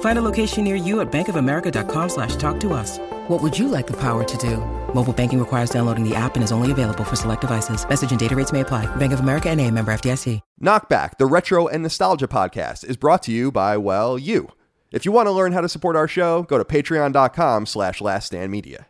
[0.00, 2.98] Find a location near you at bankofamerica.com slash talk to us.
[3.28, 4.56] What would you like the power to do?
[4.94, 7.86] Mobile banking requires downloading the app and is only available for select devices.
[7.86, 8.86] Message and data rates may apply.
[8.96, 10.40] Bank of America and a member FDIC.
[10.62, 14.48] Knockback, the retro and nostalgia podcast, is brought to you by, well, you.
[14.90, 18.86] If you want to learn how to support our show, go to patreon.com slash laststandmedia.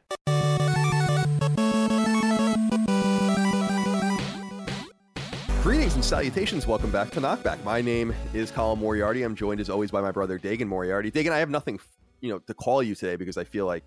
[5.97, 6.67] And salutations.
[6.67, 7.65] Welcome back to Knockback.
[7.65, 9.23] My name is Colin Moriarty.
[9.23, 11.11] I'm joined as always by my brother Dagan Moriarty.
[11.11, 11.81] Dagan, I have nothing,
[12.21, 13.85] you know, to call you today because I feel like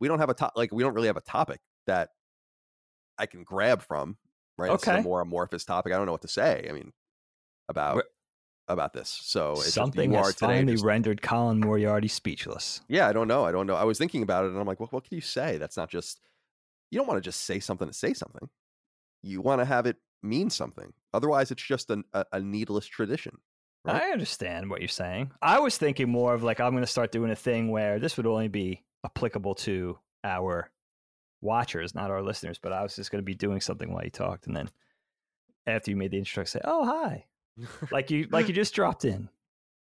[0.00, 2.08] we don't have a top, like we don't really have a topic that
[3.18, 4.16] I can grab from.
[4.58, 4.72] Right?
[4.72, 4.98] It's Okay.
[4.98, 5.92] a more amorphous topic.
[5.92, 6.66] I don't know what to say.
[6.68, 6.92] I mean,
[7.68, 8.02] about
[8.66, 9.08] about this.
[9.22, 12.80] So it's just Something you are has today finally just- rendered Colin Moriarty speechless.
[12.88, 13.44] yeah, I don't know.
[13.44, 13.76] I don't know.
[13.76, 15.58] I was thinking about it and I'm like, what, what can you say?
[15.58, 16.20] That's not just,
[16.90, 18.48] you don't want to just say something to say something.
[19.22, 20.92] You want to have it mean something.
[21.12, 23.38] Otherwise, it's just an, a, a needless tradition.
[23.84, 24.02] Right.
[24.02, 25.30] I understand what you're saying.
[25.42, 28.16] I was thinking more of like I'm going to start doing a thing where this
[28.16, 30.70] would only be applicable to our
[31.42, 32.58] watchers, not our listeners.
[32.58, 34.70] But I was just going to be doing something while you talked, and then
[35.66, 37.26] after you made the intro, say, "Oh, hi,"
[37.90, 39.28] like you like you just dropped in.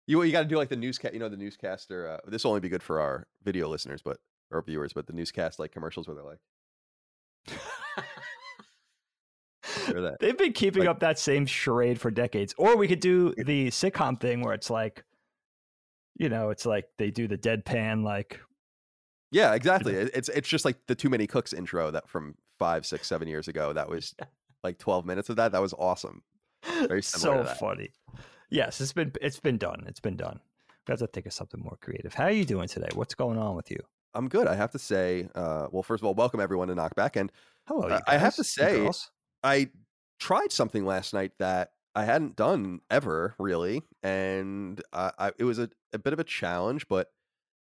[0.06, 1.14] You you got to do like the newscast.
[1.14, 2.10] You know, the newscaster.
[2.10, 4.18] Uh, this will only be good for our video listeners, but
[4.50, 4.92] or viewers.
[4.92, 6.40] But the newscast like commercials where they're like,
[9.94, 10.18] or that.
[10.20, 12.54] They've been keeping Like- up that same charade for decades.
[12.58, 15.04] Or we could do the sitcom thing where it's like,
[16.18, 18.40] you know, it's like they do the deadpan, like,
[19.32, 19.94] Yeah, exactly.
[19.94, 23.26] It- It's it's just like the Too Many Cooks intro that from five, six, seven
[23.28, 23.72] years ago.
[23.72, 24.14] That was
[24.62, 25.52] like twelve minutes of that.
[25.52, 26.22] That was awesome.
[26.88, 27.90] Very so funny.
[28.50, 29.84] Yes, it's been it's been done.
[29.88, 30.40] It's been done.
[30.86, 32.14] We have to think of something more creative.
[32.14, 32.88] How are you doing today?
[32.94, 33.78] What's going on with you?
[34.14, 34.46] I'm good.
[34.46, 37.16] I have to say, uh, well, first of all, welcome everyone to Knockback.
[37.20, 37.30] And
[37.66, 38.88] Hello, Uh, I have to say-.
[39.42, 39.70] I
[40.18, 45.58] tried something last night that I hadn't done ever really, and uh, I, it was
[45.58, 47.08] a, a bit of a challenge, but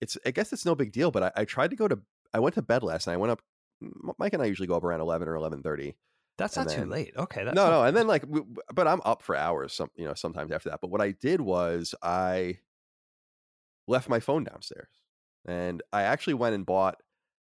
[0.01, 1.11] it's I guess it's no big deal.
[1.11, 1.99] But I, I tried to go to
[2.35, 3.15] I went to bed last night.
[3.15, 3.41] I went up.
[4.19, 5.97] Mike and I usually go up around eleven or eleven thirty.
[6.37, 7.15] that's not too late.
[7.17, 8.25] Okay, that's No, no, and then like,
[8.75, 9.73] but I'm up for hours.
[9.73, 10.81] Some you know sometimes after that.
[10.83, 12.59] But what I did was I
[13.89, 14.91] left my phone downstairs,
[15.47, 16.97] and I actually went and bought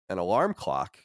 [0.09, 0.99] an alarm clock,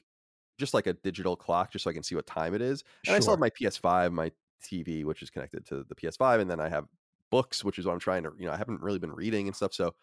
[0.58, 2.84] just like a digital clock, just so I can see what time it is.
[3.08, 4.32] And I still have my PS5, my
[4.62, 6.88] TV, which is connected to the PS5, and then I have
[7.32, 9.56] books, which is what I'm trying to, you know, I haven't really been reading and
[9.56, 9.74] stuff.
[9.74, 9.96] So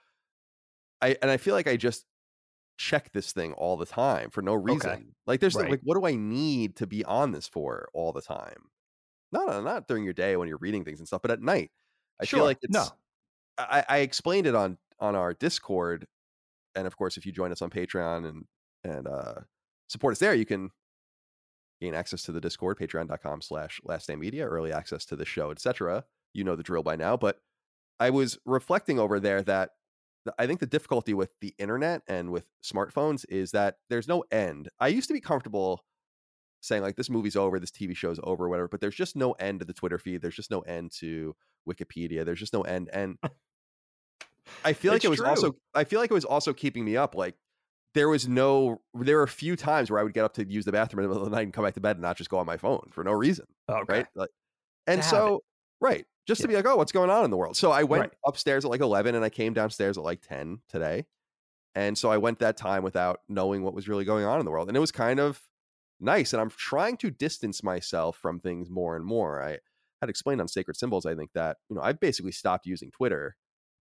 [1.00, 2.06] I and I feel like I just
[2.78, 5.16] check this thing all the time for no reason.
[5.26, 5.68] Like there's Right.
[5.68, 8.70] like what do I need to be on this for all the time?
[9.32, 11.72] No, no, not during your day when you're reading things and stuff, but at night.
[12.20, 12.40] I Sure.
[12.40, 12.98] feel like it's no.
[13.58, 16.06] I, I explained it on on our Discord,
[16.76, 18.46] and of course, if you join us on Patreon and
[18.84, 19.42] and uh,
[19.88, 20.70] support us there, you can
[21.80, 25.50] gain access to the Discord, patreon.com slash last stand media, early access to the show,
[25.50, 26.04] etc.
[26.32, 27.16] You know the drill by now.
[27.16, 27.40] But
[28.00, 29.70] I was reflecting over there that
[30.38, 34.68] I think the difficulty with the internet and with smartphones is that there's no end.
[34.80, 35.84] I used to be comfortable
[36.62, 38.68] saying like this movie's over, this TV show's over, whatever.
[38.68, 40.22] But there's just no end to the Twitter feed.
[40.22, 41.36] There's just no end to
[41.68, 42.24] Wikipedia.
[42.24, 42.88] There's just no end.
[42.92, 43.18] And
[44.64, 45.28] I feel like It's it was true.
[45.28, 47.14] also I feel like it was also keeping me up.
[47.14, 47.34] Like
[47.94, 50.64] there was no there were a few times where I would get up to use
[50.64, 52.16] the bathroom in the middle of the night and come back to bed and not
[52.16, 53.46] just go on my phone for no reason.
[53.68, 53.98] Okay.
[53.98, 54.06] Right.
[54.14, 54.30] Like
[54.86, 55.42] and so
[55.80, 56.04] right.
[56.26, 57.54] Just to be like, oh, what's going on in the world?
[57.56, 58.12] So I went Right.
[58.26, 61.04] upstairs at like eleven and I came downstairs at like ten today.
[61.74, 64.50] And so I went that time without knowing what was really going on in the
[64.50, 64.68] world.
[64.68, 65.42] And it was kind of
[66.00, 66.32] nice.
[66.32, 69.42] And I'm trying to distance myself from things more and more.
[69.42, 69.58] I
[70.00, 73.36] had explained on Sacred Symbols, I think that, you know, I've basically stopped using Twitter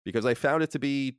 [0.05, 1.19] because I found it to be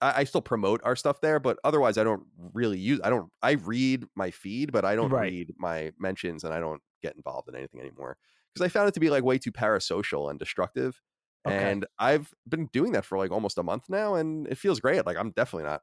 [0.00, 3.30] I, I still promote our stuff there, but otherwise I don't really use I don't
[3.42, 5.34] I read my feed, but I don't Right.
[5.34, 8.16] read my mentions and I don't get involved in anything anymore.
[8.54, 11.00] Because I found it to be like way too parasocial and destructive.
[11.44, 11.74] Okay.
[11.74, 15.06] And I've been doing that for like almost a month now, and it feels great.
[15.06, 15.82] Like I'm definitely not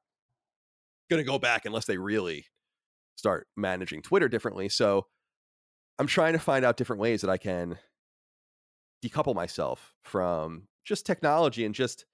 [1.09, 2.45] gonna go back unless they really
[3.15, 4.69] start managing Twitter differently.
[4.69, 5.07] So
[5.99, 7.79] I'm trying to find out different ways that I can
[9.03, 12.05] decouple myself from just technology and just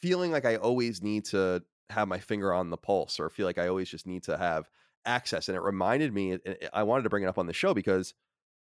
[0.00, 3.58] feeling like I always need to have my finger on the pulse or feel like
[3.58, 4.68] I always just need to have
[5.04, 5.48] access.
[5.48, 6.38] And it reminded me,
[6.72, 8.14] I wanted to bring it up on the show because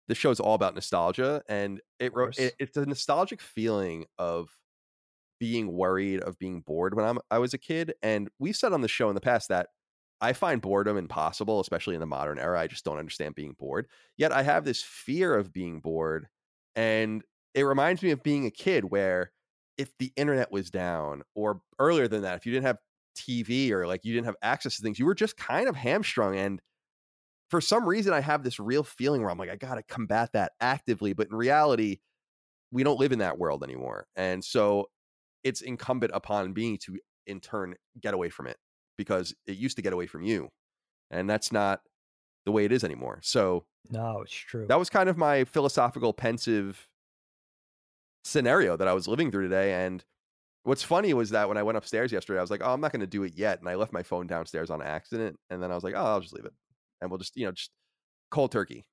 [0.08, 4.50] the is all about nostalgia and it, it it's a nostalgic feeling of
[5.40, 8.80] being worried of being bored when I'm I was a kid and we've said on
[8.80, 9.69] the show in the past that
[10.20, 13.86] I find boredom impossible especially in the modern era I just don't understand being bored
[14.16, 16.28] yet I have this fear of being bored
[16.76, 17.22] and
[17.54, 19.32] it reminds me of being a kid where
[19.78, 22.78] if the internet was down or earlier than that if you didn't have
[23.14, 26.36] TV or like you didn't have access to things you were just kind of hamstrung
[26.36, 26.60] and
[27.50, 30.32] for some reason I have this real feeling where I'm like I got to combat
[30.32, 31.98] that actively but in reality
[32.72, 34.90] we don't live in that world anymore and so
[35.44, 38.58] it's incumbent upon me to in turn get away from it
[38.98, 40.50] because it used to get away from you
[41.10, 41.82] and that's not
[42.46, 44.66] the way it is anymore so No, it's true.
[44.69, 46.88] that was kind of my philosophical pensive
[48.24, 49.84] scenario that I was living through today.
[49.84, 50.04] And
[50.64, 52.92] what's funny was that when I went upstairs yesterday, I was like, oh, I'm not
[52.92, 53.60] going to do it yet.
[53.60, 55.36] And I left my phone downstairs on accident.
[55.50, 56.54] And then I was like, oh, I'll just leave it.
[57.00, 57.70] And we'll just, you know, just
[58.30, 58.86] cold turkey.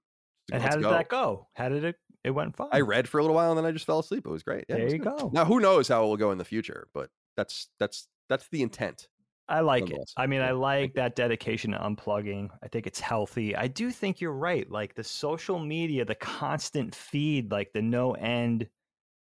[0.51, 0.91] and Let's how did go.
[0.91, 1.47] that go?
[1.53, 1.95] How did it?
[2.23, 2.69] It went fine.
[2.71, 4.25] I read for a little while and then I just fell asleep.
[4.25, 4.65] It was great.
[4.67, 5.17] Yeah, there was you good.
[5.17, 5.31] go.
[5.33, 8.61] Now, who knows how it will go in the future, but that's, that's, that's the
[8.61, 9.07] intent.
[9.47, 10.11] I like it.
[10.15, 12.49] I mean, I like that dedication to unplugging.
[12.61, 13.55] I think it's healthy.
[13.55, 14.69] I do think you're right.
[14.69, 18.67] Like the social media, the constant feed, like the no end,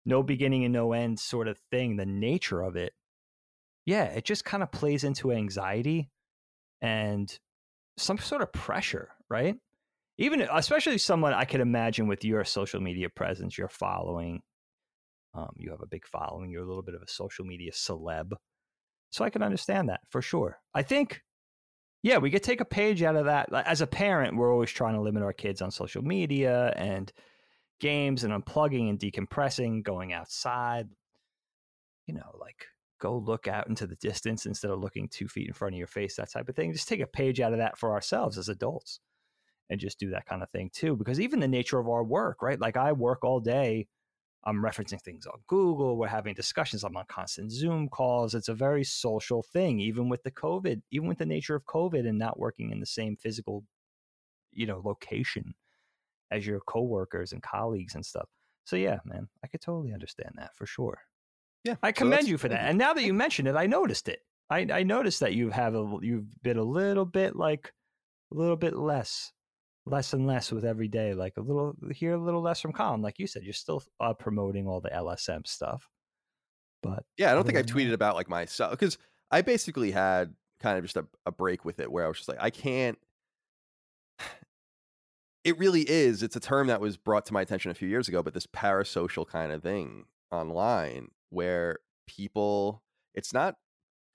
[0.06, 2.92] no beginning and no end sort of thing, the nature of it.
[3.84, 6.10] Yeah, it just kind of plays into anxiety
[6.80, 7.36] and
[7.98, 9.56] some sort of pressure, right?
[10.18, 14.40] Even especially someone I could imagine with your social media presence, your following.
[15.34, 16.50] Um, you have a big following.
[16.50, 18.32] You're a little bit of a social media celeb.
[19.10, 20.58] So I can understand that for sure.
[20.74, 21.22] I think,
[22.02, 23.52] yeah, we could take a page out of that.
[23.52, 27.12] As a parent, we're always trying to limit our kids on social media and
[27.80, 30.88] games and unplugging and decompressing, going outside.
[32.06, 32.66] You know, like
[33.00, 35.86] go look out into the distance instead of looking two feet in front of your
[35.86, 36.72] face, that type of thing.
[36.72, 39.00] Just take a page out of that for ourselves as adults
[39.68, 40.96] and just do that kind of thing too.
[40.96, 42.60] Because even the nature of our work, right?
[42.60, 43.88] Like I work all day.
[44.44, 45.96] I'm referencing things on Google.
[45.96, 46.84] We're having discussions.
[46.84, 48.32] I'm on constant Zoom calls.
[48.32, 52.08] It's a very social thing, even with the COVID, even with the nature of COVID
[52.08, 53.64] and not working in the same physical,
[54.52, 55.54] you know, location
[56.30, 58.28] as your coworkers and colleagues and stuff.
[58.64, 60.98] So yeah, man, I could totally understand that for sure.
[61.64, 61.76] Yeah.
[61.82, 62.60] I commend that's- you for that.
[62.60, 64.20] And now that you mentioned it, I noticed it.
[64.50, 67.72] I, I noticed that you have a you've been a little bit like
[68.32, 69.32] a little bit less,
[69.86, 71.14] less and less with every day.
[71.14, 73.02] Like a little here, a little less from Colin.
[73.02, 75.88] Like you said, you're still uh, promoting all the LSM stuff,
[76.82, 78.98] but Yeah, I don't think I've tweeted about like myself because
[79.32, 82.28] I basically had kind of just a, a break with it where I was just
[82.28, 82.98] like, I can't.
[85.46, 86.24] It really is.
[86.24, 88.48] It's a term that was brought to my attention a few years ago, but this
[88.48, 92.82] parasocial kind of thing online where people,
[93.14, 93.54] it's not,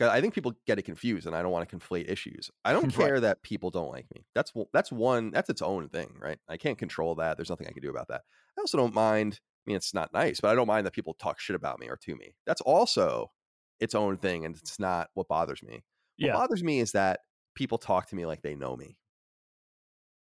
[0.01, 2.51] I think people get it confused, and I don't want to conflate issues.
[2.65, 3.07] I don't Right.
[3.07, 4.25] care that people don't like me.
[4.35, 5.31] That's one- that's one.
[5.31, 6.37] That's its own thing, right?
[6.49, 7.37] I can't control that.
[7.37, 8.23] There's nothing I can do about that.
[8.57, 9.39] I also don't mind.
[9.65, 11.87] I mean, it's not nice, but I don't mind that people talk shit about me
[11.87, 12.35] or to me.
[12.45, 13.31] That's also
[13.79, 15.75] its own thing, and it's not what bothers me.
[15.75, 15.83] What
[16.17, 17.21] yeah, bothers me is that
[17.55, 18.97] people talk to me like they know me.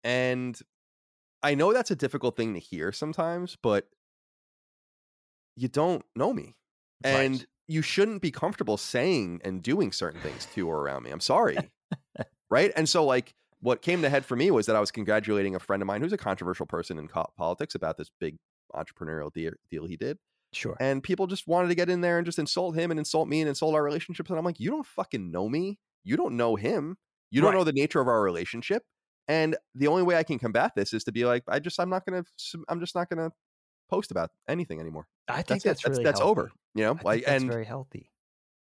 [0.04, 0.60] And
[1.44, 3.88] I know that's a difficult thing to hear sometimes, but
[5.56, 6.56] you don't know me.
[7.04, 7.12] Right.
[7.12, 11.12] And you shouldn't be comfortable saying and doing certain things to or around me.
[11.12, 11.58] I'm sorry.
[12.50, 12.72] right?
[12.76, 15.60] And so like what came to head for me was that I was congratulating a
[15.60, 18.38] friend of mine who's a controversial person in co- politics about this big
[18.76, 20.18] entrepreneurial deal, deal he did
[20.52, 20.76] sure.
[20.80, 23.40] and people just wanted to get in there and just insult him and insult me
[23.40, 26.56] and insult our relationships and i'm like you don't fucking know me you don't know
[26.56, 26.98] him
[27.30, 27.60] you don't Right.
[27.60, 28.82] know the nature of our relationship
[29.28, 31.90] And the only way I can combat this is to be like, I just I'm
[31.90, 32.24] not gonna
[32.68, 33.32] I'm just not gonna
[33.90, 35.08] post about anything anymore.
[35.28, 36.04] I think That's, that's, it.
[36.04, 36.52] That's, that's over.
[36.76, 38.10] You know, like and very healthy.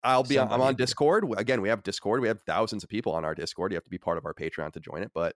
[0.04, 1.26] I'll be on, I'm on to- Discord.
[1.38, 2.22] Again, we have Discord.
[2.22, 3.72] We have thousands of people on our Discord.
[3.72, 5.36] You have to be part of our Patreon to join it, but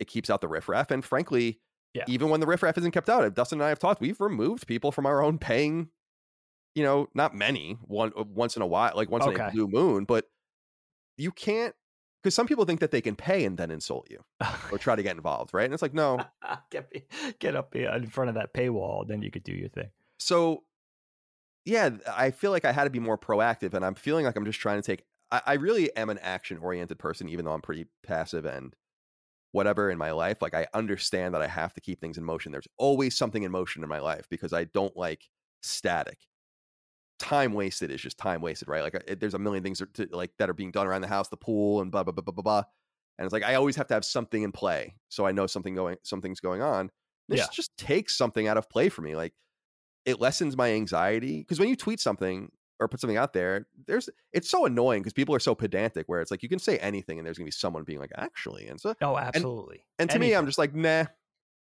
[0.00, 0.90] it keeps out the riffraff.
[0.90, 1.60] And frankly,
[1.94, 2.04] Yeah.
[2.08, 4.90] even when the riffraff isn't kept out, Dustin and I have talked, we've removed people
[4.90, 5.90] from our own paying,
[6.74, 9.68] you know, not many, one uh, once in a while, like once in a blue
[9.68, 10.24] moon, but
[11.16, 11.74] you can't
[12.22, 14.18] because some people think that they can pay and then insult you
[14.70, 15.64] or try to get involved, right?
[15.64, 16.20] And it's like, no,
[16.70, 17.04] get, me-
[17.38, 19.88] get up in front of that paywall, then you could do your thing.
[20.18, 20.64] so
[21.66, 24.46] yeah i feel like i had to be more proactive and i'm feeling like i'm
[24.46, 27.60] just trying to take i, I really am an action oriented person even though i'm
[27.60, 28.74] pretty passive and
[29.52, 32.50] whatever in my life like i understand that i have to keep things in motion
[32.50, 35.28] there's always something in motion in my life because i don't like
[35.62, 36.18] static
[37.20, 39.94] time wasted is just time wasted right like uh, I- there's a million things that-
[39.94, 42.22] to, like that are being done around the house the pool and blah blah blah
[42.22, 42.62] blah blah blah
[43.18, 45.74] and it's like i always have to have something in play so i know something
[45.74, 46.90] going something's going on
[47.28, 47.46] this Yeah.
[47.52, 49.34] just takes something out of play for me like
[50.06, 52.50] it lessens my anxiety because when you tweet something
[52.80, 56.22] or put something out there there's it's so annoying because people are so pedantic where
[56.22, 58.80] it's like you can say anything and there's gonna be someone being like actually and
[58.80, 59.84] so Oh, absolutely.
[59.98, 61.04] and to me i'm just like nah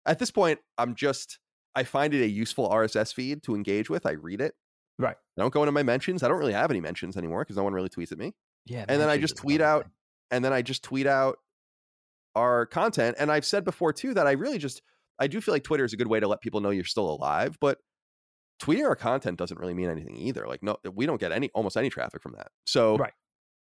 [0.06, 1.38] at this point i'm just
[1.74, 4.54] i find it a useful rss feed to engage with i read it
[4.98, 5.16] Right.
[5.36, 7.64] i don't go into my mentions i don't really have any mentions anymore because no
[7.64, 8.32] one really tweets at me
[8.66, 8.84] yeah.
[8.88, 9.92] and then i just tweet out thing.
[10.30, 11.38] and then i just tweet out
[12.34, 14.82] our content and i've said before too that i really just
[15.18, 17.10] i do feel like twitter is a good way to let people know you're still
[17.10, 17.78] alive but
[18.62, 21.76] tweeting our content doesn't really mean anything either like no we don't get any almost
[21.76, 23.12] any traffic from that so Right.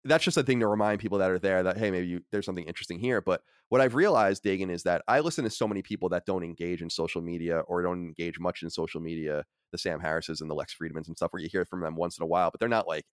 [0.05, 2.45] That's just a thing to remind people that are there that hey maybe you, there's
[2.45, 5.81] something interesting here but what i've realized dagan is that i listen to so many
[5.81, 9.77] people that don't engage in social media or don't engage much in social media the
[9.77, 12.23] sam harrises and the lex fridmans and stuff where you hear from them once in
[12.23, 13.05] a while but they're not like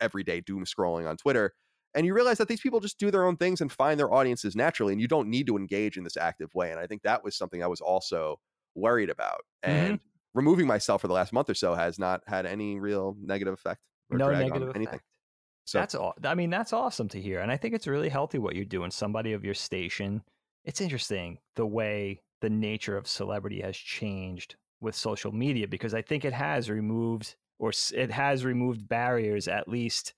[0.00, 1.54] everyday doom scrolling on twitter
[1.94, 4.54] and you realize that these people just do their own things and find their audiences
[4.56, 7.24] naturally and you don't need to engage in this active way and i think that
[7.24, 8.38] was something i was also
[8.74, 9.96] worried about Mhm.
[9.96, 10.00] and
[10.34, 13.80] removing myself for the last month or so has not had any real negative effect
[14.10, 15.00] or no negative anything.
[15.64, 16.14] So that's all.
[16.24, 18.90] I mean, that's awesome to hear, and I think it's really healthy what you're doing.
[18.90, 20.22] Somebody of your station.
[20.64, 26.02] It's interesting the way the nature of celebrity has changed with social media because I
[26.02, 29.48] think it has removed or it has removed barriers.
[29.48, 30.14] At least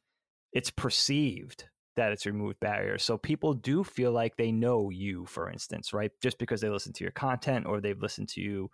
[0.52, 1.64] it's perceived
[1.96, 3.02] that it's removed barriers.
[3.02, 6.12] So people do feel like they know you, for instance, right?
[6.22, 8.70] Just because they listen to your content or they've listened to you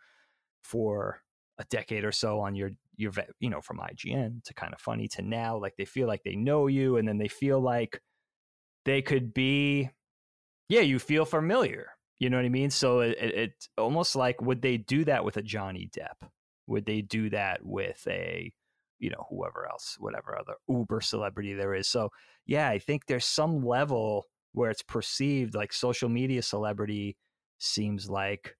[0.63, 1.23] for
[1.59, 5.09] a decade or so on your your you know from IGN to kind of funny
[5.09, 8.01] to now like they feel like they know you and then they feel like
[8.85, 9.91] they could be
[10.69, 11.91] yeah you feel familiar
[12.23, 12.71] you know what I mean?
[12.71, 16.29] So it, it, it's almost like would they do that with a Johnny Depp?
[16.69, 18.53] Would they do that with a
[19.01, 21.89] you know whoever else whatever other uber celebrity there is?
[21.89, 22.11] So
[22.47, 27.17] yeah I think there's some level where it's perceived like social media celebrity
[27.59, 28.55] seems like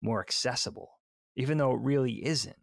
[0.00, 0.90] more accessible
[1.38, 2.56] even though it really isn't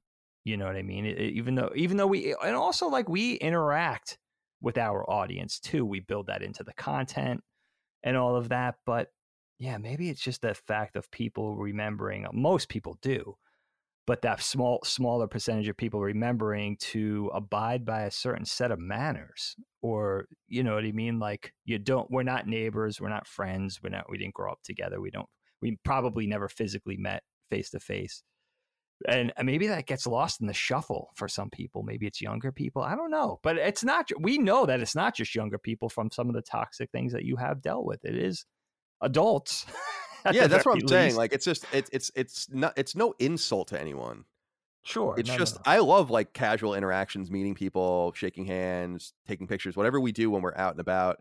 [0.43, 1.05] you know what i mean?
[1.07, 4.19] It- it- even though even though we and also like we interact
[4.61, 7.41] with our audience too we build that into the content
[8.03, 9.09] and all of that but
[9.57, 13.35] yeah maybe it's just the fact of people remembering uh, most people do
[14.07, 18.77] but that small smaller percentage of people remembering to abide by a certain set of
[18.79, 21.17] manners or you know what i mean?
[21.19, 24.59] Like you don't we're not neighbors we're not friends we're not we didn't grow up
[24.63, 25.29] together we don't
[25.61, 28.21] we probably never physically met face to face
[29.07, 32.51] and uh, maybe that gets lost in the shuffle for some people maybe it's younger
[32.51, 35.89] people i don't know but it's not we know that it's not just younger people
[35.89, 38.45] from some of the toxic things that you have dealt with it is
[39.01, 39.65] adults
[40.31, 43.67] yeah that's what i'm saying like it's just it's it's it's not it's no insult
[43.67, 44.23] to anyone
[44.83, 45.61] sure it's no, no, just no.
[45.65, 50.41] i love like casual interactions meeting people shaking hands taking pictures whatever we do when
[50.41, 51.17] we're out and about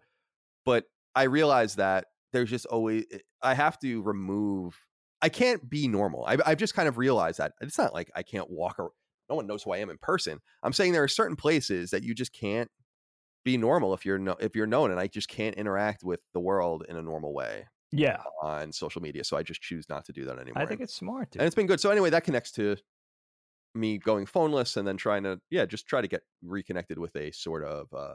[0.64, 3.04] but i realize that there's just always
[3.42, 4.78] i have to remove
[5.24, 8.22] i can't be normal I, i've just kind of realized that it's not like i
[8.22, 8.90] can't walk or
[9.28, 12.02] no one knows who i am in person i'm saying there are certain places that
[12.02, 12.70] you just can't
[13.44, 16.40] be normal if you're no, if you're known and i just can't interact with the
[16.40, 20.12] world in a normal way yeah on social media so i just choose not to
[20.12, 21.40] do that anymore i think it's smart dude.
[21.40, 21.80] and it's been good.
[21.80, 22.76] So anyway, that connects to
[23.74, 27.32] me going phoneless and then trying to yeah, just try to get reconnected with a
[27.32, 28.14] sort of uh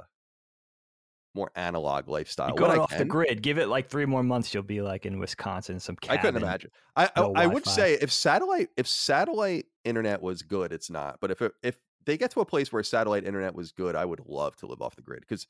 [1.36, 2.54] more analog lifestyle.
[2.54, 3.42] Going I off the grid.
[3.42, 4.54] Give it like three more months.
[4.54, 6.72] You'll be like in Wisconsin, some I couldn't imagine.
[6.96, 11.20] I I, no I would say if satellite if satellite internet was good, it's not.
[11.20, 14.06] But if it, if they get to a place where satellite internet was good, I
[14.06, 15.48] would love to live off the grid because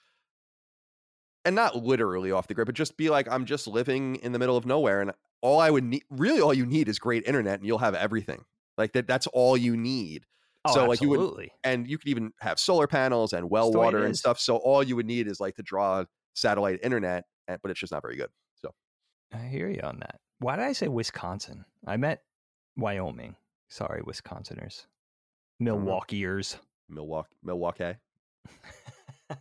[1.46, 4.40] and not literally off the grid, but just be like I'm just living in the
[4.40, 7.60] middle of nowhere and all I would need really all you need is great internet
[7.60, 8.44] and you'll have everything.
[8.78, 10.26] Like that that's all you need.
[10.66, 13.74] Oh, so, like, you would- and you could even have solar panels and well That's
[13.74, 14.20] the way it water and is.
[14.20, 14.40] stuff.
[14.40, 16.04] So all you would need is like to draw
[16.36, 18.30] satellite internet, and- but it's just not very good.
[18.56, 18.74] So
[19.34, 20.20] I hear you on that.
[20.40, 21.66] Why did I say Wisconsin?
[21.88, 22.20] I meant
[22.78, 23.36] Wyoming.
[23.70, 24.86] Sorry, Wisconsiners.
[25.62, 26.58] Milwaukeeers.
[26.90, 27.96] Milwaukee, Milwaukee.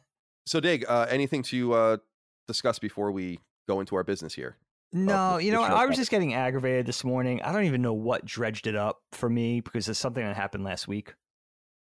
[0.46, 1.96] So, Dig, uh, anything to uh,
[2.46, 4.56] discuss before we go into our business here?
[4.92, 7.42] No, the- you know, I was just getting aggravated this morning.
[7.42, 10.64] I don't even know what dredged it up for me because it's something that happened
[10.64, 11.14] last week.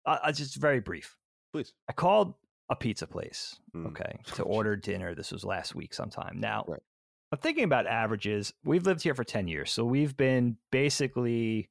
[0.06, 1.16] I, I just very brief.
[1.52, 1.72] Please.
[1.88, 2.34] I called
[2.70, 3.88] a pizza place, Mm.
[3.88, 5.14] okay, to order dinner.
[5.14, 6.38] This was last week sometime.
[6.40, 6.80] Now, Right.
[7.32, 8.52] I'm thinking about averages.
[8.64, 11.68] We've lived here for 10 years, so we've been basically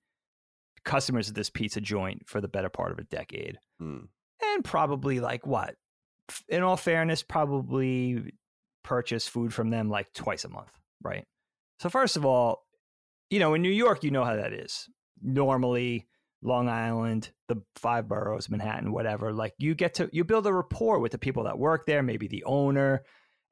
[0.83, 3.57] customers of this pizza joint for the better part of a decade.
[3.81, 4.07] Mm.
[4.43, 5.75] And probably like what?
[6.49, 8.33] In all fairness, probably
[8.83, 10.71] purchase food from them like twice a month,
[11.03, 11.25] right?
[11.79, 12.63] So, first of all,
[13.29, 14.87] you know, in New York, you know how that is.
[15.21, 16.07] Normally,
[16.41, 20.99] Long Island, the five boroughs, Manhattan, whatever, like you get to, you build a rapport
[20.99, 23.03] with the people that work there, maybe the owner.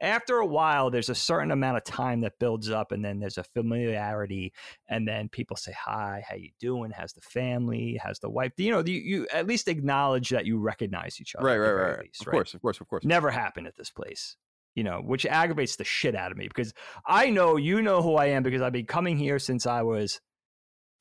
[0.01, 3.37] After a while, there's a certain amount of time that builds up, and then there's
[3.37, 4.51] a familiarity,
[4.89, 6.89] and then people say, "Hi, how you doing?
[6.89, 7.99] How's the family?
[8.03, 11.45] How's the wife?" You know, you, you at least acknowledge that you recognize each other.
[11.45, 11.99] Right, right, right.
[11.99, 12.31] least, of right?
[12.31, 13.05] course, of course, of course.
[13.05, 14.37] never happened at this place
[14.75, 16.73] you know which aggravates the shit out of me because
[17.05, 20.21] i know you know who i am because i've been coming here since i was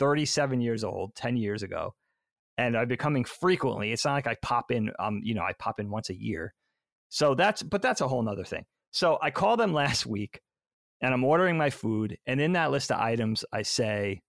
[0.01, 1.95] 37 years old 10 years ago
[2.59, 3.93] and i've been coming frequently.
[3.93, 6.55] It's not like i pop in um you know i pop in once a year.
[7.09, 8.65] So that's but that's a whole nother thing.
[8.93, 10.41] So i call them last week
[11.01, 14.21] and i'm ordering my food and in that list of items i say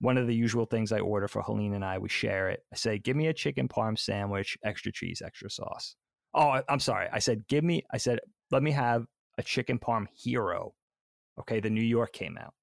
[0.00, 2.60] one of the usual things i order for helene and i we share it.
[2.72, 5.96] I say give me a chicken parm sandwich extra cheese extra sauce
[6.34, 7.08] Oh, I'm sorry.
[7.12, 8.20] I said, give me, I said,
[8.50, 9.06] let me have
[9.38, 10.74] a chicken parm hero.
[11.38, 11.60] Okay.
[11.60, 12.54] The New York came out.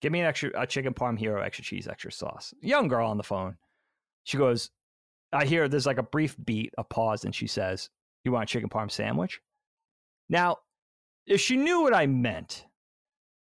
[0.00, 2.54] Give me an extra, a chicken parm hero, extra cheese, extra sauce.
[2.62, 3.56] Young girl on the phone.
[4.24, 4.70] She goes,
[5.32, 7.90] I hear there's like a brief beat, a pause, and she says,
[8.24, 9.40] You want a chicken parm sandwich?
[10.28, 10.58] Now,
[11.26, 12.66] if she knew what I meant,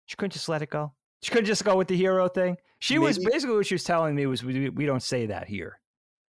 [0.05, 0.93] she couldn't just let it go.
[1.21, 2.57] She couldn't just go with the hero thing.
[2.79, 5.79] She was basically what she was telling me was we, we don't say that here,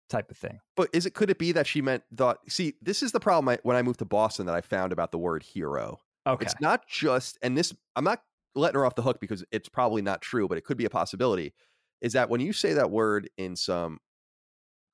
[0.08, 0.58] type of thing.
[0.76, 2.38] But is it could it be that she meant thought?
[2.48, 5.12] See, this is the problem I, when I moved to Boston that I found about
[5.12, 6.00] the word hero.
[6.26, 6.44] Okay.
[6.44, 8.22] It's not just, and this I'm not
[8.54, 10.90] letting her off the hook because it's probably not true, but it could be a
[10.90, 11.54] possibility.
[12.00, 13.98] Is that when you say that word in some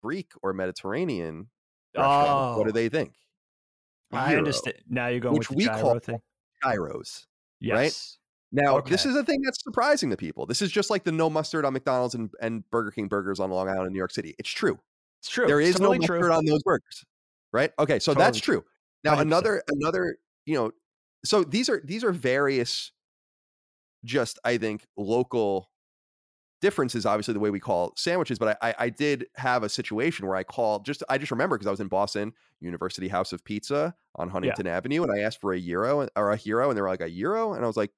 [0.03, 1.49] Greek or Mediterranean
[1.97, 2.73] restaurant, what do Oh.
[2.73, 3.13] they think?
[4.13, 4.77] I understand.
[4.89, 6.19] Now you're going Which with we gyro call thing.
[6.63, 7.27] Gyros.
[7.61, 8.19] Yes.
[8.53, 10.47] Now, this is a thing that's surprising to people.
[10.47, 13.51] This is just like the no mustard on McDonald's and, and Burger King burgers on
[13.51, 14.37] Long Island in New York City.
[14.39, 14.79] It's true.
[15.25, 15.47] It's true.
[15.47, 16.33] There is It's is no totally mustard true.
[16.35, 17.05] on those burgers,
[17.51, 17.73] right?
[17.79, 18.63] Okay, so that's true.
[19.05, 19.21] Now 100%.
[19.23, 20.71] another another you know,
[21.25, 22.93] so these are these are various,
[24.05, 25.71] just I think local
[26.61, 27.07] differences.
[27.07, 30.37] Obviously, the way we call sandwiches, but I I, I did have a situation where
[30.37, 33.95] I called just I just remember because I was in Boston University House of Pizza
[34.17, 36.83] on Huntington Avenue, and I asked for a euro uh, or a hero, and they
[36.83, 37.93] were like a euro, and I was like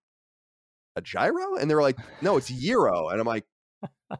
[0.95, 3.47] a gyro, and they were like no, it's euro, and I'm like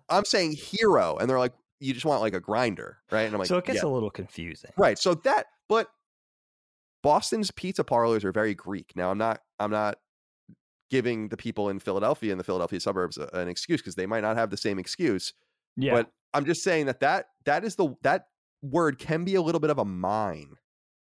[0.09, 3.23] I'm saying hero, and they're like you just want like a grinder, right?
[3.23, 3.89] And I'm like so it gets yeah.
[3.89, 4.71] a little confusing.
[4.77, 4.99] Right.
[4.99, 5.89] So that, but
[7.03, 8.93] Boston's pizza parlors are very Greek.
[8.97, 9.99] Now, I'm not, I'm not
[10.91, 14.23] giving the people in Philadelphia and the Philadelphia suburbs a- an excuse because they might
[14.23, 15.35] not have the same excuse.
[15.77, 15.95] Yeah.
[15.95, 18.27] But I'm just saying that that that is the that
[18.63, 20.55] word can be a little bit of a mine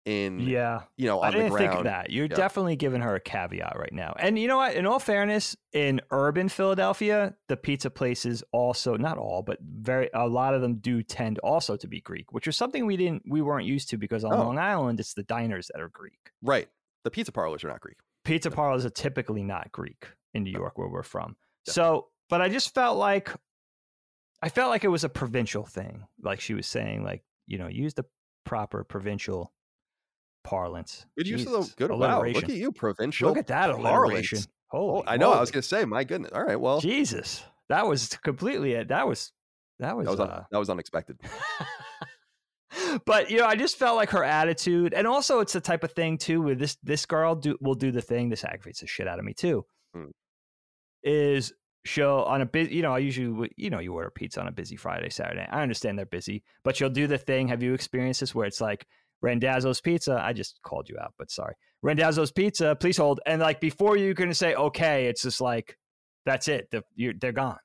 [0.06, 0.82] in yeah.
[0.98, 1.68] you know I on the didn't ground.
[1.70, 2.10] think of that.
[2.10, 2.36] You're Yeah.
[2.36, 4.14] definitely giving her a caveat right now.
[4.20, 4.76] And you know what?
[4.76, 10.28] In all fairness, in urban Philadelphia, the pizza places also not all, but very a
[10.28, 13.42] lot of them do tend also to be Greek, which is something we didn't we
[13.42, 14.38] weren't used to because on Oh.
[14.44, 16.32] Long Island it's the diners that are Greek.
[16.42, 16.68] Right.
[17.06, 17.98] The pizza parlors are not Greek.
[18.26, 21.36] pizza parlors are typically not Greek in New York where we're from.
[21.68, 21.74] Yeah.
[21.74, 23.30] So, but I just felt like
[24.42, 26.04] I felt like it was a provincial thing.
[26.22, 28.04] Like she was saying, like, you know, use the
[28.46, 29.54] proper provincial
[30.44, 31.06] parlance.
[31.18, 31.92] Good use of the good.
[31.92, 32.24] Wow.
[32.24, 33.30] Look at you, provincial.
[33.30, 33.86] Look at that parlance.
[33.86, 34.40] alliteration.
[34.72, 35.32] Oh, I know.
[35.32, 36.32] I was going to say, my goodness.
[36.34, 36.60] All right.
[36.60, 37.44] Well, Jesus.
[37.70, 38.90] That was completely it.
[38.90, 39.32] That was
[39.80, 41.20] that was, that was un- uh, that was unexpected.
[43.06, 45.92] but you know, I just felt like her attitude, and also it's the type of
[45.92, 46.42] thing too.
[46.42, 48.30] Where this this girl do will do the thing.
[48.30, 49.66] This aggravates the shit out of me too.
[49.94, 50.12] Hmm.
[51.04, 51.54] Is
[51.86, 54.52] she'll on a busy, you know, I usually you know you order pizza on a
[54.52, 55.48] busy Friday Saturday.
[55.50, 57.48] I understand they're busy, but she'll do the thing.
[57.48, 58.88] Have you experienced this where it's like
[59.24, 60.22] Randazzo's Pizza?
[60.22, 62.76] I just called you out, but sorry, Randazzo's Pizza.
[62.80, 65.78] Please hold, and like before you can say okay, it's just like
[66.26, 66.70] that's it.
[66.72, 66.84] The,
[67.20, 67.58] they're gone,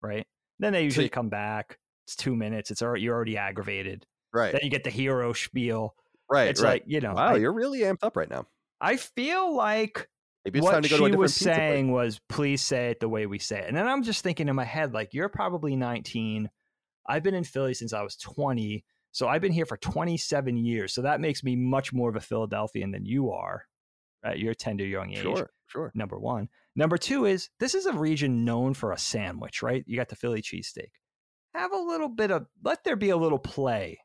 [0.00, 0.26] right?
[0.58, 1.78] Then they usually come back.
[2.06, 2.70] It's two minutes.
[2.70, 4.06] It's already, you're already aggravated.
[4.32, 4.52] Right.
[4.52, 5.94] Then you get the hero spiel.
[6.30, 6.48] Right.
[6.48, 6.74] it's right.
[6.74, 7.14] like you know.
[7.14, 8.46] wow, I, you're really amped up right now.
[8.80, 10.08] I feel like
[10.44, 11.56] Maybe it's what time to go she to a was pizza place.
[11.56, 14.48] saying was, "Please say it the way we say it." And then I'm just thinking
[14.48, 16.48] in my head, like, you're probably 19.
[17.06, 20.94] I've been in Philly since I was 20, so I've been here for 27 years.
[20.94, 23.66] So that makes me much more of a Philadelphian than you are
[24.24, 25.18] at your tender young age.
[25.18, 25.50] Sure.
[25.66, 25.92] Sure.
[25.94, 26.48] Number one.
[26.74, 29.84] Number two is this is a region known for a sandwich, right?
[29.86, 30.90] You got the Philly cheesesteak.
[31.54, 33.98] Have a little bit of let there be a little play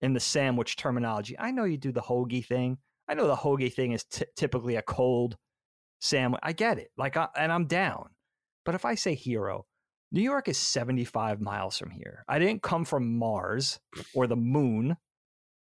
[0.00, 1.38] in the sandwich terminology.
[1.38, 2.78] I know you do the hoagie thing.
[3.08, 5.36] I know the hoagie thing is t- typically a cold
[6.00, 6.40] sandwich.
[6.42, 6.90] I get it.
[6.96, 8.10] Like, I, and I'm down.
[8.64, 9.66] But if I say hero,
[10.12, 12.22] New York is 75 miles from here.
[12.28, 13.80] I didn't come from Mars
[14.14, 14.94] or the moon.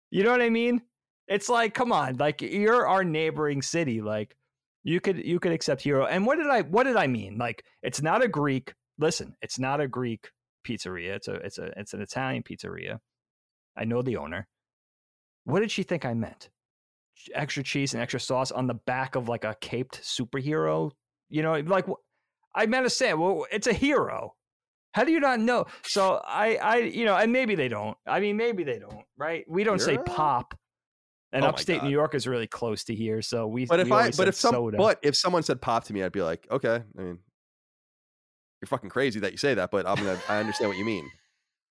[0.09, 0.81] You know what I mean?
[1.27, 4.01] It's like, come on, like you're our neighboring city.
[4.01, 4.37] Like
[4.83, 6.05] you could you could accept hero.
[6.05, 7.37] And what did I what did I mean?
[7.37, 8.73] Like it's not a Greek.
[8.97, 10.31] Listen, it's not a Greek
[10.65, 11.17] pizzeria.
[11.17, 12.99] It's a it's a it's an Italian pizzeria.
[13.75, 14.47] I know the owner.
[15.43, 16.49] What did she think I meant?
[17.33, 20.91] Extra cheese and extra sauce on the back of like a caped superhero.
[21.29, 21.85] You know, like
[22.55, 24.35] I meant to say, well, it's a hero.
[24.97, 25.67] How do you not know?
[25.83, 27.95] So I, I, you know, and maybe they don't.
[28.07, 29.45] I mean, maybe they don't, right?
[29.47, 30.03] We don't say Hero?
[30.03, 30.57] pop.
[31.31, 33.65] And Oh upstate New York is really close to here, so we.
[33.65, 34.77] But if we I, but if some, soda.
[34.77, 36.81] but if someone said pop to me, I'd be like, okay.
[36.97, 37.19] I mean,
[38.59, 41.07] you're fucking crazy that you say that, but I'm gonna, I understand what you mean.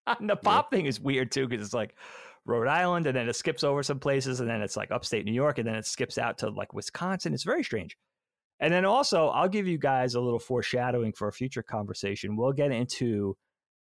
[0.07, 1.97] And the pop thing is weird too because it's like
[2.45, 5.33] Rhode Island, and then it skips over some places, and then it's like upstate New
[5.33, 7.35] York, and then it skips out to like Wisconsin.
[7.35, 7.97] It's very strange.
[8.61, 12.37] And then also, I'll give you guys a little foreshadowing for a future conversation.
[12.37, 13.37] We'll get into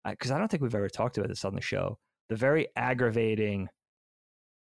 [0.05, 1.97] uh, because I don't think we've ever talked about this on the show.
[2.29, 3.67] The very aggravating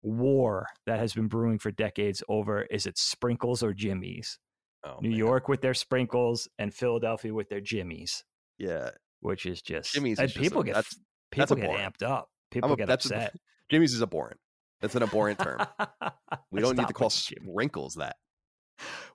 [0.01, 4.39] war that has been brewing for decades over is it sprinkles or jimmies?
[4.85, 5.17] Oh, New man.
[5.17, 8.23] York with their sprinkles and Philadelphia with their jimmies,
[8.57, 8.91] yeah.
[9.19, 10.97] which is just Jimmy's is and just a- people get that's-
[11.31, 12.29] people that's get amped up.
[12.49, 13.35] People a, get that's a- upset.
[13.69, 14.39] Jimmy's is abhorrent.
[14.79, 15.59] That's an abhorrent term.
[16.51, 17.51] We don't need to call with the Jimmy.
[17.51, 18.15] sprinkles that.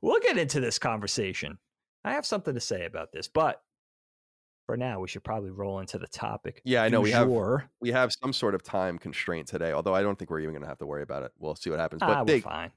[0.02, 1.58] We'll get into this conversation.
[2.04, 3.62] I have something to say about this, but
[4.66, 6.62] for now, we should probably roll into the topic.
[6.64, 7.28] Yeah, I know, du we have-
[7.80, 10.66] We have some sort of time constraint today, although I don't think we're even gonna
[10.66, 11.32] have to worry about it.
[11.38, 12.00] We'll see what happens.
[12.00, 12.72] But Ah, we're they, fine.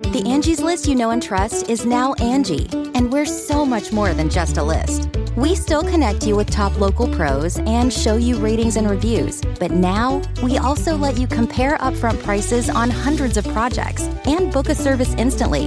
[0.00, 4.14] The Angie's list you know and trust is now Angie, and we're so much more
[4.14, 5.08] than just a list.
[5.36, 9.70] We still connect you with top local pros and show you ratings and reviews, but
[9.72, 14.74] now we also let you compare upfront prices on hundreds of projects and book a
[14.74, 15.66] service instantly.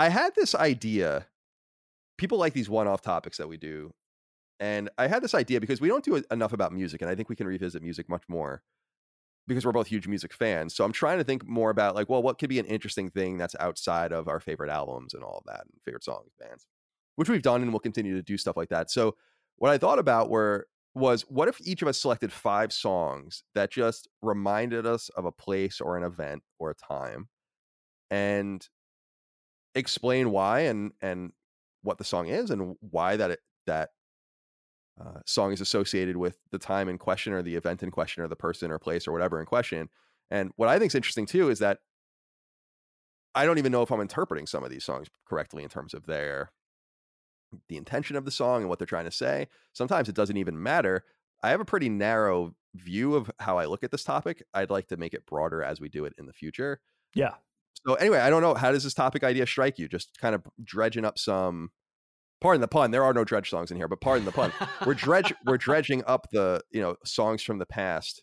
[0.00, 1.26] I had this idea.
[2.16, 3.92] People like these one-off topics that we do,
[4.58, 7.28] and I had this idea because we don't do enough about music, and I think
[7.28, 8.62] we can revisit music much more
[9.46, 10.74] because we're both huge music fans.
[10.74, 13.36] So I'm trying to think more about like, well, what could be an interesting thing
[13.36, 16.66] that's outside of our favorite albums and all of that, and favorite songs, bands,
[17.16, 18.90] which we've done, and we'll continue to do stuff like that.
[18.90, 19.16] So
[19.56, 23.70] what I thought about were was what if each of us selected five songs that
[23.70, 27.28] just reminded us of a place or an event or a time,
[28.10, 28.66] and
[29.74, 31.32] explain why and and
[31.82, 33.90] what the song is and why that it, that
[35.00, 38.28] uh, song is associated with the time in question or the event in question or
[38.28, 39.88] the person or place or whatever in question.
[40.30, 41.78] And what I think is interesting too is that
[43.34, 46.06] I don't even know if I'm interpreting some of these songs correctly in terms of
[46.06, 46.50] their
[47.68, 49.48] the intention of the song and what they're trying to say.
[49.72, 51.04] Sometimes it doesn't even matter.
[51.42, 54.42] I have a pretty narrow view of how I look at this topic.
[54.54, 56.80] I'd like to make it broader as we do it in the future.
[57.14, 57.34] Yeah.
[57.86, 58.54] So anyway, I don't know.
[58.54, 59.88] How does this topic idea strike you?
[59.88, 61.70] Just kind of dredging up some.
[62.40, 62.90] Pardon the pun.
[62.90, 64.52] There are no dredge songs in here, but pardon the pun.
[64.86, 65.32] we're dredge.
[65.44, 68.22] We're dredging up the you know songs from the past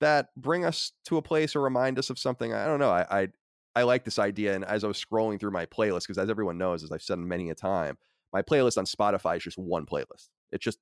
[0.00, 2.52] that bring us to a place or remind us of something.
[2.52, 2.90] I don't know.
[2.90, 3.28] I I,
[3.76, 6.58] I like this idea, and as I was scrolling through my playlist, because as everyone
[6.58, 7.98] knows, as I've said many a time,
[8.32, 10.28] my playlist on Spotify is just one playlist.
[10.52, 10.78] It's just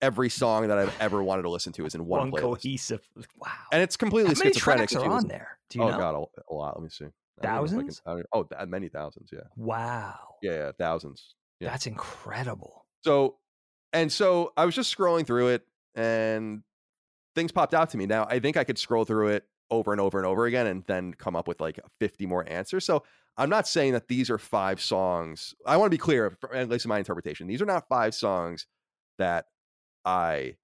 [0.00, 3.08] every song that I've ever wanted to listen to is in one, One, playlist, cohesive.
[3.38, 3.50] Wow.
[3.70, 4.88] and it's completely How many schizophrenic.
[4.90, 5.58] tracks are on there?
[5.70, 5.98] Do you oh know?
[5.98, 6.76] god, a, a lot.
[6.76, 7.06] Let me see.
[7.40, 8.02] I don't know if I can- Thousands?
[8.06, 9.30] I oh, that many thousands.
[9.32, 9.40] Yeah.
[9.56, 10.18] Wow.
[10.42, 11.34] Yeah, yeah, thousands.
[11.60, 11.70] Yeah.
[11.70, 12.86] That's incredible.
[13.04, 13.36] So,
[13.92, 15.62] and so I was just scrolling through it
[15.94, 16.62] and
[17.34, 18.06] things popped out to me.
[18.06, 20.84] Now, I think I could scroll through it over and over and over again and
[20.86, 22.84] then come up with like 50 more answers.
[22.84, 23.04] So,
[23.38, 25.54] I'm not saying that these are five songs.
[25.66, 27.46] I want to be clear, at least in my interpretation.
[27.46, 28.66] These are not five songs
[29.18, 29.46] that
[30.04, 30.56] I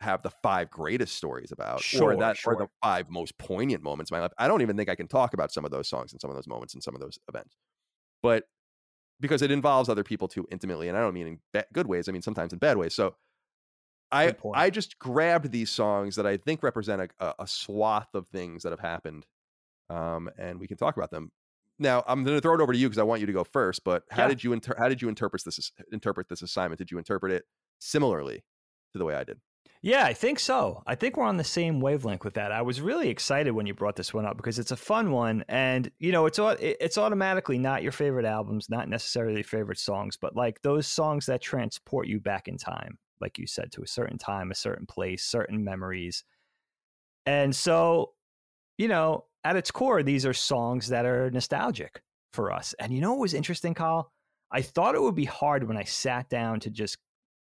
[0.00, 4.10] have the five greatest stories about Sure, or that are the five most poignant moments
[4.10, 4.32] in my life.
[4.38, 6.36] I don't even think I can talk about some of those songs and some of
[6.36, 7.56] those moments and some of those events.
[8.22, 8.44] But
[9.20, 12.08] because it involves other people too intimately, and I don't mean in ba- good ways.
[12.08, 12.94] I mean sometimes in bad ways.
[12.94, 13.16] So
[14.12, 18.28] I I just grabbed these songs that I think represent a, a, a swath of
[18.28, 19.26] things that have happened,
[19.90, 21.32] um, and we can talk about them.
[21.78, 23.44] Now I'm going to throw it over to you because I want you to go
[23.44, 23.84] first.
[23.84, 24.28] But how Yeah.
[24.28, 26.78] did you inter- how did you interpret this interpret this assignment?
[26.78, 27.46] Did you interpret it
[27.80, 28.44] similarly
[28.94, 29.40] to the way I did?
[29.82, 30.82] Yeah, I think so.
[30.86, 32.52] I think we're on the same wavelength with that.
[32.52, 35.42] I was really excited when you brought this one up because it's a fun one,
[35.48, 40.36] and you know, it's it's automatically not your favorite albums, not necessarily favorite songs, but
[40.36, 44.18] like those songs that transport you back in time, like you said, to a certain
[44.18, 46.24] time, a certain place, certain memories.
[47.26, 48.12] And so,
[48.78, 52.74] you know, at its core, these are songs that are nostalgic for us.
[52.78, 54.12] And you know what was interesting, Kyle?
[54.52, 56.98] I thought it would be hard when I sat down to just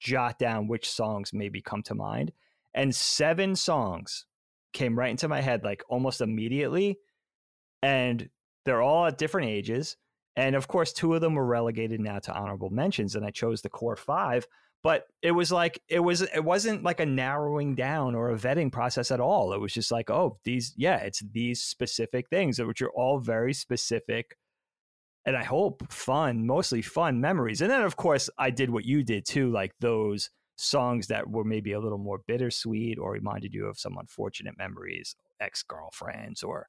[0.03, 2.33] jot down which songs maybe come to mind.
[2.75, 4.27] And seven songs
[4.73, 6.99] came right into my head like almost immediately.
[7.83, 8.29] And
[8.65, 9.97] they're all at different ages.
[10.35, 13.15] And of course, two of them were relegated now to honorable mentions.
[13.15, 14.47] And I chose the core five.
[14.83, 18.73] But it was like it was it wasn't like a narrowing down or a vetting
[18.73, 19.53] process at all.
[19.53, 23.55] It was just like, oh, these yeah, it's these specific things, which are all very
[23.55, 24.37] specific
[25.25, 27.61] and I hope fun, mostly fun memories.
[27.61, 31.45] And then, of course, I did what you did too, like those songs that were
[31.45, 36.69] maybe a little more bittersweet or reminded you of some unfortunate memories, ex girlfriends, or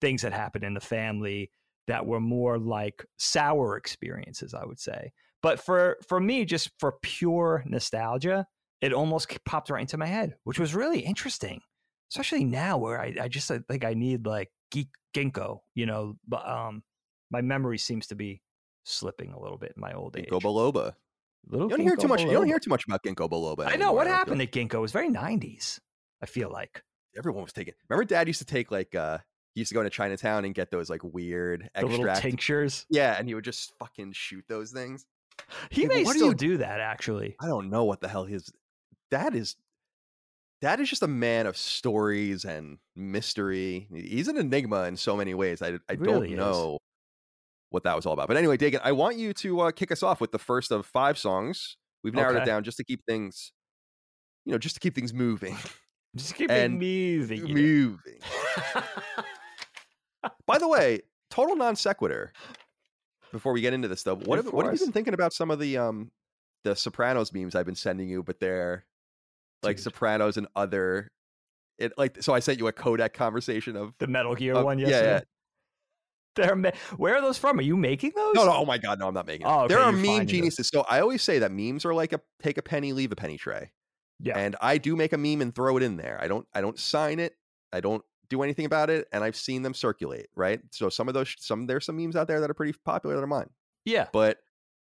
[0.00, 1.50] things that happened in the family
[1.86, 5.12] that were more like sour experiences, I would say.
[5.42, 8.46] But for for me, just for pure nostalgia,
[8.80, 11.60] it almost popped right into my head, which was really interesting,
[12.10, 16.16] especially now where I, I just I think I need like geek ginkgo, you know,
[16.44, 16.82] um
[17.32, 18.40] my memory seems to be
[18.84, 20.26] slipping a little bit in my old age.
[20.30, 20.94] Ginkgo biloba.
[21.48, 22.22] Little You don't hear too much.
[22.22, 23.66] You don't hear too much about ginkgo biloba.
[23.66, 24.74] I know what don't feel happened at ginkgo.
[24.74, 25.80] It was very '90s.
[26.22, 26.82] I feel like
[27.16, 27.74] everyone was taking.
[27.88, 29.18] Remember, Dad used to take like uh
[29.54, 32.22] he used to go into Chinatown and get those like weird the little extract.
[32.22, 32.86] tinctures.
[32.90, 35.04] yeah, and he would just fucking shoot those things.
[35.70, 37.34] He Yeah, but may what do still you- do that actually.
[37.40, 38.50] I don't know what the hell his.
[39.10, 39.56] That is.
[40.60, 43.88] That is just a man of stories and mystery.
[43.92, 45.60] He's an enigma in so many ways.
[45.60, 46.78] I I Really don't is.
[47.72, 48.28] What that was all about.
[48.28, 50.86] But anyway, Dagan, I want you to uh, kick us off with the first of
[50.86, 51.76] five songs.
[52.04, 53.52] We've narrowed it down just to keep things,
[54.44, 55.56] you know, just to keep things moving.
[56.14, 57.44] Just keep And it moving.
[57.54, 58.18] moving.
[60.46, 62.32] By the way, total non sequitur.
[63.32, 65.50] Before we get into this, though, what have, what have you been thinking about some
[65.50, 66.10] of the um
[66.64, 68.22] the Sopranos memes I've been sending you?
[68.22, 68.84] But they're
[69.62, 69.84] like Dude.
[69.84, 71.08] Sopranos and other.
[71.78, 74.78] It like so I sent you a Codec conversation of, the Metal Gear of- one
[74.78, 75.12] yeah, yesterday.
[75.12, 75.20] yeah.
[76.34, 76.56] They're
[76.96, 77.58] Where are those from?
[77.58, 78.34] Are you making those?
[78.34, 79.50] No, no, oh my god, no, I'm not making it.
[79.50, 80.26] Oh, okay, there are meme those.
[80.26, 80.68] geniuses.
[80.68, 83.36] So I always say that memes are like a take a penny, leave a penny
[83.36, 83.70] tray.
[84.20, 84.38] Yeah.
[84.38, 86.18] And I do make a meme and throw it in there.
[86.20, 87.34] I don't I don't sign it.
[87.72, 89.08] I don't do anything about it.
[89.12, 90.60] And I've seen them circulate, right?
[90.70, 93.22] So some of those some there's some memes out there that are pretty popular that
[93.22, 93.50] are mine.
[93.84, 94.06] Yeah.
[94.12, 94.38] But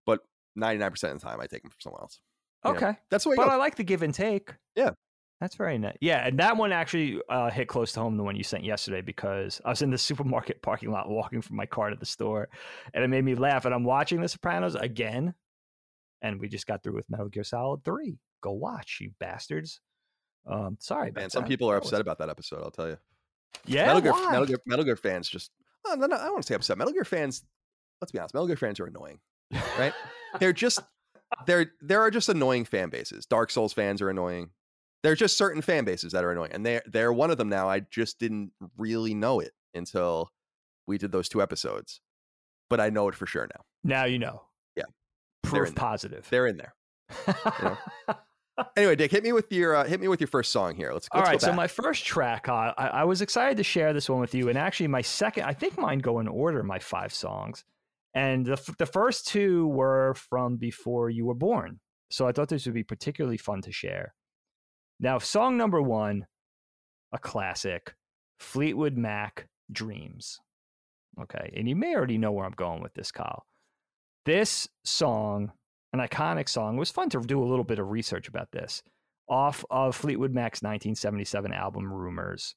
[0.06, 0.22] but
[0.58, 2.20] 99% of the time I take them from someone else.
[2.66, 2.78] you know.
[2.78, 2.98] Okay.
[3.12, 3.54] That's the way But goes.
[3.54, 4.54] I like the give and take.
[4.76, 4.92] Yeah.
[5.40, 5.98] That's very nice.
[6.02, 9.02] Yeah, and that one actually uh, hit close to home, the one you sent yesterday,
[9.02, 12.50] because I was in the supermarket parking lot walking from my car to the store,
[12.94, 13.66] and it made me laugh.
[13.66, 15.36] And I'm watching The Sopranos again,
[16.22, 18.18] and we just got through with Metal Gear Solid 3.
[18.42, 19.80] Go watch, you bastards.
[20.50, 21.50] Um, sorry, about Man, some that.
[21.50, 22.98] people are upset about that episode, I'll tell you.
[23.66, 24.32] Yeah, Metal Gear?
[24.32, 25.52] Metal Gear Metal Gear fans just
[25.86, 26.78] oh, no, no, I don't want to say upset.
[26.78, 27.44] Metal Gear fans,
[28.02, 29.20] let's be honest, Metal Gear fans are annoying.
[29.78, 29.94] right?
[30.40, 30.80] they're just
[31.46, 33.26] there there are just annoying fan bases.
[33.26, 34.50] Dark Souls fans are annoying.
[35.04, 36.52] There's just certain fan bases that are annoying.
[36.54, 37.70] And they they're one of them now.
[37.70, 40.32] I just didn't really know it until
[40.88, 42.02] we did those two episodes.
[42.70, 43.62] But I know it for sure now.
[43.84, 44.42] now you know.
[44.76, 44.84] Yeah.
[45.44, 45.76] They're Proof there.
[45.76, 46.28] positive.
[46.30, 46.74] They're in there.
[47.62, 47.78] know.
[48.76, 50.92] Anyway, Dig, hit me with your uh, hit me with your first song here.
[50.92, 53.64] Let's, All let's right, go so my first track, uh, I, I was excited to
[53.64, 56.64] share this one with you, and actually my second, I think mine go in order,
[56.64, 57.64] my five songs,
[58.16, 61.80] and the f- the first two were from before you were born,
[62.10, 64.16] so I thought this would be particularly fun to share.
[65.00, 66.26] Now, song number one,
[67.12, 67.94] a classic,
[68.40, 70.40] Fleetwood Mac, "Dreams."
[71.20, 73.44] Okay, and you may already know where I'm going with this, Kyle.
[74.26, 75.52] This song,
[75.94, 78.82] an iconic song, it was fun to do a little bit of research about this
[79.30, 82.56] off of Fleetwood Mac's 1977 album Rumours,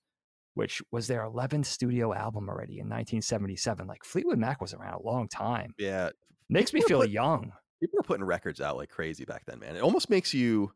[0.54, 3.86] which was their 11th studio album already in 1977.
[3.86, 5.74] Like Fleetwood Mac was around a long time.
[5.78, 6.10] yeah,
[6.48, 7.52] Makes me feel put- young.
[7.80, 9.74] people were putting records out like crazy back then, man.
[9.76, 10.72] It almost makes you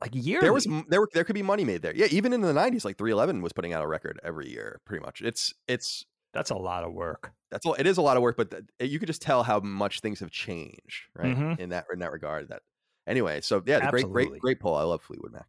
[0.00, 0.44] Like yearly.
[0.44, 1.94] there was there were- there could be money made there.
[1.94, 5.04] Yeah, even in the '90s, like 311 was putting out a record every year, pretty
[5.04, 5.20] much.
[5.22, 7.32] It's it's That's a lot of work.
[7.50, 7.74] that's all.
[7.74, 10.20] It is a lot of work, but th- you could just tell how much things
[10.20, 11.36] have changed, right?
[11.36, 11.58] Mhm.
[11.58, 12.48] In that in that regard.
[12.48, 12.62] That
[13.06, 13.40] anyway.
[13.40, 14.74] So yeah, the great great great pull.
[14.76, 15.46] I love Fleetwood Mac.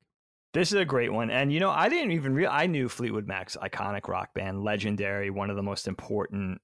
[0.52, 1.30] This is a great one.
[1.30, 5.30] And, you know, I didn't even real I knew Fleetwood Mac's iconic rock band, legendary,
[5.30, 6.60] one of the most important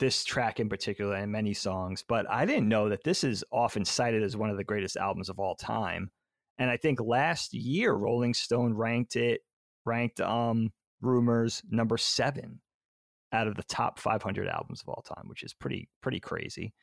[0.00, 3.84] this track in particular and many songs, but I didn't know that this is often
[3.84, 6.10] cited as one of the greatest albums of all time.
[6.58, 9.40] And I think last year Rolling Stone ranked it
[9.84, 12.60] ranked um Rumours number 7
[13.32, 16.74] out of the top 500 albums of all time, which is pretty pretty crazy.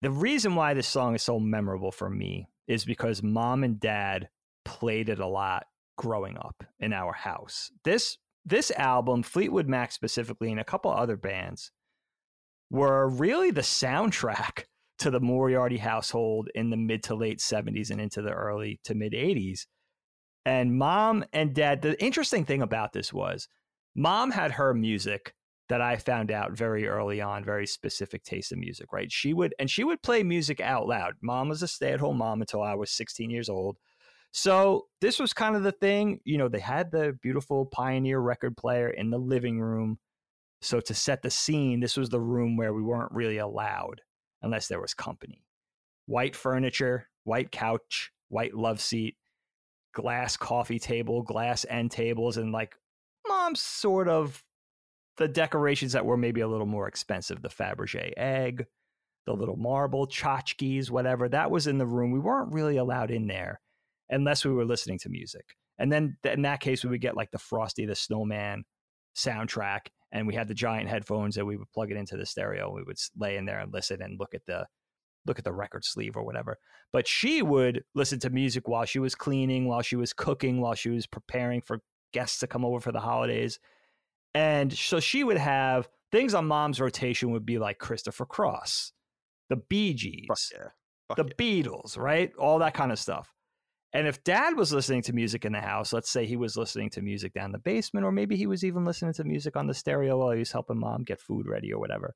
[0.00, 4.28] The reason why this song is so memorable for me is because mom and dad
[4.64, 7.70] played it a lot growing up in our house.
[7.84, 11.70] This this album, Fleetwood Mac specifically, and a couple other bands,
[12.70, 14.64] were really the soundtrack
[15.02, 18.94] to the Moriarty household in the mid to late 70s and into the early to
[18.94, 19.66] mid 80s.
[20.46, 23.48] And mom and dad, the interesting thing about this was
[23.96, 25.34] mom had her music
[25.68, 29.10] that I found out very early on, very specific taste of music, right?
[29.10, 31.14] She would, and she would play music out loud.
[31.20, 33.78] Mom was a stay at home mom until I was 16 years old.
[34.30, 36.20] So this was kind of the thing.
[36.24, 39.98] You know, they had the beautiful Pioneer record player in the living room.
[40.60, 44.00] So to set the scene, this was the room where we weren't really allowed
[44.42, 45.44] unless there was company.
[46.06, 49.16] White furniture, white couch, white love seat,
[49.94, 52.74] glass coffee table, glass end tables, and like
[53.28, 54.42] mom's sort of
[55.18, 58.66] the decorations that were maybe a little more expensive, the Fabergé egg,
[59.26, 61.28] the little marble tchotchkes, whatever.
[61.28, 62.10] That was in the room.
[62.10, 63.60] We weren't really allowed in there
[64.10, 65.56] unless we were listening to music.
[65.78, 68.64] And then in that case, we would get like the Frosty the Snowman
[69.16, 72.70] soundtrack, and we had the giant headphones and we would plug it into the stereo.
[72.72, 74.66] We would lay in there and listen and look at the
[75.26, 76.58] look at the record sleeve or whatever.
[76.92, 80.74] But she would listen to music while she was cleaning, while she was cooking, while
[80.74, 81.80] she was preparing for
[82.12, 83.58] guests to come over for the holidays.
[84.34, 88.92] And so she would have things on mom's rotation would be like Christopher Cross,
[89.48, 90.68] the Bee Gees, yeah.
[91.16, 91.32] The yeah.
[91.38, 92.32] Beatles, right?
[92.36, 93.31] All that kind of stuff.
[93.94, 96.88] And if dad was listening to music in the house, let's say he was listening
[96.90, 99.74] to music down the basement, or maybe he was even listening to music on the
[99.74, 102.14] stereo while he was helping mom get food ready or whatever,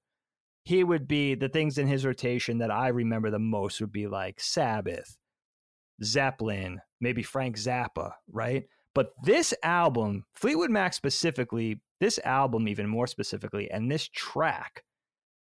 [0.64, 4.06] he would be the things in his rotation that I remember the most would be
[4.06, 5.18] like Sabbath,
[6.02, 8.64] Zeppelin, maybe Frank Zappa, right?
[8.94, 14.82] But this album, Fleetwood Mac specifically, this album even more specifically, and this track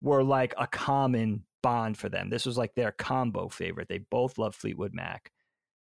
[0.02, 2.30] were like a common bond for them.
[2.32, 3.88] This was like their combo favorite.
[3.88, 5.32] They both love Fleetwood Mac.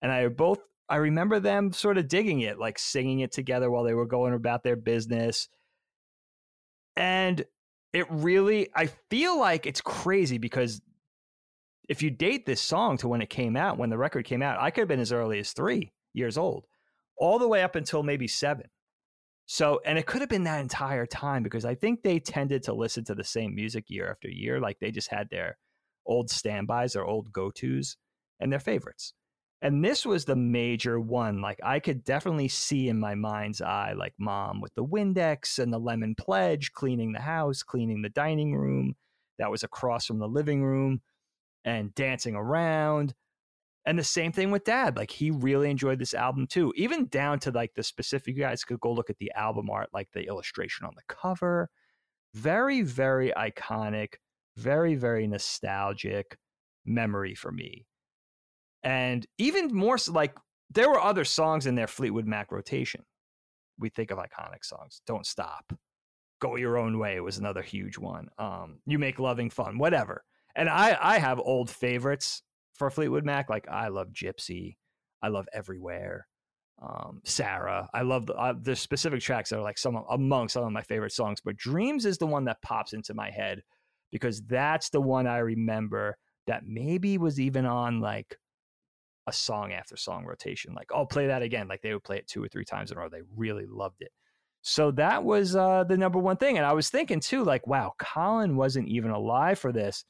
[0.05, 3.83] And I both I remember them sort of digging it, like singing it together while
[3.83, 5.49] they were going about their business.
[6.95, 7.43] And
[7.91, 10.79] it really I feel like it's crazy because
[11.89, 14.61] if you date this song to when it came out, when the record came out,
[14.61, 16.67] I could have been as early as 3 years old,
[17.17, 18.67] all the way up until maybe 7.
[19.47, 22.73] So, and it could have been that entire time because I think they tended to
[22.73, 24.59] listen to the same music year after year.
[24.59, 25.57] Like they just had their
[26.05, 27.97] old standbys, their old go tos,
[28.39, 29.15] and their favorites.
[29.65, 31.41] And this was the major one.
[31.41, 35.73] Like I could definitely see in my mind's eye, like mom with the Windex and
[35.73, 38.93] the lemon pledge, cleaning the house, cleaning the dining room
[39.39, 41.01] that was across from the living room
[41.63, 43.15] and dancing around.
[43.88, 44.97] And the same thing with dad.
[44.97, 48.36] Like he really enjoyed this album too, even down to like the specific.
[48.36, 51.71] You guys could go look at the album art, like the illustration on the cover.
[52.36, 54.17] Very, very iconic,
[54.58, 56.38] very, very nostalgic
[56.86, 57.88] memory for me.
[58.86, 60.36] And even more so, like
[60.69, 63.02] there were other songs in their Fleetwood Mac rotation.
[63.80, 65.02] We think of iconic songs.
[65.06, 65.74] Don't stop.
[66.39, 68.30] Go your own way was another huge one.
[68.38, 70.24] Um, you make loving fun, whatever.
[70.56, 72.43] And I, I have old favorites
[72.76, 73.50] for Fleetwood Mac.
[73.50, 74.76] Like I love Gypsy.
[75.21, 76.28] I love Everywhere.
[76.82, 77.89] Um, Sara.
[77.93, 80.82] I love the, uh, the specific tracks that are like some among some of my
[80.84, 81.39] favorite songs.
[81.43, 83.62] But Dreams is the one that pops into my head
[84.12, 86.17] because that's the one I remember
[86.48, 88.38] that maybe was even on like
[89.27, 90.73] a song after song rotation.
[90.73, 91.67] Like, oh, play that again.
[91.67, 93.09] Like they would play it two or three times in a row.
[93.09, 94.11] They really loved it.
[94.61, 96.57] So that was uh, the number one thing.
[96.57, 100.03] And I was thinking too, like, wow, Colin wasn't even alive for this.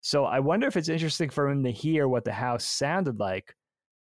[0.00, 3.54] So I wonder if it's interesting for him to hear what the house sounded like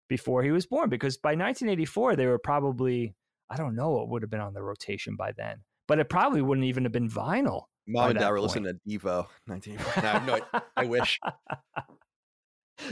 [0.08, 3.16] before he was born, because by 1984 they were probably,
[3.50, 6.44] I don't know what would have been on the rotation by then, but it probably
[6.44, 7.64] wouldn't even have been vinyl.
[7.88, 8.64] Mom and dad were point.
[8.64, 9.26] listening to Devo.
[9.48, 10.04] 1984.
[10.04, 11.20] No, no, I wish.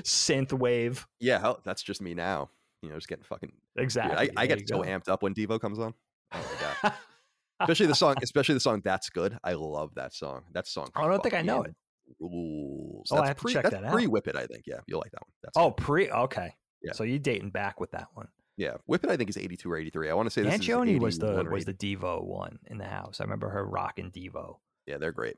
[0.01, 2.49] Synth wave, Yeah, hell, that's just me now.
[2.81, 3.51] You know, just getting fucking.
[3.77, 4.29] Exactly.
[4.37, 4.83] I, I get so go.
[4.83, 5.93] amped up when Devo comes on.
[6.33, 6.37] Oh
[6.81, 6.93] my god.
[7.61, 10.43] especially the song, especially the song "That's Good." I love that song.
[10.53, 10.89] That song.
[10.95, 11.73] Oh, I don't think I know it.
[12.19, 13.07] Rules.
[13.11, 13.93] Oh, I That's have to pre, check that's that out.
[13.93, 14.63] Pre Whip It, I think.
[14.67, 15.31] Yeah, you'll like that one.
[15.43, 15.77] That's Oh, good.
[15.77, 16.55] pre okay.
[16.81, 16.91] Yeah.
[16.93, 18.27] So you're dating back with that one.
[18.57, 18.73] yeah.
[18.85, 20.09] Whip It, I think is eighty two or eighty three.
[20.09, 20.67] I want to say this
[20.99, 23.21] was the was the Devo one in the house.
[23.21, 24.57] I remember her rocking Devo.
[24.85, 25.37] Yeah, they're great.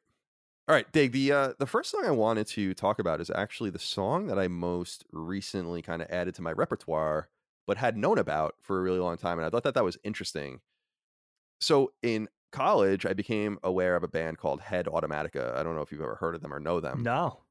[0.68, 1.12] All right, Dave.
[1.12, 4.40] The uh, the first song I wanted to talk about is actually the song that
[4.40, 7.30] I most recently kind of added to my repertoire,
[7.68, 9.98] but had known about for a really long time, and I thought that that was
[10.04, 10.62] interesting.
[11.62, 15.56] So, in college, I became aware of a band called Head Automatica.
[15.56, 17.04] I don't know if you've ever heard of them or know them.
[17.04, 17.44] No.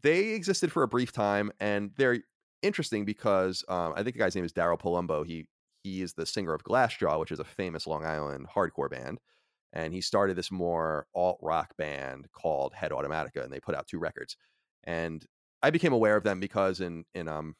[0.00, 2.20] They existed for a brief time, and they're
[2.62, 5.26] interesting because um, I think the guy's name is Daryl Palumbo.
[5.26, 5.48] He
[5.82, 9.18] he is the singer of Glassjaw, which is a famous Long Island hardcore band,
[9.72, 13.86] and he started this more alt rock band called Head Automatica, and they put out
[13.86, 14.36] two records.
[14.84, 15.24] And
[15.62, 17.54] I became aware of them because in in um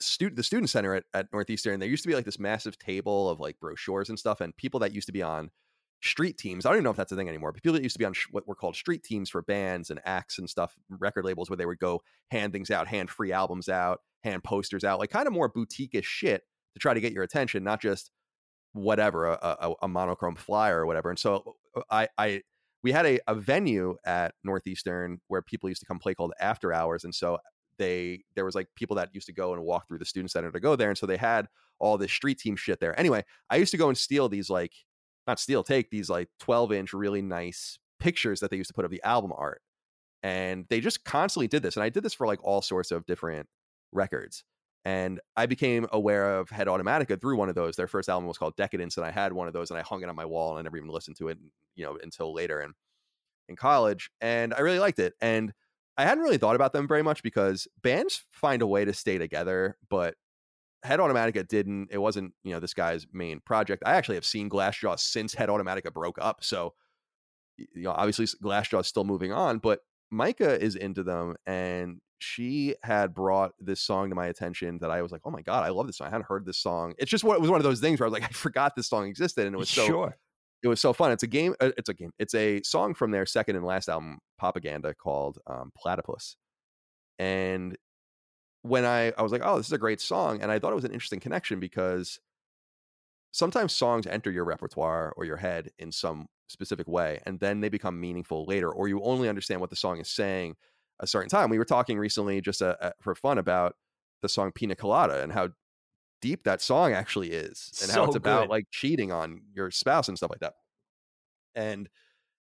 [0.00, 3.28] student the student center at, at Northeastern, there used to be like this massive table
[3.28, 5.50] of like brochures and stuff, and people that used to be on
[6.02, 6.66] street teams.
[6.66, 7.52] I don't even know if that's a thing anymore.
[7.52, 9.90] But people that used to be on sh- what were called street teams for bands
[9.90, 13.32] and acts and stuff, record labels, where they would go hand things out, hand free
[13.32, 16.42] albums out, hand posters out, like kind of more boutique shit
[16.74, 18.10] to try to get your attention, not just
[18.74, 21.08] whatever a, a, a monochrome flyer or whatever.
[21.08, 22.42] And so uh, I, I
[22.82, 26.72] we had a, a venue at Northeastern where people used to come play called After
[26.72, 27.38] Hours, and so
[27.78, 30.52] they there was like people that used to go and walk through the student center
[30.52, 31.46] to go there, and so they had
[31.78, 32.98] all this street team shit there.
[32.98, 34.72] Anyway, I used to go and steal these like
[35.26, 38.84] not steal, take these like 12 inch really nice pictures that they used to put
[38.84, 39.62] of the album art,
[40.22, 43.06] and they just constantly did this, and I did this for like all sorts of
[43.06, 43.48] different
[43.92, 44.44] records.
[44.84, 47.76] And I became aware of Head Automatica through one of those.
[47.76, 50.02] Their first album was called Decadence, and I had one of those, and I hung
[50.02, 51.38] it on my wall, and I never even listened to it,
[51.74, 52.74] you know, until later in
[53.48, 54.10] in college.
[54.20, 55.14] And I really liked it.
[55.20, 55.52] And
[55.96, 59.18] I hadn't really thought about them very much because bands find a way to stay
[59.18, 60.16] together, but
[60.82, 61.88] Head Automatica didn't.
[61.90, 63.82] It wasn't, you know, this guy's main project.
[63.86, 66.44] I actually have seen Glassjaw since Head Automatica broke up.
[66.44, 66.74] So,
[67.56, 69.80] you know, obviously Glassjaw is still moving on, but
[70.10, 75.02] Micah is into them and she had brought this song to my attention that I
[75.02, 76.06] was like, oh my God, I love this song.
[76.06, 76.94] I hadn't heard this song.
[76.98, 78.74] It's just what it was one of those things where I was like, I forgot
[78.76, 79.46] this song existed.
[79.46, 80.16] And it was so sure.
[80.62, 81.12] it was so fun.
[81.12, 81.54] It's a game.
[81.60, 82.12] uh, It's a game.
[82.18, 86.36] It's a song from their second and last album, Propaganda, called um, Platypus.
[87.18, 87.76] And
[88.62, 90.76] when I I was like, oh, this is a great song, and I thought it
[90.76, 92.18] was an interesting connection because
[93.32, 97.68] sometimes songs enter your repertoire or your head in some specific way, and then they
[97.68, 100.56] become meaningful later, or you only understand what the song is saying
[101.00, 101.50] a certain time.
[101.50, 103.76] We were talking recently, just uh, uh, for fun, about
[104.22, 105.50] the song Pina Colada and how
[106.22, 108.50] deep that song actually is, and how it's about good.
[108.50, 110.54] like cheating on your spouse and stuff like that.
[111.54, 111.88] And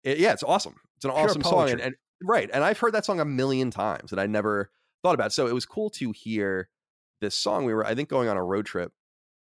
[0.04, 0.76] it, yeah, it's awesome.
[0.96, 2.50] It's an Pure awesome song, and, and right.
[2.52, 4.70] And I've heard that song a million times, and I never
[5.02, 5.32] thought about it.
[5.32, 6.68] So it was cool to hear
[7.20, 7.64] this song.
[7.64, 8.92] We were, I think, going on a road trip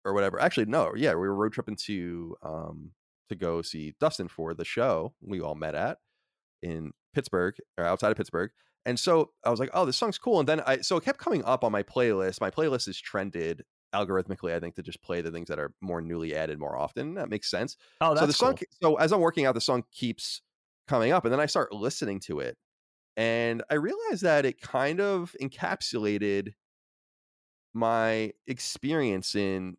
[0.06, 0.40] or whatever.
[0.40, 2.92] Actually, no, yeah, we were road tripping to um
[3.30, 5.98] to go see Dustin for the show we all met at
[6.62, 8.52] in Pittsburgh or outside of Pittsburgh.
[8.86, 10.40] And so I was like, oh, this song's cool.
[10.40, 12.42] And then I so it kept coming up on my playlist.
[12.42, 13.64] My playlist is trended
[13.94, 17.14] algorithmically, I think, to just play the things that are more newly added more often.
[17.16, 18.68] That makes sense Oh, that's so the song cool.
[18.82, 20.42] so as i'm working out the song keeps
[20.88, 22.58] coming up and then i start listening to it
[23.18, 26.54] and i realized that it kind of encapsulated
[27.74, 29.76] my experience in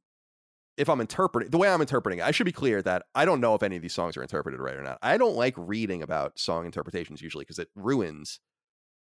[0.76, 3.40] if i'm interpreting the way i'm interpreting it i should be clear that i don't
[3.40, 6.02] know if any of these songs are interpreted right or not i don't like reading
[6.02, 8.40] about song interpretations usually because it ruins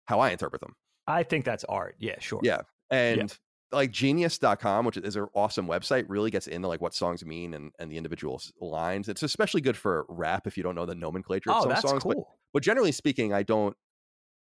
[0.05, 0.73] how i interpret them
[1.07, 1.95] I think that's art.
[1.99, 2.39] Yeah, sure.
[2.43, 2.61] yeah.
[2.89, 3.35] And
[3.71, 7.71] like genius.com, which is an awesome website, really gets into like what songs mean and,
[7.79, 9.07] and the individual lines.
[9.09, 11.81] It's especially good for rap if you don't know the nomenclature of Oh, some that's
[11.81, 12.03] songs.
[12.03, 12.37] But, cool.
[12.53, 13.75] but generally speaking, I don't,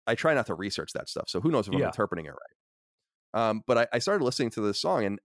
[0.07, 1.25] I try not to research that stuff.
[1.27, 3.49] So who knows if I'm interpreting it right.
[3.49, 5.19] Um, but I, I started listening to this song and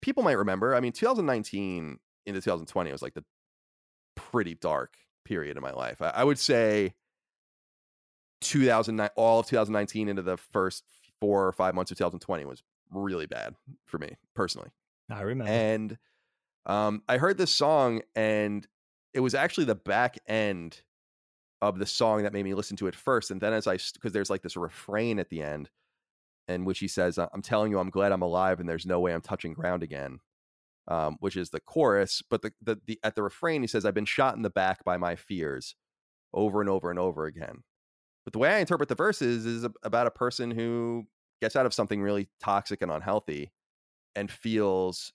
[0.00, 3.24] people might remember, I mean, 2019 into 2020 was like the
[4.16, 4.94] pretty dark
[5.24, 6.00] period in my life.
[6.00, 6.94] I, I would say
[8.42, 10.84] 2009 all of 2019 into the first
[11.20, 13.54] four or five months of 2020 was really bad
[13.86, 14.68] for me personally
[15.10, 15.50] I remember.
[15.52, 15.98] and
[16.66, 18.66] um, i heard this song and
[19.14, 20.80] it was actually the back end
[21.60, 24.12] of the song that made me listen to it first and then as i because
[24.12, 25.70] there's like this refrain at the end
[26.48, 29.14] in which he says i'm telling you i'm glad i'm alive and there's no way
[29.14, 30.18] i'm touching ground again
[30.88, 33.94] um, which is the chorus but the, the, the at the refrain he says i've
[33.94, 35.76] been shot in the back by my fears
[36.34, 37.62] over and over and over again
[38.24, 41.06] but the way I interpret the verses is about a person who
[41.40, 43.50] gets out of something really toxic and unhealthy
[44.14, 45.12] and feels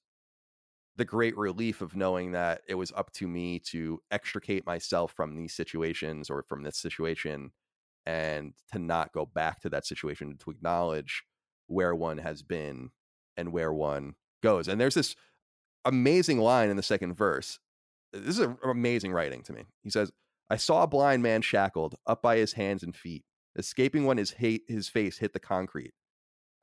[0.98, 5.36] the great relief of knowing that it was up to me to extricate myself from
[5.36, 7.52] these situations or from this situation
[8.06, 11.24] and to not go back to that situation to acknowledge
[11.68, 12.90] where one has been
[13.36, 14.68] and where one goes.
[14.68, 15.16] And there's this
[15.86, 17.60] amazing line in the second verse.
[18.12, 19.66] This is amazing writing to me.
[19.84, 20.12] He says,
[20.50, 23.24] I saw a blind man shackled up by his hands and feet,
[23.58, 25.94] escaping when his hate his face hit the concrete.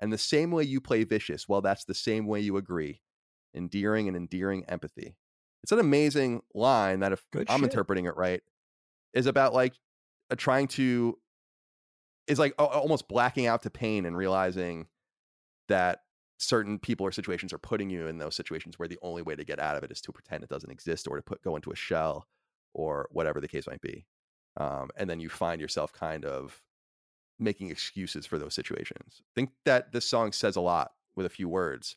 [0.01, 3.01] And the same way you play vicious, well, that's the same way you agree.
[3.55, 5.17] Endearing and endearing empathy.
[5.63, 7.71] It's an amazing line that if Good I'm shit.
[7.71, 8.43] interpreting it right,
[9.15, 9.75] is about like
[10.31, 11.19] uh, trying to
[12.27, 14.87] is like almost blacking out to pain and realizing
[15.69, 16.01] that
[16.39, 19.45] certain people or situations are putting you in those situations where the only way to
[19.45, 21.71] get out of it is to pretend it doesn't exist or to put go into
[21.71, 22.27] a shell
[22.75, 24.05] or whatever the case might be.
[24.57, 26.61] Um, and then you find yourself kind of
[27.39, 29.21] making excuses for those situations.
[29.21, 31.97] I think that this song says a lot with a few words.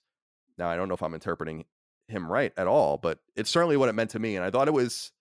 [0.58, 1.66] Now, I don't know if I'm interpreting
[2.08, 4.36] him right at all, but it's certainly what it meant to me.
[4.36, 5.12] And I thought it was,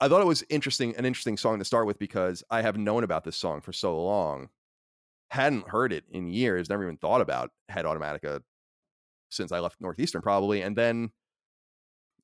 [0.00, 3.04] I thought it was interesting, an interesting song to start with because I have known
[3.04, 4.48] about this song for so long,
[5.30, 8.40] hadn't heard it in years, never even thought about Head Automatica
[9.30, 10.62] since I left Northeastern, probably.
[10.62, 11.10] And then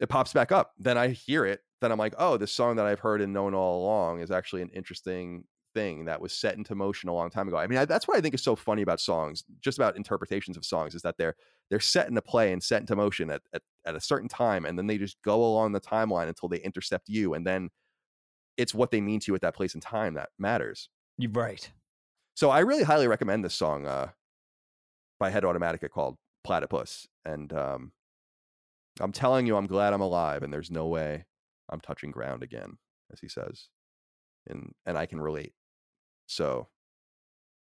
[0.00, 0.72] it pops back up.
[0.78, 1.60] Then I hear it.
[1.80, 4.62] Then I'm like, oh, this song that I've heard and known all along is actually
[4.62, 5.44] an interesting
[5.74, 7.56] thing that was set into motion a long time ago.
[7.56, 10.56] I mean, I, that's what I think is so funny about songs, just about interpretations
[10.56, 11.36] of songs, is that they're
[11.70, 14.76] they're set into play and set into motion at, at, at a certain time, and
[14.76, 17.70] then they just go along the timeline until they intercept you, and then
[18.56, 20.88] it's what they mean to you at that place and time that matters.
[21.16, 21.70] You're right.
[22.34, 24.08] So I really highly recommend this song uh,
[25.18, 27.92] by Head Automatica called Platypus, and um,
[28.98, 31.24] I'm telling you, I'm glad I'm alive, and there's no way
[31.70, 32.78] I'm touching ground again,
[33.12, 33.68] as he says,
[34.48, 35.52] and and I can relate.
[36.26, 36.68] So,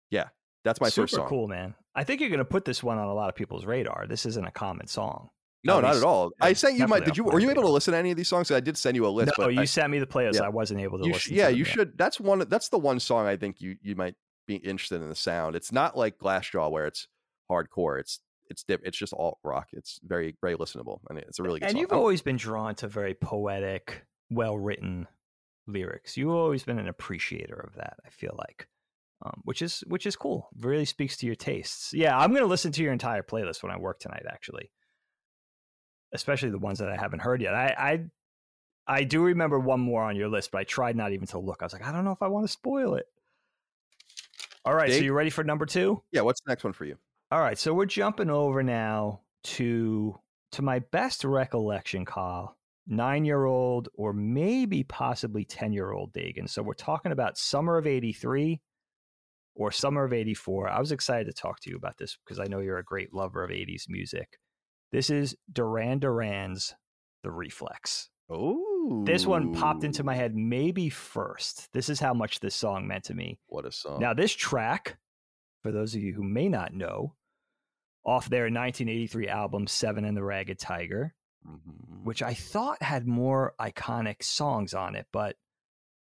[0.10, 0.30] yeah,
[0.64, 1.28] that's my Super first song.
[1.28, 1.76] cool, man.
[1.96, 4.06] I think you're going to put this one on a lot of people's radar.
[4.08, 5.30] This isn't a common song.
[5.66, 6.32] No, At not least- at all.
[6.42, 7.00] I sent you my.
[7.00, 7.24] Did you?
[7.24, 8.52] Were you able to listen to any of these songs?
[8.52, 9.32] I did send you a list.
[9.40, 10.36] No, you I- sent me the playlist.
[10.36, 10.42] yeah.
[10.42, 11.34] I wasn't able to you listen.
[11.34, 11.68] sh- yeah, to you yet.
[11.74, 11.98] should.
[11.98, 12.40] That's one.
[12.50, 14.16] That's the one song I think you you might
[14.46, 15.56] be interested in the sound.
[15.56, 17.08] It's not like Glassjaw where it's
[17.50, 17.98] hardcore.
[18.00, 18.20] It's
[18.54, 19.68] it's dip, it's just alt rock.
[19.74, 21.82] It's very very listenable, and it's a really good And song.
[21.82, 25.08] you've always been drawn to very poetic, well written
[25.68, 26.16] lyrics.
[26.18, 27.98] You've always been an appreciator of that.
[28.06, 28.68] I feel like,
[29.26, 30.50] um, which is which is cool.
[30.60, 31.94] Really speaks to your tastes.
[31.94, 34.24] Yeah, I'm going to listen to your entire playlist when I work tonight.
[34.30, 34.72] Actually,
[36.14, 37.54] especially the ones that I haven't heard yet.
[37.54, 37.76] I
[38.88, 41.40] I, I do remember one more on your list, but I tried not even to
[41.40, 41.58] look.
[41.62, 43.06] I was like, I don't know if I want to spoil it.
[44.66, 46.02] All right, so you ready for number two?
[46.12, 46.22] yeah.
[46.22, 46.98] What's the next one for you?
[47.32, 50.16] All right, so we're jumping over now to
[50.52, 52.58] to my best recollection, Kyle.
[52.86, 56.50] Nine year old or maybe possibly 10 year old Dagan.
[56.50, 58.60] So we're talking about summer of 83
[59.56, 60.70] or summer of 84.
[60.70, 63.14] I was excited to talk to you about this because I know you're a great
[63.14, 64.38] lover of 80s music.
[64.92, 66.76] This is Duran Duran's
[67.24, 68.10] The Reflex.
[68.30, 71.70] Oh, This one popped into my head maybe first.
[71.72, 73.40] This is how much this song meant to me.
[73.48, 74.00] What a song!
[74.00, 74.98] Now, this track,
[75.64, 77.16] for those of you who may not know,
[78.06, 81.16] off their 1983 album Seven and the Ragged Tiger,
[81.48, 82.04] Mhm.
[82.04, 85.38] which I thought had more iconic songs on it, but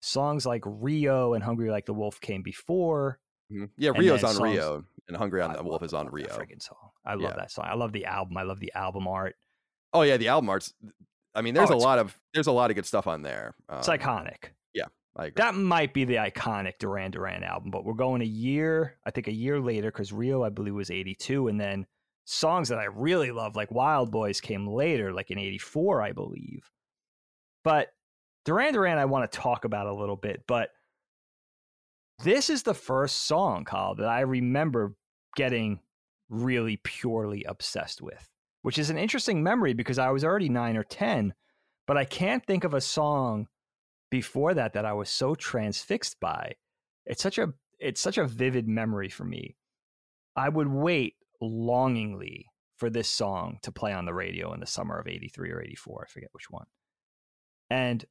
[0.01, 3.19] songs like Rio and Hungry Like the Wolf came before.
[3.51, 3.69] Mhm.
[3.77, 6.27] yeah, Rio's on songs- Rio, and Hungry on I the Wolf is on Rio.
[6.27, 6.91] Friggin' song.
[7.05, 7.35] I love Yeah.
[7.37, 7.65] that song.
[7.67, 8.35] I love the album.
[8.37, 9.37] I love the album art.
[9.93, 10.73] Oh yeah, the album art's.
[11.33, 13.55] I mean, there's Oh, a lot of there's a lot of good stuff on there.
[13.71, 14.37] It's Um, iconic.
[14.43, 14.91] I agree.
[15.36, 19.28] That might be the iconic Duran Duran album, but we're going a year, I think
[19.28, 21.47] a year later, because Rio, I believe, was 82.
[21.47, 21.88] And then
[22.26, 26.70] songs that I really love, like Wild Boys, came later, like in 84, I believe.
[27.63, 27.88] But
[28.45, 30.70] Duran Duran, I want to talk about a little bit, but
[32.24, 34.95] this is the first song, Kyle, that I remember
[35.36, 35.80] getting
[36.30, 38.28] really purely obsessed with,
[38.61, 41.34] which is an interesting memory because I was already nine or 10,
[41.88, 43.47] but I can't think of a song
[44.10, 46.53] before that that I was so transfixed by.
[47.05, 49.55] It's such a it's such a vivid memory for me.
[50.36, 52.47] I would wait longingly
[52.78, 56.08] for this song to play on the radio in the summer of 83 or 84,
[56.08, 56.66] I forget which one.
[57.70, 58.05] And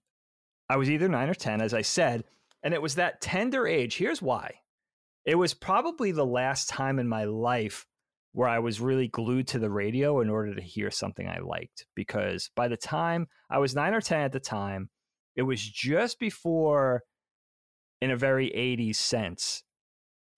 [0.68, 2.24] I was either 9 or 10 as I said,
[2.62, 3.96] and it was that tender age.
[3.96, 4.54] Here's why.
[5.24, 7.86] It was probably the last time in my life
[8.32, 11.86] where I was really glued to the radio in order to hear something I liked
[11.94, 14.90] because by the time I was 9 or 10 at the time,
[15.36, 17.02] it was just before
[18.00, 19.62] in a very 80s sense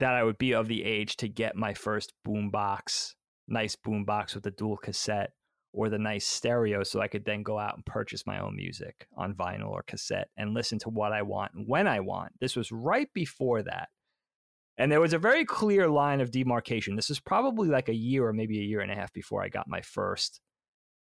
[0.01, 3.15] that I would be of the age to get my first boombox,
[3.49, 5.31] nice boombox with a dual cassette
[5.73, 9.07] or the nice stereo so I could then go out and purchase my own music
[9.17, 12.33] on vinyl or cassette and listen to what I want and when I want.
[12.41, 13.89] This was right before that.
[14.77, 16.95] And there was a very clear line of demarcation.
[16.95, 19.49] This is probably like a year or maybe a year and a half before I
[19.49, 20.41] got my first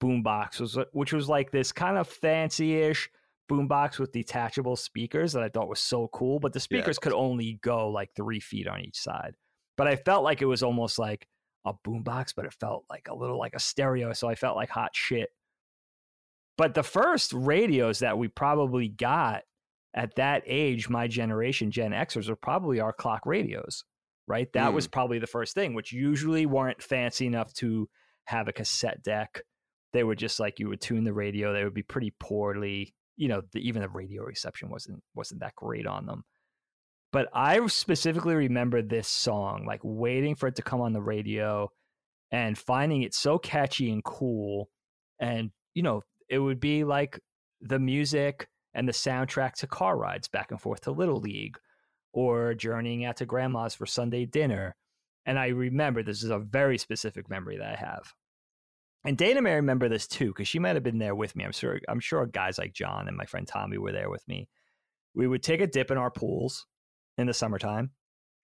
[0.03, 3.11] boombox, was uh, which was like this kind of fancy-ish
[3.51, 6.41] boombox with detachable speakers that I thought was so cool.
[6.41, 9.37] But the speakers could only go like three feet on each side.
[9.77, 11.27] But I felt like it was almost like
[11.65, 14.13] a boombox, but it felt like a little like a stereo.
[14.13, 15.29] So I felt like hot shit.
[16.57, 19.43] But the first radios that we probably got
[19.95, 23.85] at that age, my generation, Gen Xers, were probably our clock radios,
[24.27, 24.51] right?
[24.55, 24.93] That was mm.
[24.93, 27.89] probably the first thing, which usually weren't fancy enough to
[28.25, 29.43] have a cassette deck.
[29.93, 31.53] They were just like you would tune the radio.
[31.53, 35.55] They would be pretty poorly, you know, the, even the radio reception wasn't wasn't that
[35.55, 36.25] great on them.
[37.13, 41.71] But I specifically remember this song, like waiting for it to come on the radio
[42.31, 44.69] and finding it so catchy and cool.
[45.21, 47.21] And, you know, it would be like
[47.61, 51.57] the music and the soundtrack to car rides back and forth to Little League
[52.13, 54.75] or journeying out to grandma's for Sunday dinner.
[55.25, 58.13] And I remember this is a very specific memory that I have.
[59.07, 61.45] And Dana may remember this too, because she might have been there with me.
[61.45, 64.49] I'm sure I'm sure guys like John and my friend Tommy were there with me.
[65.15, 66.67] We would take a dip in our pools
[67.17, 67.93] in the summertime,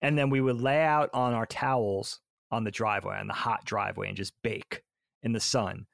[0.00, 2.20] and then we would lay out on our towels
[2.52, 4.82] on the driveway, on the hot driveway, and just bake
[5.24, 5.86] in the sun.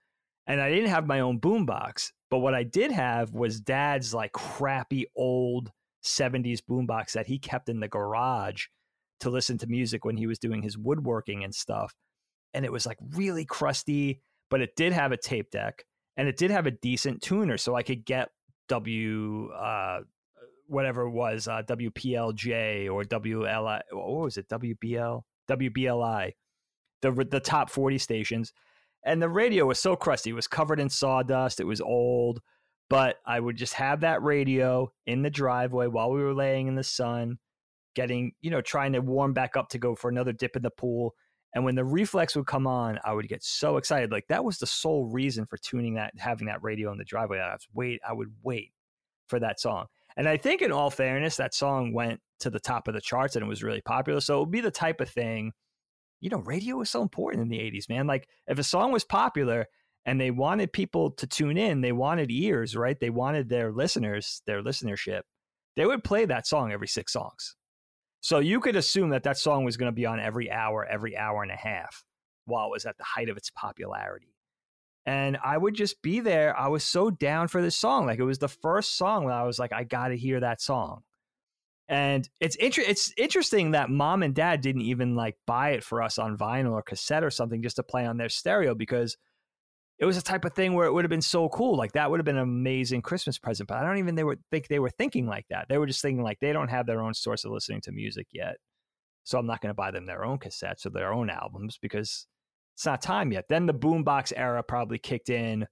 [0.47, 4.33] And I didn't have my own boombox, but what I did have was dad's like
[4.33, 5.73] crappy old
[6.05, 8.67] 70s boombox that he kept in the garage
[9.21, 11.95] to listen to music when he was doing his woodworking and stuff.
[12.55, 15.85] And it was like really crusty, but it did have a tape deck
[16.17, 17.57] and it did have a decent tuner.
[17.57, 18.31] So I could get
[18.69, 20.01] W, uh,
[20.67, 24.49] whatever it was, uh, WPLJ or WLI, what was it?
[24.49, 26.33] WBL, WBLI,
[27.03, 28.53] the, the top 40 stations.
[29.05, 30.31] And the radio was so crusty.
[30.31, 31.61] It was covered in sawdust.
[31.61, 32.41] It was old
[32.89, 36.75] but I would just have that radio in the driveway while we were laying in
[36.75, 37.39] the sun,
[37.95, 40.71] getting, you know, trying to warm back up to go for another dip in the
[40.71, 41.15] pool.
[41.59, 44.13] And when the reflex would come on, I would get so excited.
[44.13, 47.41] Like that was the sole reason for tuning that, having that radio in the driveway.
[47.41, 48.71] I was wait, I would wait
[49.27, 49.87] for that song.
[50.17, 53.35] And I think, in all fairness, that song went to the top of the charts
[53.35, 54.21] and it was really popular.
[54.21, 55.51] So it would be the type of thing,
[56.21, 58.07] you know, radio was so important in the 80s, man.
[58.07, 59.67] Like if a song was popular,
[60.07, 61.81] and they wanted people to tune in.
[61.81, 62.99] They wanted ears, right?
[62.99, 65.23] They wanted their listeners, their listenership.
[65.75, 67.57] They would play that song every six songs.
[68.21, 71.17] So you could assume that that song was going to be on every hour, every
[71.17, 72.05] hour and a half
[72.47, 74.35] while it was at the height of its popularity.
[75.07, 76.59] And I would just be there.
[76.59, 78.07] I was so down for this song.
[78.07, 80.61] Like it was the first song that I was like, I got to hear that
[80.61, 81.03] song.
[81.89, 86.03] And it's inter- it's interesting that mom and dad didn't even like buy it for
[86.03, 89.17] us on vinyl or cassette or something just to play on their stereo because
[89.99, 91.77] it was a type of thing where it would have been so cool.
[91.77, 93.69] Like that would have been an amazing Christmas present.
[93.69, 95.67] But I don't even they were think they were thinking like that.
[95.69, 98.29] They were just thinking like they don't have their own source of listening to music
[98.33, 98.57] yet.
[99.25, 102.27] So I'm not going to buy them their own cassettes or their own albums because
[102.75, 103.47] it's not time yet.
[103.49, 105.67] Then the boombox era probably kicked in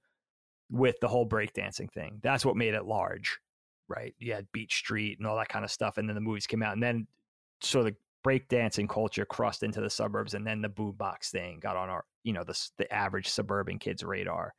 [0.71, 2.19] with the whole breakdancing thing.
[2.23, 3.39] That's what made it large,
[3.89, 4.15] right?
[4.19, 5.99] You had Beat Street and all that kind of stuff.
[5.99, 6.73] And then the movies came out.
[6.73, 7.07] And then
[7.61, 7.95] so the
[8.27, 10.35] breakdancing culture crossed into the suburbs.
[10.35, 14.03] And then the boombox thing got on our you know the the average suburban kid's
[14.03, 14.53] radar.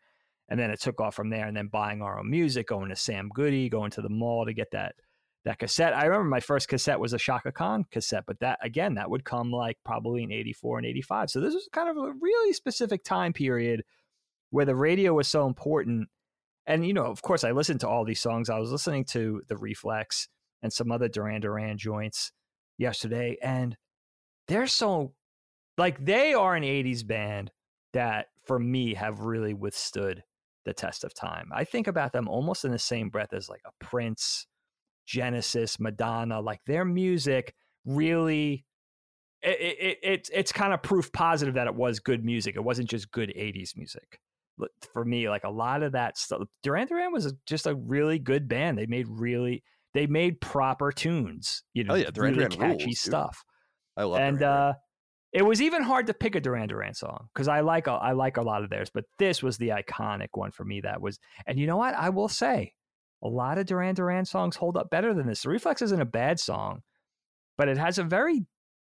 [0.50, 1.46] And then it took off from there.
[1.46, 4.54] And then buying our own music, going to Sam Goody, going to the mall to
[4.54, 4.96] get that
[5.44, 5.94] that cassette.
[5.94, 9.26] I remember my first cassette was a Chaka Khan cassette, but that again, that would
[9.26, 11.30] come like probably in 84 and 85.
[11.30, 13.84] So this was kind of a really specific time period
[14.52, 16.08] where the radio was so important.
[16.66, 18.50] And, you know, of course, I listened to all these songs.
[18.50, 20.28] I was listening to The Reflex
[20.62, 22.32] and some other Duran Duran joints
[22.78, 23.76] yesterday, and
[24.48, 25.14] they're so
[25.78, 27.52] like they are an 80s band
[27.94, 30.24] that for me have really withstood
[30.66, 31.50] the test of time.
[31.54, 34.48] I think about them almost in the same breath as like a Prince,
[35.06, 37.54] Genesis, Madonna, like their music
[37.86, 38.66] really
[39.42, 42.56] it, it, it, it's kind of proof positive that it was good music.
[42.56, 44.20] It wasn't just good 80s music.
[44.92, 48.48] For me, like a lot of that stuff, Duran Duran was just a really good
[48.48, 48.78] band.
[48.78, 49.64] They made really,
[49.98, 53.44] they made proper tunes, you know, oh, yeah, Duran really Duran catchy rules, stuff.
[53.98, 54.28] I love that.
[54.28, 54.74] and Duran uh,
[55.34, 58.14] it was even hard to pick a Duran Duran song because I like a, I
[58.14, 60.82] like a lot of theirs, but this was the iconic one for me.
[60.82, 61.96] That was, and you know what?
[61.96, 62.74] I will say,
[63.24, 65.42] a lot of Duran Duran songs hold up better than this.
[65.42, 66.82] The Reflex isn't a bad song,
[67.58, 68.46] but it has a very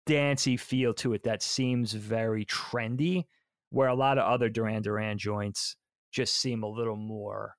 [0.06, 3.24] dancey feel to it that seems very trendy,
[3.70, 5.76] where a lot of other Duran Duran joints
[6.12, 7.55] just seem a little more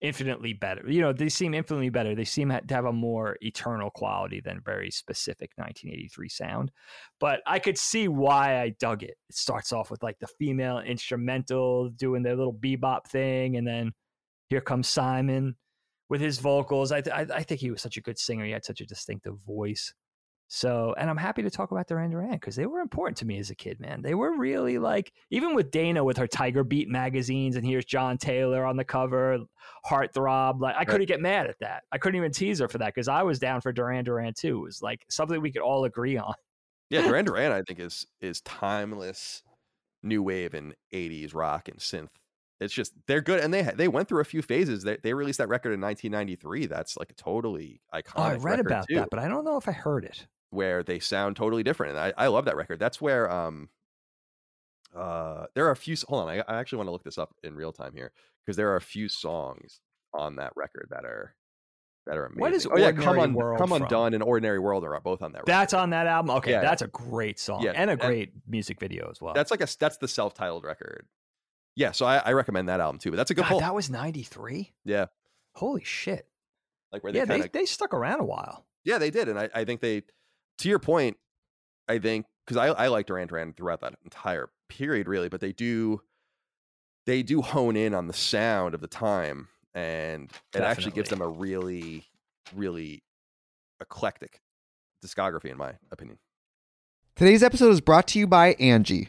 [0.00, 0.82] infinitely better.
[0.88, 2.14] You know, they seem infinitely better.
[2.14, 6.72] They seem to have a more eternal quality than very specific 1983 sound.
[7.18, 9.16] But I could see why I dug it.
[9.28, 13.92] It starts off with like the female instrumental doing their little bebop thing, and then
[14.48, 15.56] here comes Simon
[16.08, 16.92] with his vocals.
[16.92, 18.44] I, th- I, I think he was such a good singer.
[18.44, 19.92] He had such a distinctive voice.
[20.48, 23.38] So, and I'm happy to talk about Duran Duran because they were important to me
[23.38, 24.00] as a kid, man.
[24.00, 28.16] They were really like, even with Dana with her Tiger Beat magazines, and here's John
[28.16, 29.38] Taylor on the cover,
[29.84, 30.60] Heartthrob.
[30.60, 31.82] Like, I couldn't get mad at that.
[31.90, 34.58] I couldn't even tease her for that because I was down for Duran Duran too.
[34.58, 36.34] It was like something we could all agree on.
[36.90, 39.42] Yeah, Duran Duran, I think is is timeless
[40.04, 42.10] new wave and 80s rock and synth.
[42.60, 44.84] It's just they're good, and they they went through a few phases.
[44.84, 46.66] They they released that record in 1993.
[46.66, 48.12] That's like a totally iconic.
[48.14, 48.94] Oh, I read about too.
[48.94, 51.96] that, but I don't know if I heard it where they sound totally different.
[51.96, 52.78] And I, I love that record.
[52.78, 53.68] That's where um
[54.96, 57.34] uh there are a few hold on, I, I actually want to look this up
[57.42, 58.12] in real time here
[58.44, 59.80] because there are a few songs
[60.14, 61.34] on that record that are
[62.06, 62.40] that are amazing.
[62.40, 65.32] What is oh yeah, come on, World come undone and ordinary world are both on
[65.32, 65.44] that.
[65.44, 66.30] That's on that album.
[66.36, 69.34] Okay, Yeah, that's a great song Yeah, and a and- great music video as well.
[69.34, 71.06] That's like a that's the self-titled record.
[71.74, 73.10] Yeah, so I, I recommend that album too.
[73.10, 73.60] But that's a good God, pull.
[73.60, 74.72] that was '93.
[74.84, 75.06] yeah,
[75.56, 76.26] Holy shit!
[76.92, 78.64] like where they Yeah, kind they they stuck around a while.
[78.84, 80.04] yeah they did, and I, I think they,
[80.58, 81.16] to your point,
[81.88, 85.52] I think because I I like Duran Duran throughout that entire period really, but they
[85.52, 86.02] do
[87.06, 91.20] they do hone in on the sound of the time, and it actually gives them
[91.20, 92.04] a really
[92.54, 93.02] really
[93.80, 94.40] eclectic
[95.04, 96.18] discography in my opinion.
[97.14, 99.08] Today's episode is brought to you by Angi.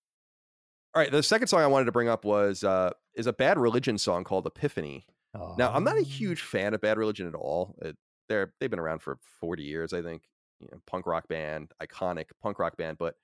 [0.93, 3.57] All right, the second song I wanted to bring up was uh, is a Bad
[3.57, 5.05] Religion song called Epiphany.
[5.57, 7.75] Now, I'm not a huge fan of Bad Religion at all.
[7.81, 7.95] It,
[8.27, 10.23] they're they've been around for 40 years, I think.
[10.59, 12.97] You know, punk rock band, iconic punk rock band.
[12.97, 13.15] But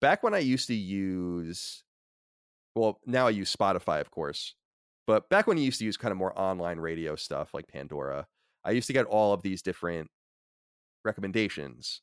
[0.00, 1.84] back when I used to use,
[2.74, 4.54] well, now I use Spotify, of course.
[5.06, 8.26] But back when you used to use kind of more online radio stuff like Pandora,
[8.64, 10.10] I used to get all of these different
[11.04, 12.02] recommendations.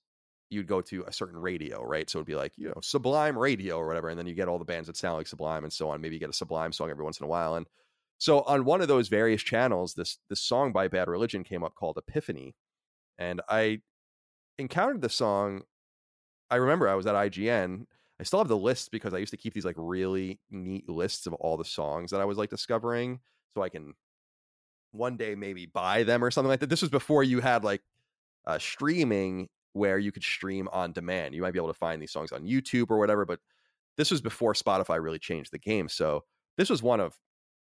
[0.50, 2.10] You'd go to a certain radio, right?
[2.10, 4.10] So it'd be like, you know, Sublime Radio or whatever.
[4.10, 6.02] And then you get all the bands that sound like Sublime and so on.
[6.02, 7.56] Maybe you get a Sublime song every once in a while.
[7.56, 7.66] And
[8.24, 11.76] so on one of those various channels, this this song by Bad Religion came up
[11.76, 12.56] called Epiphany,
[13.18, 13.82] and I
[14.58, 15.64] encountered the song.
[16.50, 17.86] I remember I was at IGN.
[18.20, 21.28] I still have the list because I used to keep these like really neat lists
[21.28, 23.20] of all the songs that I was like discovering,
[23.56, 23.94] so I can
[24.94, 26.70] one day maybe buy them or something like that.
[26.70, 27.82] This was before you had like
[28.48, 31.36] uh, streaming where you could stream on demand.
[31.36, 33.40] You might be able to find these songs on YouTube or whatever, but
[33.98, 35.88] this was before Spotify really changed the game.
[35.90, 36.24] So
[36.58, 37.18] this was one of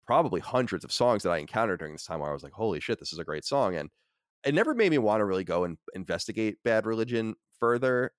[0.06, 2.80] probably hundreds of songs that I encountered during this time where I was like, holy
[2.80, 3.76] shit, this is a great song.
[3.76, 3.90] And
[4.44, 8.12] it never made me want to really go and investigate bad religion further.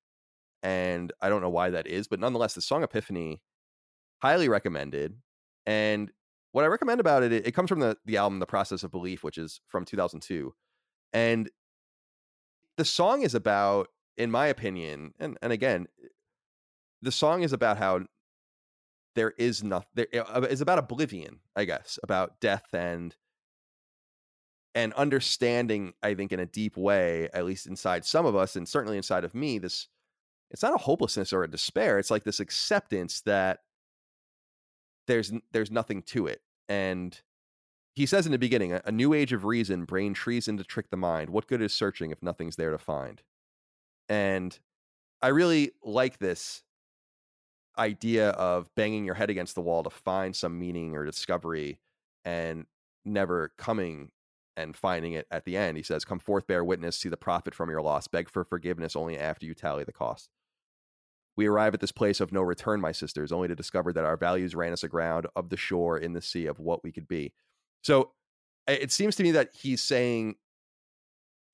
[0.63, 3.41] And I don't know why that is, but nonetheless, the song Epiphany,
[4.21, 5.17] highly recommended.
[5.67, 6.13] And
[6.53, 8.93] what I recommend about it, it, it comes from the, the album The Process of
[8.93, 10.55] Belief, which is from 2002.
[11.13, 11.51] And
[12.83, 16.09] the song is about, in my opinion, and, and again, eh,
[17.01, 18.01] the song is about how
[19.15, 23.15] there is nothing there eh, is about oblivion i guess about death and
[24.75, 28.67] and understanding i think in a deep way at least inside some of us and
[28.67, 29.87] certainly inside of me this
[30.51, 33.61] it's not a hopelessness or a despair it's like this acceptance that
[35.07, 37.21] there's there's nothing to it and
[37.95, 40.97] he says in the beginning a, new age of reason brain treason to trick the
[40.97, 43.23] mind what good is searching if nothing's there to find
[44.09, 44.59] and
[45.21, 46.63] i really like this
[47.79, 51.79] idea of banging your head against the wall to find some meaning or discovery
[52.25, 52.67] and
[53.05, 54.11] never coming
[54.57, 55.77] and finding it at the end.
[55.77, 58.97] He says, Come forth, bear witness, see the profit from your loss, beg for forgiveness
[58.97, 60.29] only after you tally the cost.
[61.35, 64.19] We arrive at this place of no return, my sisters, only to discover that our
[64.19, 67.33] values ran us aground of the shore in the sea of what we could be.
[67.83, 68.13] So
[68.67, 70.37] it seems to me that he's saying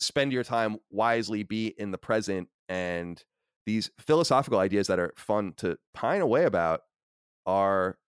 [0.01, 3.22] spend your time wisely, be in the present, and
[3.66, 6.83] these philosophical ideas that are fun to pine away about
[7.47, 7.99] are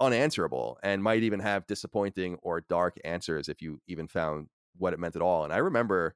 [0.00, 4.98] unanswerable and might even have disappointing or dark answers if you even found what it
[4.98, 5.44] meant at all.
[5.44, 6.14] And I remember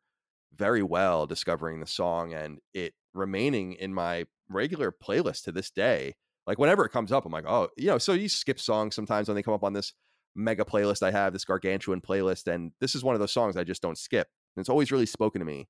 [0.55, 6.15] very well discovering the song and it remaining in my regular playlist to this day.
[6.47, 9.29] Like whenever it comes up, I'm like, oh, you know, so you skip songs sometimes
[9.29, 9.93] when they come up on this
[10.37, 12.47] mega playlist I have, this gargantuan playlist.
[12.47, 14.29] And this is one of those songs I just don't skip.
[14.57, 15.69] And it's always really spoken to me.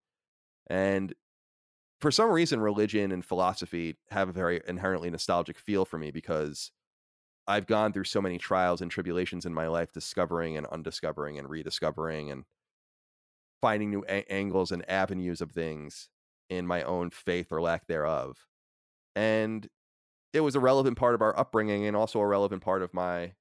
[0.69, 1.15] And
[2.01, 6.71] for some reason, religion and philosophy have a very inherently nostalgic feel for me because
[7.47, 11.49] I've gone through so many trials and tribulations in my life, discovering and undiscovering and
[11.49, 12.45] rediscovering and
[13.61, 16.09] finding new a- angles and avenues of things
[16.51, 18.47] in my own faith or lack thereof.
[19.15, 19.69] And
[20.33, 23.33] it was a relevant part of our upbringing and also a relevant part of my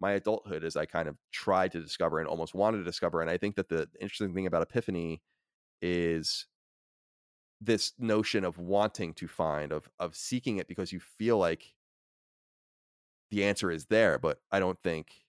[0.00, 3.20] my adulthood as I kind of tried to discover and almost wanted to discover.
[3.20, 5.22] And I think that the interesting thing about Epiphany
[5.82, 6.46] is
[7.60, 11.74] this notion of wanting to find, of of seeking it because you feel like
[13.30, 15.26] the answer is there, but I don't think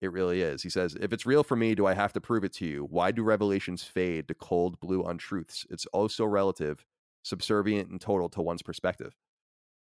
[0.00, 0.62] it really is.
[0.62, 2.84] He says, If it's real for me, do I have to prove it to you?
[2.84, 5.66] Why do revelations fade to cold blue untruths?
[5.70, 6.84] It's also relative,
[7.24, 9.14] subservient, and total to one's perspective.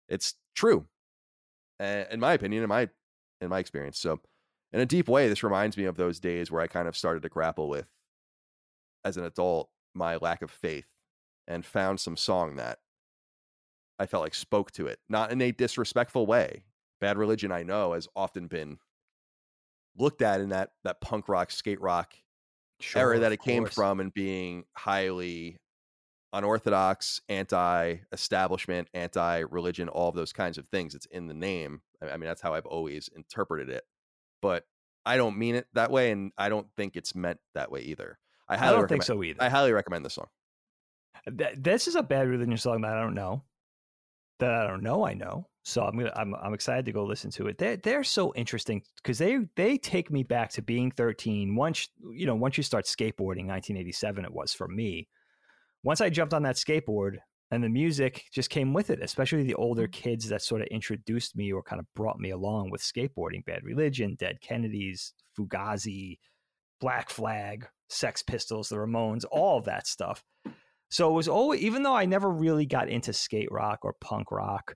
[0.10, 0.88] It's true,
[1.80, 2.90] in my opinion, in my
[3.42, 4.00] in my experience.
[4.00, 4.20] So,
[4.72, 7.24] in a deep way, this reminds me of those days where I kind of started
[7.24, 7.88] to grapple with,
[9.04, 10.88] as an adult, my lack of faith,
[11.48, 12.80] and found some song that
[13.98, 16.64] I felt like spoke to it, not in a disrespectful way.
[17.02, 18.78] Bad Religion, I know, has often been
[19.98, 22.14] looked at in that that punk rock, skate rock
[22.80, 25.58] sure, era that it came from, and being highly
[26.34, 30.96] unorthodox, anti-establishment, anti-religion, all of those kinds of things.
[30.96, 31.82] It's in the name.
[32.02, 33.84] I mean, that's how I've always interpreted it.
[34.42, 34.66] But
[35.06, 38.20] I don't mean it that way, and I don't think it's meant that way either.
[38.48, 39.42] I, I don't think so either.
[39.42, 40.28] I highly recommend this song.
[41.26, 43.44] This is a bad religion song that I don't know.
[44.40, 45.06] That I don't know.
[45.06, 45.48] I know.
[45.64, 47.58] So I'm gonna I'm I'm excited to go listen to it.
[47.58, 51.56] They they're so interesting because they they take me back to being 13.
[51.56, 55.10] Once you know, once you start skateboarding, 1987 it was for me.
[55.84, 57.18] Once I jumped on that skateboard
[57.52, 59.92] and the music just came with it, especially the older mm.
[59.92, 63.46] kids that sort of introduced me or kind of brought me along with skateboarding.
[63.46, 66.20] Bad Religion, Dead Kennedys, Fugazi,
[66.80, 70.24] Black Flag, Sex Pistols, the Ramones, all of that stuff.
[70.90, 74.32] So it was always, even though I never really got into skate rock or punk
[74.32, 74.76] rock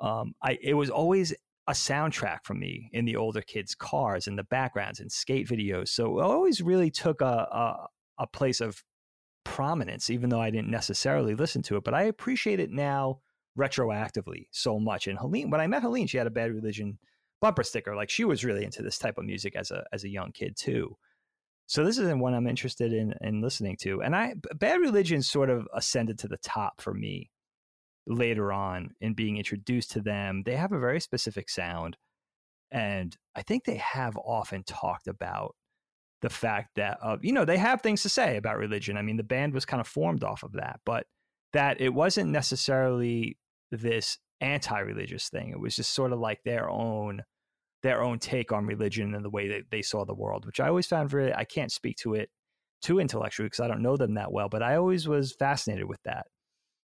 [0.00, 1.34] um, I it was always
[1.68, 5.88] a soundtrack for me in the older kids' cars and the backgrounds and skate videos.
[5.88, 7.88] So it always really took a, a,
[8.20, 8.82] a place of
[9.46, 11.84] prominence, even though I didn't necessarily listen to it.
[11.84, 13.20] But I appreciate it now
[13.56, 15.06] retroactively so much.
[15.06, 16.98] And Helene, when I met Helene, she had a Bad Religion
[17.40, 17.94] bumper sticker.
[17.94, 20.56] Like she was really into this type of music as a as a young kid
[20.56, 20.96] too.
[21.68, 24.02] So this isn't one I'm interested in in listening to.
[24.02, 27.30] And I Bad Religion sort of ascended to the top for me
[28.06, 30.42] later on in being introduced to them.
[30.44, 31.96] They have a very specific sound.
[32.72, 35.54] And I think they have often talked about
[36.22, 38.96] the fact that, uh, you know, they have things to say about religion.
[38.96, 41.06] I mean, the band was kind of formed off of that, but
[41.52, 43.38] that it wasn't necessarily
[43.70, 45.50] this anti-religious thing.
[45.50, 47.22] It was just sort of like their own
[47.82, 50.68] their own take on religion and the way that they saw the world, which I
[50.68, 52.30] always found very I can't speak to it
[52.82, 56.02] too intellectually because I don't know them that well, but I always was fascinated with
[56.04, 56.26] that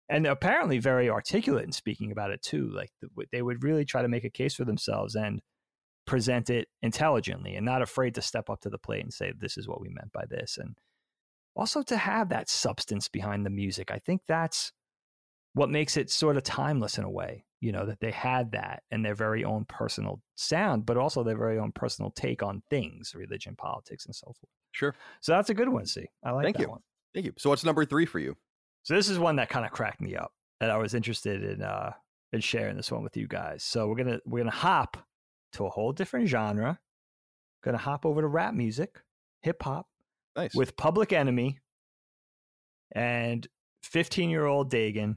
[0.09, 2.71] and apparently very articulate in speaking about it too.
[2.75, 2.91] Like
[3.33, 5.41] they would really try to make a case for themselves and
[6.11, 9.57] present it intelligently and not afraid to step up to the plate and say, this
[9.57, 10.59] is what we meant by this.
[10.59, 10.77] And
[11.55, 13.93] also to have that substance behind the music.
[13.93, 14.73] I think that's
[15.55, 18.83] what makes it sort of timeless in a way, you know, that they had that
[18.91, 23.15] and their very own personal sound, but also their very own personal take on things,
[23.15, 24.51] religion, politics, and so forth.
[24.73, 24.97] Sure.
[25.21, 26.07] So that's a good one, see.
[26.25, 26.71] I like Thank that you.
[26.71, 26.81] one.
[27.15, 27.35] Thank you.
[27.39, 28.37] So what's number three for you?
[28.83, 31.63] So this is one that kind of cracked me up, and I was interested in
[31.63, 31.93] uh,
[32.33, 33.63] in sharing this one with you guys.
[33.63, 34.97] So we're gonna we're gonna hop
[35.53, 36.79] to a whole different genre.
[37.63, 39.01] Gonna hop over to rap music,
[39.43, 39.87] hip hop,
[40.37, 41.59] nice with Public Enemy
[42.93, 43.47] and
[43.83, 45.17] 15 year old Dagan.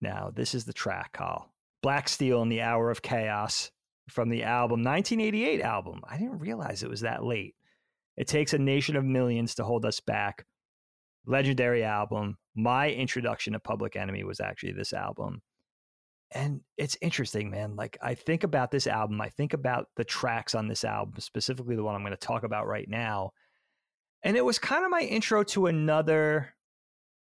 [0.00, 1.50] Now this is the track, Kyle.
[1.82, 3.70] Black Steel in the Hour of Chaos
[4.08, 6.02] from the album 1988 album.
[6.08, 7.54] I didn't realize it was that late.
[8.16, 10.44] It takes a nation of millions to hold us back
[11.26, 12.36] legendary album.
[12.54, 15.42] My introduction to Public Enemy was actually this album.
[16.32, 17.74] And it's interesting, man.
[17.74, 21.74] Like, I think about this album, I think about the tracks on this album, specifically
[21.74, 23.32] the one I'm going to talk about right now.
[24.22, 26.54] And it was kind of my intro to another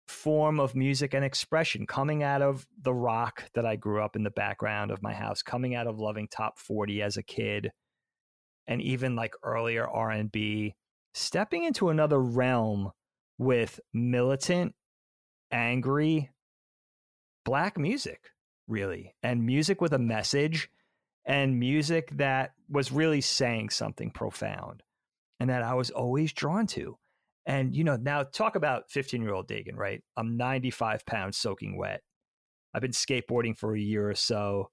[0.08, 4.22] form of music and expression coming out of the rock that I grew up in
[4.22, 7.72] the background of my house, coming out of loving top 40 as a kid
[8.66, 10.74] and even like earlier R&B,
[11.14, 12.92] stepping into another realm
[13.38, 14.74] with militant,
[15.50, 16.30] angry
[17.44, 18.30] black music,
[18.68, 20.70] really, and music with a message
[21.24, 24.82] and music that was really saying something profound
[25.40, 26.96] and that I was always drawn to.
[27.44, 30.02] And, you know, now talk about 15 year old Dagan, right?
[30.16, 32.02] I'm 95 pounds soaking wet.
[32.74, 34.70] I've been skateboarding for a year or so.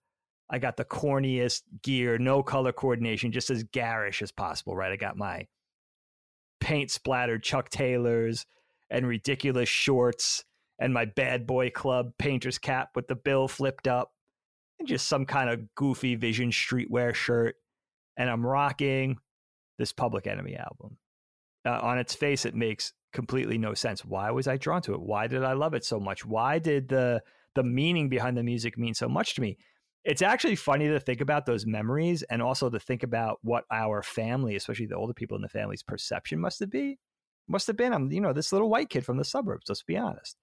[0.50, 4.92] I got the corniest gear, no color coordination, just as garish as possible, right?
[4.92, 5.48] I got my
[6.60, 8.46] paint splattered Chuck Taylors
[8.90, 10.44] and ridiculous shorts
[10.80, 14.12] and my bad boy club painter's cap with the bill flipped up
[14.80, 17.56] and just some kind of goofy vision streetwear shirt.
[18.18, 19.18] And I'm rocking
[19.78, 20.98] this Public Enemy album.
[21.66, 24.04] Uh, on its face, it makes completely no sense.
[24.04, 25.02] Why was I drawn to it?
[25.02, 26.26] Why did I love it so much?
[26.26, 27.22] Why did the
[27.56, 29.58] the meaning behind the music mean so much to me?
[30.04, 34.04] It's actually funny to think about those memories and also to think about what our
[34.04, 36.98] family, especially the older people in the family's perception must have been.
[37.48, 37.94] Must have been.
[37.94, 39.66] I'm, you know, this little white kid from the suburbs.
[39.70, 40.36] Let's be honest.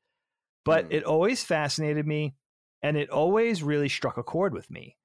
[0.65, 0.95] But mm.
[0.95, 2.35] it always fascinated me,
[2.83, 4.97] and it always really struck a chord with me.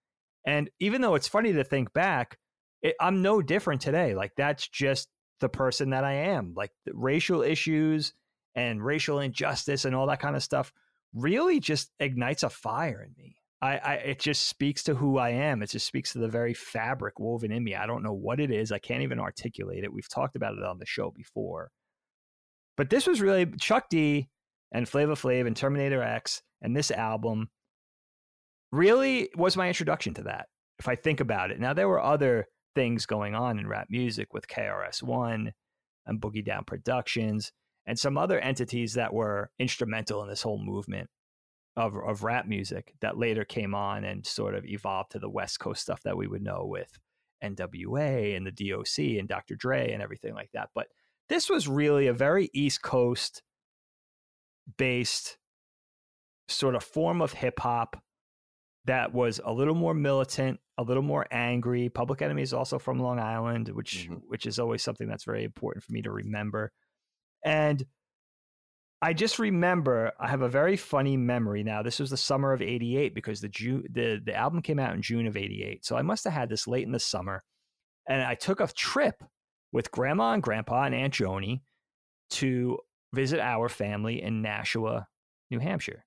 [0.45, 2.37] And even though it's funny to think back,
[2.81, 4.15] it, I'm no different today.
[4.15, 6.53] Like that's just the person that I am.
[6.55, 8.13] Like racial issues
[8.53, 10.71] and racial injustice and all that kind of stuff
[11.13, 13.37] really just ignites a fire in me.
[13.61, 15.63] I, I, it just speaks to who I am.
[15.63, 17.73] It just speaks to the very fabric woven in me.
[17.73, 18.71] I don't know what it is.
[18.71, 19.93] I can't even articulate it.
[19.93, 21.71] We've talked about it on the show before.
[22.77, 24.27] But this was really Chuck D
[24.76, 27.49] and Flavor Flav and Terminator X and this album
[28.73, 30.47] really was my introduction to that.
[30.80, 31.61] If I think about it.
[31.61, 35.53] Now there were other things going on in rap music with KRS-One
[36.05, 37.53] and Boogie Down Productions
[37.86, 41.09] and some other entities that were instrumental in this whole movement
[41.78, 45.61] of, of rap music that later came on and sort of evolved to the West
[45.61, 46.99] Coast stuff that we would know with
[47.41, 49.55] NWA and the DOC and Dr.
[49.55, 50.71] Dre and everything like that.
[50.76, 50.88] But
[51.30, 53.41] this was really a very East Coast
[54.78, 55.38] based
[56.47, 58.01] sort of form of hip hop
[58.86, 61.89] that was a little more militant, a little more angry.
[61.89, 64.16] Public Enemy is also from Long Island, which mm-hmm.
[64.28, 66.72] which is always something that's very important for me to remember.
[67.43, 67.84] And
[69.01, 71.82] I just remember I have a very funny memory now.
[71.82, 75.01] This was the summer of 88 because the June the, the album came out in
[75.01, 75.86] June of 88.
[75.86, 77.43] So I must have had this late in the summer.
[78.07, 79.24] And I took a trip
[79.72, 81.61] with grandma and grandpa and Aunt Joni
[82.32, 82.78] to
[83.16, 85.07] visit our family in Nashua,
[85.49, 86.05] New Hampshire.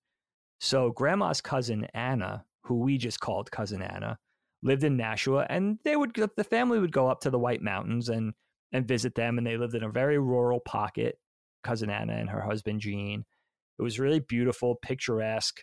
[0.61, 4.19] So grandma's cousin Anna who we just called cousin Anna,
[4.63, 8.09] lived in Nashua, and they would the family would go up to the White Mountains
[8.11, 8.35] and
[8.73, 11.19] and visit them, and they lived in a very rural pocket.
[11.65, 13.25] Cousin Anna and her husband Gene.
[13.79, 15.61] It was really beautiful, picturesque,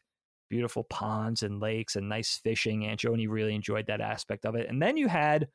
[0.50, 2.86] beautiful ponds and lakes and nice fishing.
[2.86, 4.68] Aunt Joni really enjoyed that aspect of it.
[4.68, 5.48] And then you had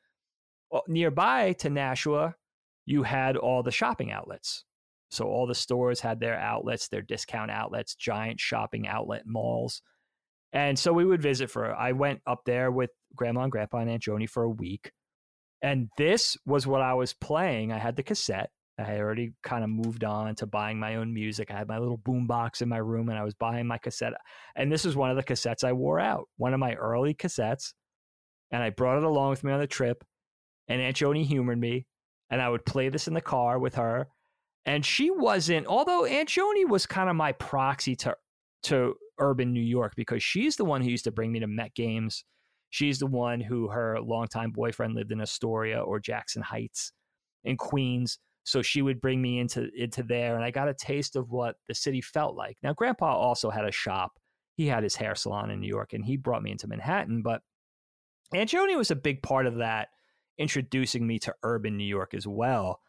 [0.71, 2.37] well, nearby to Nashua,
[2.87, 4.65] you had all the shopping outlets.
[5.11, 9.83] So all the stores had their outlets, their discount outlets, giant shopping outlet malls.
[10.53, 13.91] And so we would visit for, I went up there with grandma and grandpa and
[13.91, 14.93] Aunt Joni for a week.
[15.63, 17.73] And this was what I was playing.
[17.73, 18.51] I had the cassette.
[18.79, 21.51] I had already kind of moved on to buying my own music.
[21.51, 24.15] I had my little boom box in my room and I was buying my cassette.
[24.57, 27.75] And this was one of the cassettes I wore out, one of my early cassettes.
[28.51, 30.03] And I brought it along with me on the trip.
[30.69, 31.87] And Aunt Joni humored me.
[32.31, 34.09] And I would play this in the car with her.
[34.67, 38.17] And she wasn't, although Aunt Joni was kind of my proxy to
[38.65, 41.75] to urban New York because she's the one who used to bring me to Met
[41.75, 42.25] games.
[42.69, 46.93] She's the one who her longtime boyfriend lived in Astoria or Jackson Heights
[47.45, 48.19] in Queens.
[48.45, 51.57] So she would bring me into into there, and I got a taste of what
[51.69, 52.57] the city felt like.
[52.63, 54.13] Now, Grandpa also had a shop.
[54.57, 57.23] He had his hair salon in New York, and he brought me into Manhattan.
[57.23, 57.43] But
[58.33, 59.89] Aunt Joni was a big part of that,
[60.39, 62.81] introducing me to urban New York as well.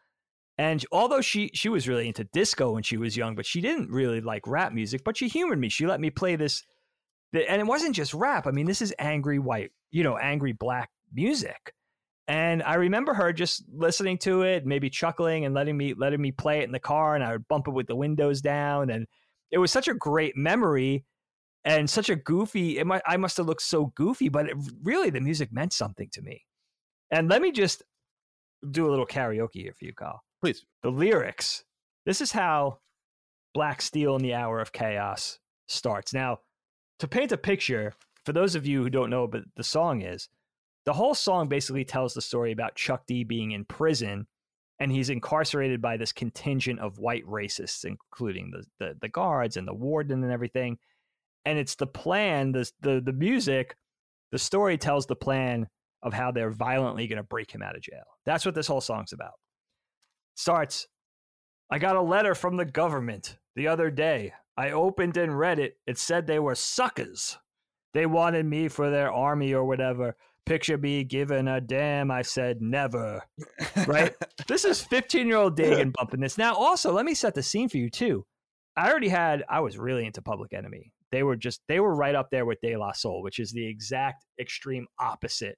[0.57, 3.89] And although she she was really into disco when she was young, but she didn't
[3.89, 5.03] really like rap music.
[5.03, 5.69] But she humored me.
[5.69, 6.63] She let me play this,
[7.33, 8.47] and it wasn't just rap.
[8.47, 11.73] I mean, this is angry white, you know, angry black music.
[12.27, 16.31] And I remember her just listening to it, maybe chuckling and letting me letting me
[16.31, 18.89] play it in the car, and I would bump it with the windows down.
[18.89, 19.07] And
[19.51, 21.05] it was such a great memory
[21.65, 22.77] and such a goofy.
[22.77, 26.09] It might, I must have looked so goofy, but it, really the music meant something
[26.13, 26.45] to me.
[27.11, 27.83] And let me just
[28.71, 30.21] do a little karaoke here for you, Kyle.
[30.41, 30.65] Please.
[30.81, 31.63] The lyrics.
[32.05, 32.79] This is how
[33.53, 36.13] Black Steel in the Hour of Chaos starts.
[36.13, 36.39] Now,
[36.99, 37.93] to paint a picture,
[38.25, 40.29] for those of you who don't know what the song is,
[40.85, 44.25] the whole song basically tells the story about Chuck D being in prison
[44.79, 49.67] and he's incarcerated by this contingent of white racists, including the, the, the guards and
[49.67, 50.79] the warden and everything.
[51.45, 53.75] And it's the plan, the, the, the music,
[54.31, 55.67] the story tells the plan
[56.01, 58.05] of how they're violently going to break him out of jail.
[58.25, 59.33] That's what this whole song's about
[60.41, 60.87] starts
[61.71, 64.33] I got a letter from the government the other day.
[64.57, 65.77] I opened and read it.
[65.87, 67.37] It said they were suckers.
[67.93, 70.17] They wanted me for their army or whatever.
[70.45, 72.11] Picture me giving a damn.
[72.11, 73.23] I said never.
[73.87, 74.13] Right?
[74.49, 76.37] this is 15 year old Dagan bumping this.
[76.37, 78.25] Now, also, let me set the scene for you, too.
[78.75, 80.91] I already had, I was really into Public Enemy.
[81.13, 83.65] They were just, they were right up there with De La Soul, which is the
[83.65, 85.57] exact extreme opposite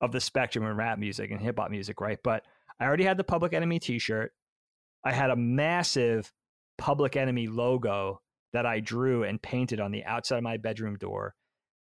[0.00, 2.18] of the spectrum in rap music and hip hop music, right?
[2.24, 2.44] But
[2.80, 4.32] I already had the Public Enemy t shirt.
[5.04, 6.32] I had a massive
[6.78, 8.20] Public Enemy logo
[8.52, 11.34] that I drew and painted on the outside of my bedroom door.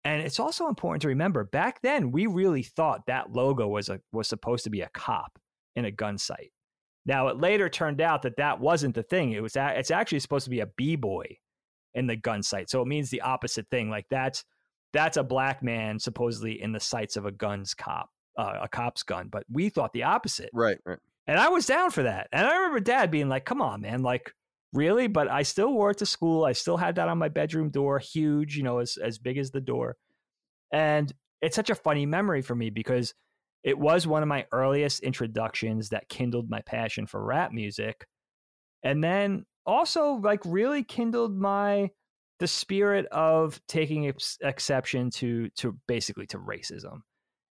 [0.04, 4.00] And it's also important to remember back then we really thought that logo was a
[4.12, 5.38] was supposed to be a cop
[5.76, 6.52] in a gun sight.
[7.06, 9.32] Now it later turned out that that wasn't the thing.
[9.32, 11.24] It was a, it's actually supposed to be a b boy
[11.94, 12.70] in the gun sight.
[12.70, 13.90] So it means the opposite thing.
[13.90, 14.44] Like that's
[14.92, 19.02] that's a black man supposedly in the sights of a gun's cop, uh, a cop's
[19.02, 19.28] gun.
[19.30, 20.50] But we thought the opposite.
[20.52, 20.98] Right, right.
[21.26, 22.28] And I was down for that.
[22.32, 24.34] And I remember dad being like, come on, man, like,
[24.72, 25.06] really?
[25.06, 26.44] But I still wore it to school.
[26.44, 29.50] I still had that on my bedroom door, huge, you know, as, as big as
[29.50, 29.96] the door.
[30.72, 33.14] And it's such a funny memory for me because
[33.62, 38.06] it was one of my earliest introductions that kindled my passion for rap music.
[38.82, 41.90] And then also, like, really kindled my
[42.40, 47.02] the spirit of taking ex- exception to to basically to racism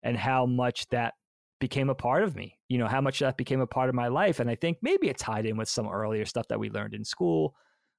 [0.03, 1.13] and how much that
[1.59, 2.57] became a part of me.
[2.67, 4.39] You know, how much that became a part of my life.
[4.39, 7.03] And I think maybe it tied in with some earlier stuff that we learned in
[7.03, 7.55] school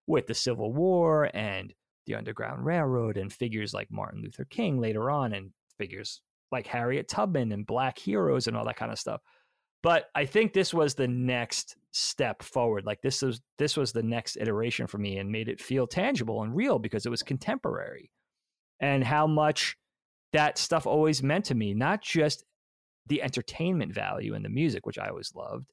[0.07, 1.73] with the Civil War and
[2.07, 7.09] the Underground Railroad and figures like Martin Luther King later on and figures like Harriet
[7.09, 9.21] Tubman and black heroes and all that kind of stuff.
[9.83, 12.85] But I think this was the next step forward.
[12.85, 16.43] Like this was this was the next iteration for me and made it feel tangible
[16.43, 18.11] and real because it was contemporary.
[18.81, 19.77] And how much
[20.33, 22.45] that stuff always meant to me, not just
[23.07, 25.73] the entertainment value and the music, which I always loved,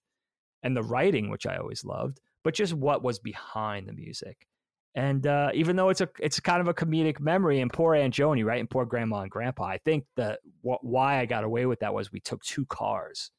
[0.63, 4.47] and the writing, which I always loved, but just what was behind the music.
[4.95, 8.13] And uh, even though it's a it's kind of a comedic memory, and poor Aunt
[8.15, 11.67] Joni, right, and poor Grandma and Grandpa, I think that wh- why I got away
[11.67, 13.29] with that was we took two cars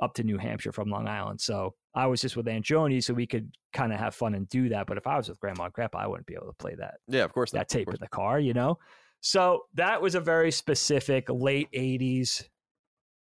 [0.00, 3.14] up to New Hampshire from Long Island, so I was just with Aunt Joni, so
[3.14, 4.86] we could kind of have fun and do that.
[4.86, 6.98] But if I was with Grandma and Grandpa, I wouldn't be able to play that.
[7.08, 7.50] Yeah, of course.
[7.50, 7.68] That not.
[7.68, 8.78] tape in the car, you know.
[9.20, 12.44] So that was a very specific late '80s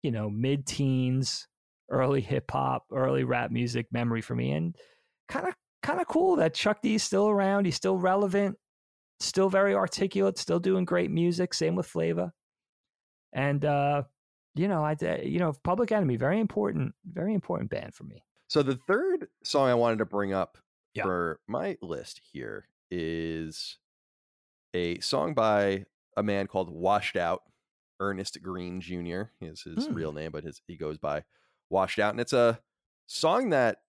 [0.03, 1.49] you know, mid teens,
[1.91, 4.53] early hip hop, early rap music memory for me.
[4.53, 4.77] And
[5.29, 7.65] kind of kind of cool that Chuck D is still around.
[7.65, 8.57] He's still relevant,
[9.19, 11.53] still very articulate, still doing great music.
[11.53, 12.33] Same with Flava.
[13.33, 14.05] And uh,
[14.55, 18.23] you know, I you know, Public Enemy, very important, very important band for me.
[18.47, 20.59] So the third song I wanted to bring up
[20.95, 21.03] Yeah.
[21.03, 23.79] for my list here is
[24.75, 27.43] a song by a man called Washed Out,
[28.01, 29.23] Ernest Green Jr.
[29.41, 29.95] is his Hmm.
[29.95, 31.25] real name, but his he goes by
[31.71, 32.61] Washed Out, and it's a
[33.07, 33.83] song that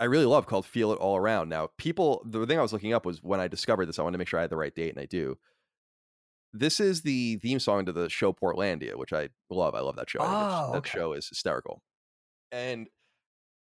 [0.00, 2.92] I really love called "Feel It All Around." Now, people, the thing I was looking
[2.92, 4.74] up was when I discovered this, I wanted to make sure I had the right
[4.74, 5.38] date, and I do.
[6.52, 9.74] This is the theme song to the show Portlandia, which I love.
[9.74, 10.20] I love that show.
[10.20, 10.90] Oh, that okay.
[10.90, 11.82] show is hysterical,
[12.52, 12.88] and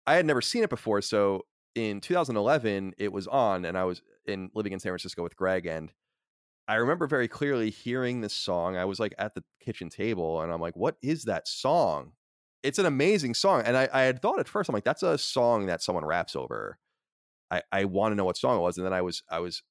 [0.07, 1.01] I had never seen it before.
[1.01, 5.35] So in 2011, it was on, and I was in living in San Francisco with
[5.35, 5.93] Greg, and
[6.69, 8.77] I remember very clearly hearing this song.
[8.77, 12.13] I was like at the kitchen table, and I'm like, "What is that song?"
[12.63, 15.17] It's an amazing song, and I, I had thought at first, I'm like, "That's a
[15.17, 16.77] song that someone raps over."
[17.51, 19.63] I, I want to know what song it was, and then I was I was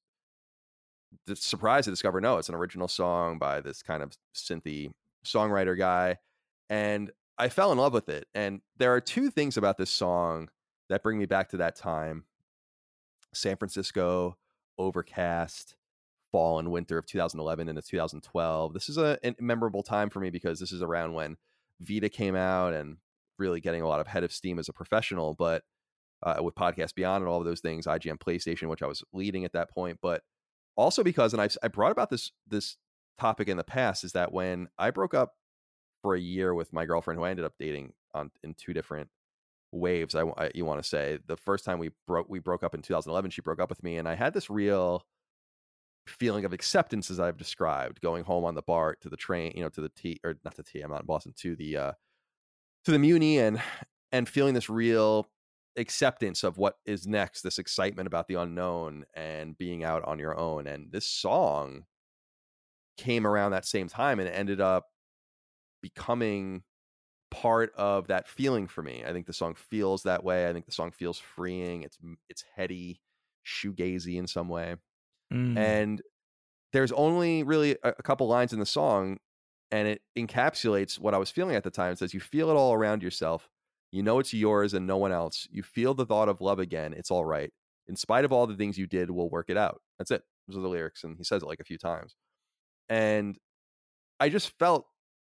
[1.34, 4.90] surprised to discover no, it's an original song by this kind of synthy
[5.24, 6.18] songwriter guy,
[6.68, 8.26] and I fell in love with it.
[8.34, 10.48] And there are two things about this song
[10.88, 12.24] that bring me back to that time:
[13.32, 14.36] San Francisco,
[14.78, 15.76] overcast,
[16.38, 18.72] fall and winter of 2011 into 2012.
[18.72, 21.36] This is a, a memorable time for me because this is around when
[21.80, 22.98] Vita came out and
[23.40, 25.64] really getting a lot of head of steam as a professional, but
[26.22, 29.44] uh, with Podcast Beyond and all of those things, IGN PlayStation, which I was leading
[29.44, 30.22] at that point, but
[30.76, 32.76] also because, and I've, I brought about this this
[33.18, 35.34] topic in the past, is that when I broke up
[36.02, 39.08] for a year with my girlfriend, who I ended up dating on in two different
[39.72, 42.76] waves, I, I you want to say, the first time we broke we broke up
[42.76, 45.04] in 2011, she broke up with me, and I had this real
[46.08, 49.62] feeling of acceptance as I've described, going home on the BART to the train, you
[49.62, 51.92] know, to the T or not the T, I'm not in Boston, to the uh
[52.84, 53.60] to the Muni and
[54.12, 55.28] and feeling this real
[55.76, 60.36] acceptance of what is next, this excitement about the unknown and being out on your
[60.36, 60.66] own.
[60.66, 61.84] And this song
[62.96, 64.86] came around that same time and ended up
[65.82, 66.62] becoming
[67.30, 69.04] part of that feeling for me.
[69.06, 70.48] I think the song feels that way.
[70.48, 71.82] I think the song feels freeing.
[71.82, 71.98] It's
[72.28, 73.00] it's heady,
[73.46, 74.76] shoegazy in some way
[75.32, 75.56] Mm.
[75.58, 76.02] and
[76.72, 79.18] there's only really a, a couple lines in the song
[79.70, 82.54] and it encapsulates what i was feeling at the time it says you feel it
[82.54, 83.48] all around yourself
[83.92, 85.48] You know it's yours and no one else.
[85.50, 86.92] You feel the thought of love again.
[86.92, 87.50] It's all right.
[87.86, 89.80] In spite of all the things you did, we'll work it out.
[89.98, 90.22] That's it.
[90.46, 92.14] Those are the lyrics, and he says it like a few times.
[92.90, 93.38] And
[94.20, 94.86] I just felt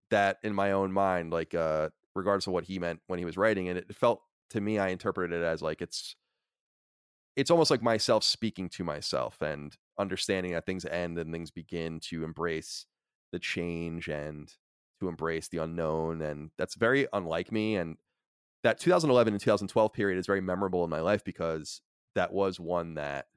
[0.10, 3.38] that in my own mind, like uh, regardless of what he meant when he was
[3.38, 4.22] writing, and it felt
[4.52, 6.16] to me, I interpreted it as like it's
[7.38, 12.00] it's almost like myself speaking to myself and understanding that things end and things begin
[12.00, 12.88] to embrace
[13.32, 14.52] the change and
[15.00, 17.96] to embrace the unknown and that's very unlike me and
[18.64, 21.82] that 2011 and 2012 period is very memorable in my life because
[22.16, 23.28] that was one that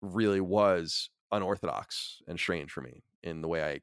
[0.00, 3.80] really was unorthodox and strange for me in the way I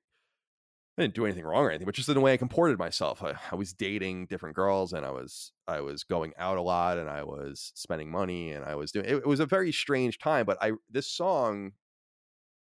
[1.00, 3.24] I didn't do anything wrong or anything, but just in the way I comported myself.
[3.24, 6.98] I, I, was dating different girls and I was I was going out a lot
[6.98, 10.20] and I was spending money and I was doing it, it was a very strange
[10.20, 10.46] time.
[10.46, 11.72] But I this song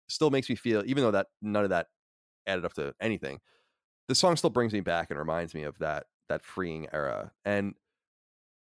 [0.08, 1.88] still makes me feel, even though that none of that
[2.46, 3.40] added up to anything,
[4.06, 7.32] the song still brings me back and reminds me of that that freeing era.
[7.44, 7.74] And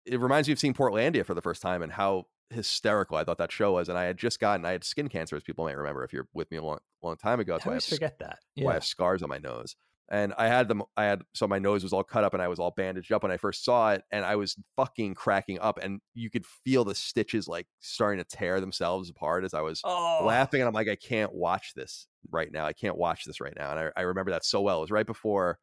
[0.07, 3.39] it reminds me of seeing Portlandia for the first time and how hysterical I thought
[3.39, 3.89] that show was.
[3.89, 6.29] And I had just gotten, I had skin cancer, as people might remember if you're
[6.33, 7.55] with me a long, long time ago.
[7.55, 8.39] I always I forget that.
[8.41, 8.69] Oh, yeah.
[8.69, 9.77] I have scars on my nose.
[10.11, 12.49] And I had them, I had, so my nose was all cut up and I
[12.49, 14.03] was all bandaged up when I first saw it.
[14.11, 15.79] And I was fucking cracking up.
[15.83, 19.81] And you could feel the stitches like starting to tear themselves apart as I was
[19.85, 20.23] oh.
[20.27, 20.61] laughing.
[20.61, 22.67] And I'm like, I can't watch this right now.
[22.67, 23.71] I can't watch this right now.
[23.71, 24.79] And I, I remember that so well.
[24.79, 25.59] It was right before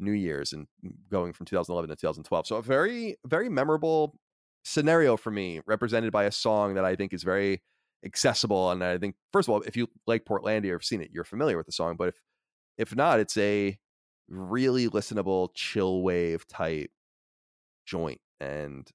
[0.00, 2.46] New Year's and mm, going from 2011 to 2012.
[2.46, 4.14] So a very, very memorable
[4.64, 7.62] scenario for me, represented by a song that I think is very
[8.04, 8.70] accessible.
[8.70, 11.24] And I think, first of all, if you like Portlandia or have seen it, you're
[11.24, 11.96] familiar with the song.
[11.96, 12.20] But if
[12.78, 13.78] if not, it's a
[14.28, 16.90] really listenable, chill wave type
[17.84, 18.88] joint, and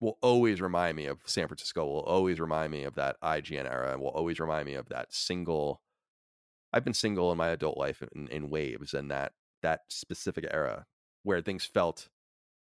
[0.00, 1.86] will always remind me of San Francisco.
[1.86, 5.12] Will always remind me of that IGN era, and will always remind me of that
[5.12, 5.80] single.
[6.72, 9.32] I've been single in my adult life in, in waves, and that
[9.62, 10.86] that specific era
[11.22, 12.08] where things felt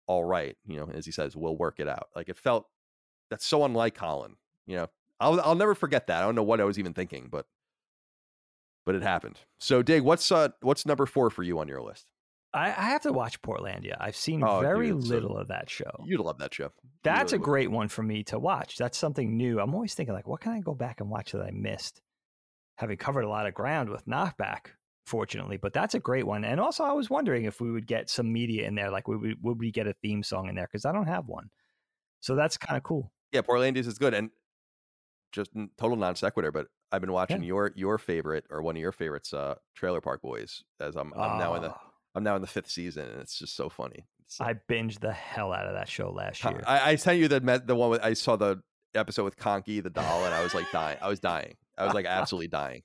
[0.06, 0.56] all right.
[0.66, 2.08] You know, as he says, we'll work it out.
[2.14, 2.66] Like it felt
[3.30, 4.36] that's so unlike Colin.
[4.66, 4.86] You know,
[5.20, 6.22] I'll I'll never forget that.
[6.22, 7.46] I don't know what I was even thinking, but
[8.84, 9.40] but it happened.
[9.58, 12.10] So, Dig, what's uh what's number four for you on your list?
[12.54, 13.96] I, I have to watch Portlandia.
[14.00, 16.04] I've seen oh, very dude, little so of that show.
[16.06, 16.72] You'd love that show.
[17.02, 18.78] That's really a great one for me to watch.
[18.78, 19.60] That's something new.
[19.60, 22.00] I'm always thinking like, what can I go back and watch that I missed?
[22.78, 24.68] Having covered a lot of ground with Knockback,
[25.06, 25.56] fortunately.
[25.56, 26.44] But that's a great one.
[26.44, 29.20] And also, I was wondering if we would get some media in there, like would
[29.20, 30.68] we, would we get a theme song in there?
[30.70, 31.50] Because I don't have one.
[32.20, 33.12] So that's kind of cool.
[33.32, 34.30] Yeah, Portlandia's is good, and
[35.32, 36.50] just total non sequitur.
[36.50, 37.48] But I've been watching yeah.
[37.48, 41.38] your your favorite or one of your favorites, uh, Trailer Park Boys, as I'm I'm
[41.38, 41.80] now in the ah.
[42.14, 44.06] I'm now in the fifth season, and it's just so funny.
[44.28, 46.62] So, I binged the hell out of that show last year.
[46.66, 48.60] I, I sent you the the one with I saw the
[48.94, 50.98] episode with Conky the doll, and I was like dying.
[51.00, 51.54] I was dying.
[51.76, 52.82] I was like absolutely dying.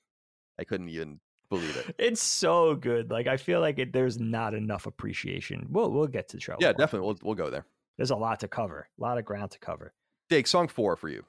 [0.58, 1.20] I couldn't even
[1.52, 1.94] believe it.
[1.98, 3.10] It's so good.
[3.10, 5.66] Like I feel like it, there's not enough appreciation.
[5.70, 6.58] We'll we'll get to Trailer.
[6.60, 7.06] Yeah, definitely.
[7.06, 7.66] We'll we'll go there.
[7.96, 8.88] There's a lot to cover.
[8.98, 9.92] A lot of ground to cover.
[10.28, 11.24] Dig song four for you.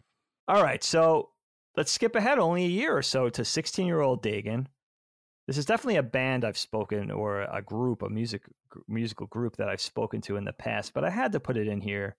[0.48, 1.30] All right, so
[1.76, 4.68] let's skip ahead only a year or so to 16 year old Dagan.
[5.48, 8.44] This is definitely a band I've spoken or a group, a music
[8.88, 11.68] musical group that I've spoken to in the past, but I had to put it
[11.68, 12.16] in here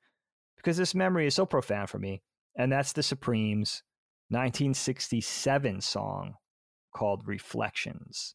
[0.56, 2.22] because this memory is so profound for me.
[2.56, 3.82] And that's the Supremes
[4.28, 6.36] 1967 song
[6.94, 8.34] called Reflections.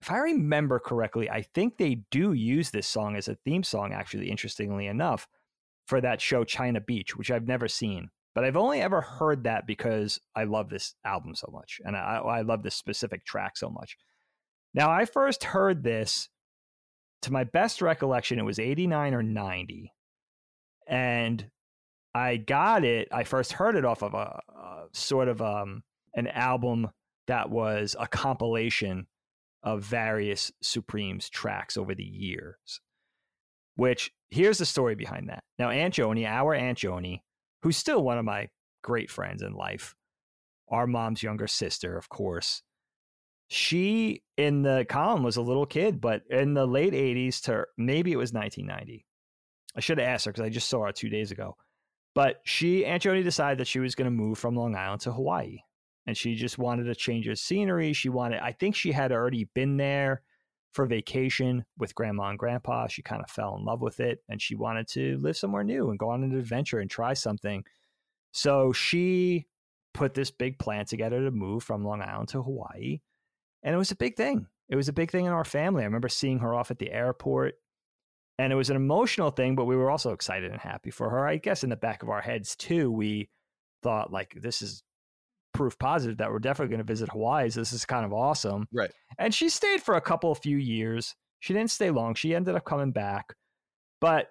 [0.00, 3.92] If I remember correctly, I think they do use this song as a theme song,
[3.92, 5.26] actually, interestingly enough,
[5.86, 8.10] for that show China Beach, which I've never seen.
[8.34, 12.18] But I've only ever heard that because I love this album so much and I,
[12.18, 13.96] I love this specific track so much.
[14.74, 16.28] Now, I first heard this,
[17.22, 19.92] to my best recollection, it was 89 or 90.
[20.86, 21.50] And
[22.14, 25.82] I got it, I first heard it off of a, a sort of um,
[26.14, 26.90] an album
[27.28, 29.06] that was a compilation
[29.62, 32.80] of various Supremes tracks over the years.
[33.76, 35.44] Which here's the story behind that.
[35.58, 37.20] Now, Aunt Joni, our Aunt Joni,
[37.62, 38.48] who's still one of my
[38.82, 39.94] great friends in life,
[40.68, 42.62] our mom's younger sister, of course.
[43.48, 48.12] She in the column was a little kid, but in the late 80s to maybe
[48.12, 49.06] it was 1990.
[49.76, 51.56] I should have asked her because I just saw her two days ago.
[52.14, 55.12] But she, Aunt Joni, decided that she was going to move from Long Island to
[55.12, 55.60] Hawaii
[56.08, 57.92] and she just wanted a change of scenery.
[57.92, 60.22] She wanted, I think she had already been there
[60.72, 62.86] for vacation with grandma and grandpa.
[62.86, 65.90] She kind of fell in love with it and she wanted to live somewhere new
[65.90, 67.62] and go on an adventure and try something.
[68.32, 69.48] So she
[69.92, 73.00] put this big plan together to move from Long Island to Hawaii.
[73.62, 74.46] And it was a big thing.
[74.70, 75.82] It was a big thing in our family.
[75.82, 77.56] I remember seeing her off at the airport.
[78.38, 81.28] And it was an emotional thing, but we were also excited and happy for her.
[81.28, 83.28] I guess in the back of our heads, too, we
[83.82, 84.82] thought, like, this is
[85.54, 87.50] proof positive that we're definitely going to visit Hawaii.
[87.50, 88.66] So this is kind of awesome.
[88.72, 88.90] Right.
[89.18, 91.14] And she stayed for a couple of few years.
[91.40, 92.14] She didn't stay long.
[92.14, 93.34] She ended up coming back.
[94.00, 94.28] But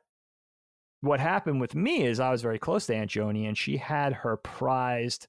[1.01, 4.13] what happened with me is I was very close to Aunt Joni, and she had
[4.13, 5.27] her prized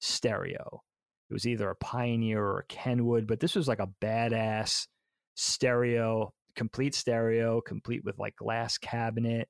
[0.00, 0.82] stereo.
[1.28, 4.86] It was either a Pioneer or a Kenwood, but this was like a badass
[5.34, 9.48] stereo, complete stereo, complete with like glass cabinet,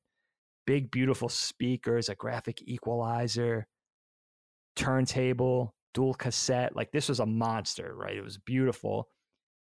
[0.67, 3.67] big, beautiful speakers, a graphic equalizer,
[4.77, 6.77] turntable, dual cassette.
[6.77, 8.17] Like this was a monster, right?
[8.17, 9.09] It was beautiful.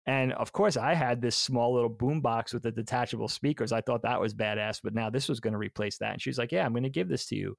[0.06, 3.72] And of course, I had this small little boom box with the detachable speakers.
[3.72, 6.12] I thought that was badass, but now this was going to replace that.
[6.12, 7.56] And she's like, "Yeah, I'm going to give this to you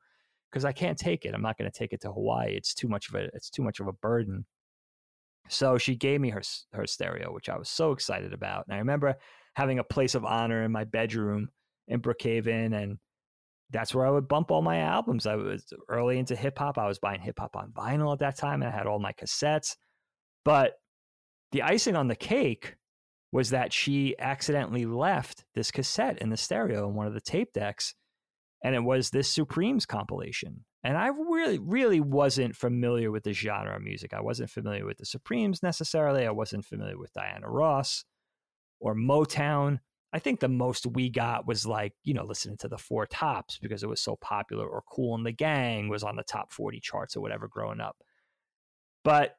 [0.51, 1.35] because I can't take it.
[1.35, 2.55] I'm not going to take it to Hawaii.
[2.55, 4.45] It's too much of a it's too much of a burden."
[5.49, 6.43] So she gave me her
[6.73, 8.67] her stereo, which I was so excited about.
[8.67, 9.15] And I remember
[9.55, 11.49] having a place of honor in my bedroom
[11.89, 12.99] in Brookhaven, and
[13.71, 15.27] that's where I would bump all my albums.
[15.27, 16.79] I was early into hip hop.
[16.79, 19.13] I was buying hip hop on vinyl at that time, and I had all my
[19.13, 19.77] cassettes.
[20.45, 20.75] But
[21.53, 22.77] the icing on the cake
[23.33, 27.53] was that she accidentally left this cassette in the stereo in one of the tape
[27.53, 27.95] decks,
[28.63, 30.65] and it was this Supremes compilation.
[30.85, 34.13] And I really, really wasn't familiar with the genre of music.
[34.13, 36.27] I wasn't familiar with the Supremes necessarily.
[36.27, 38.05] I wasn't familiar with Diana Ross
[38.81, 39.81] or Motown.
[40.15, 43.59] I think the most we got was like, you know, listening to the Four Tops
[43.59, 46.79] because it was so popular, or Kool and the Gang was on the top 40
[46.79, 47.97] charts or whatever growing up.
[49.03, 49.35] But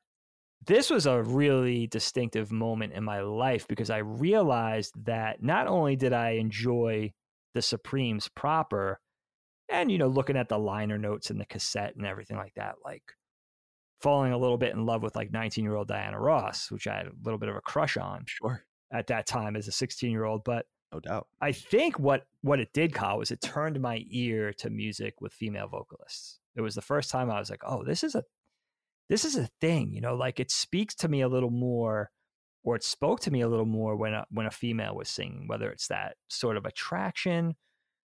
[0.67, 5.95] this was a really distinctive moment in my life because I realized that not only
[5.95, 7.13] did I enjoy
[7.53, 8.99] the Supremes proper,
[9.69, 12.75] and you know, looking at the liner notes and the cassette and everything like that,
[12.83, 13.13] like
[14.01, 16.97] falling a little bit in love with like 19 year old Diana Ross, which I
[16.97, 18.25] had a little bit of a crush on.
[18.27, 18.65] Sure.
[18.91, 20.43] At that time as a 16 year old.
[20.43, 21.27] But no doubt.
[21.41, 25.33] I think what what it did, Kyle, was it turned my ear to music with
[25.33, 26.39] female vocalists.
[26.55, 28.23] It was the first time I was like, oh, this is a
[29.09, 32.11] this is a thing, you know, like it speaks to me a little more
[32.63, 35.47] or it spoke to me a little more when a, when a female was singing,
[35.47, 37.55] whether it's that sort of attraction,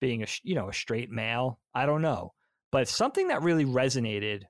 [0.01, 2.33] being a you know a straight male, I don't know,
[2.73, 4.45] but something that really resonated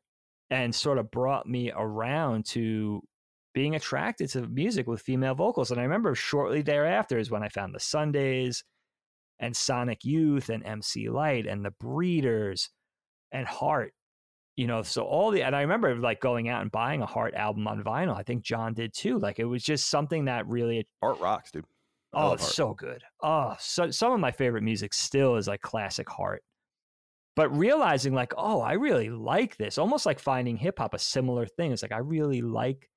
[0.51, 3.03] and sort of brought me around to
[3.59, 5.73] being attracted to music with female vocals.
[5.73, 8.63] And I remember shortly thereafter is when I found the Sundays
[9.41, 12.71] and Sonic Youth and MC Lyte and the Breeders
[13.33, 13.95] and Heart
[14.55, 17.35] you know, so all the, and I remember like going out and buying a Heart
[17.35, 18.17] album on vinyl.
[18.17, 19.19] I think John did too.
[19.19, 20.85] Like it was just something that really.
[21.01, 21.65] Heart rocks, dude.
[22.13, 23.03] oh, it's so good.
[23.23, 26.43] Oh, so some of my favorite music still is like classic Heart.
[27.37, 31.47] But realizing like, oh, I really like this, almost like finding hip hop a similar
[31.47, 31.71] thing.
[31.71, 32.91] It's like, I really like,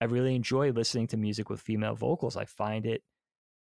[0.00, 2.36] I really enjoy listening to music with female vocals.
[2.36, 3.02] I find it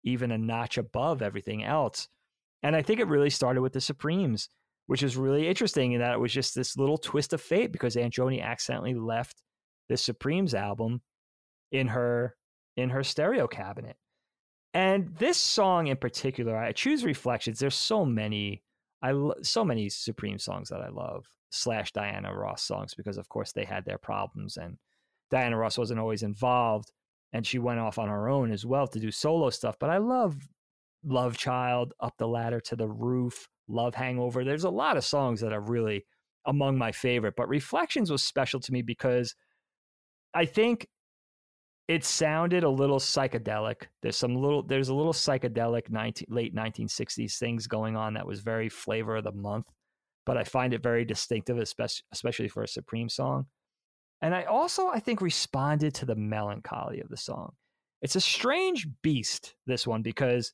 [0.04, 2.08] even a notch above everything else.
[2.62, 4.50] And I think it really started with the Supremes
[4.88, 7.96] which is really interesting in that it was just this little twist of fate because
[7.96, 9.42] Aunt Joni accidentally left
[9.90, 11.02] the Supremes album
[11.72, 12.36] in her
[12.76, 13.96] in her stereo cabinet.
[14.74, 17.60] And this song in particular, I choose Reflections.
[17.60, 18.64] There's so many
[19.02, 23.30] I lo- so many Supreme songs that I love slash Diana Ross songs because of
[23.30, 24.78] course they had their problems and
[25.34, 26.92] Diana Ross wasn't always involved
[27.34, 29.76] and she went off on her own as well to do solo stuff.
[29.80, 30.38] But I love
[31.04, 34.44] Love Child, Up the Ladder to the Roof, Love Hangover.
[34.44, 36.06] There's a lot of songs that are really
[36.46, 39.34] among my favorite, but Reflections was special to me because
[40.36, 40.86] I think
[41.88, 43.88] it sounded a little psychedelic.
[44.04, 48.42] There's some little there's a little psychedelic 19, late 1960s things going on that was
[48.42, 49.66] very flavor of the month,
[50.28, 53.48] but I find it very distinctive especially especially for a Supreme song.
[54.24, 57.52] And I also I think responded to the melancholy of the song.
[58.02, 60.54] It's a strange beast this one because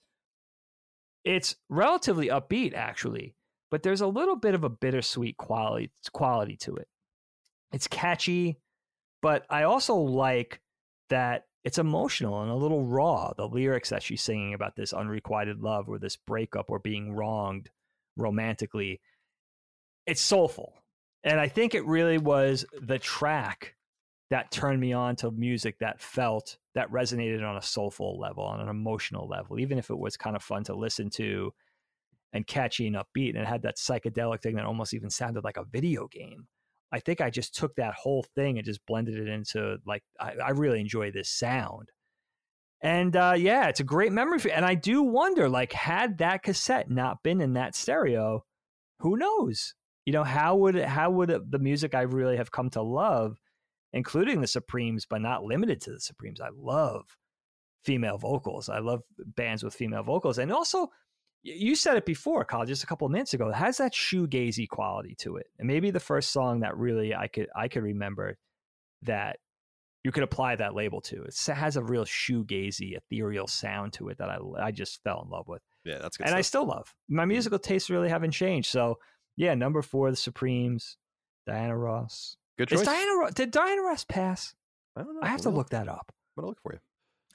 [1.23, 3.35] it's relatively upbeat, actually,
[3.69, 6.87] but there's a little bit of a bittersweet quality quality to it.
[7.71, 8.57] It's catchy,
[9.21, 10.61] but I also like
[11.09, 13.33] that it's emotional and a little raw.
[13.37, 17.69] The lyrics that she's singing about this unrequited love or this breakup or being wronged
[18.17, 18.99] romantically,
[20.07, 20.73] it's soulful.
[21.23, 23.75] And I think it really was the track
[24.29, 28.61] that turned me on to music that felt that resonated on a soulful level, on
[28.61, 31.51] an emotional level, even if it was kind of fun to listen to
[32.31, 33.29] and catchy and upbeat.
[33.29, 36.47] And it had that psychedelic thing that almost even sounded like a video game.
[36.91, 40.33] I think I just took that whole thing and just blended it into like, I,
[40.43, 41.89] I really enjoy this sound.
[42.81, 44.39] And uh, yeah, it's a great memory.
[44.39, 48.45] For, and I do wonder, like, had that cassette not been in that stereo,
[48.99, 49.75] who knows?
[50.05, 53.39] You know, how would how would the music I really have come to love
[53.93, 56.39] including the Supremes, but not limited to the Supremes.
[56.41, 57.17] I love
[57.83, 58.69] female vocals.
[58.69, 60.37] I love bands with female vocals.
[60.37, 60.89] And also,
[61.41, 63.49] you said it before, Kyle, just a couple of minutes ago.
[63.49, 65.47] It has that shoegazy quality to it.
[65.57, 68.37] And maybe the first song that really I could I could remember
[69.03, 69.37] that
[70.03, 71.23] you could apply that label to.
[71.23, 75.29] It has a real shoegazy, ethereal sound to it that I I just fell in
[75.29, 75.61] love with.
[75.85, 76.27] Yeah, that's good.
[76.27, 77.29] and I still love my mm-hmm.
[77.29, 77.89] musical tastes.
[77.89, 78.69] Really haven't changed.
[78.69, 78.97] So
[79.39, 80.97] yeah, number four, the Supremes,
[81.47, 82.35] Diana Ross.
[82.57, 82.85] good Is choice.
[82.87, 83.33] Diana Ross?
[83.33, 84.53] Did Diana Ross pass?
[84.97, 85.21] I don't know.
[85.23, 86.11] I have to look that up.
[86.37, 86.79] I'm gonna look for you.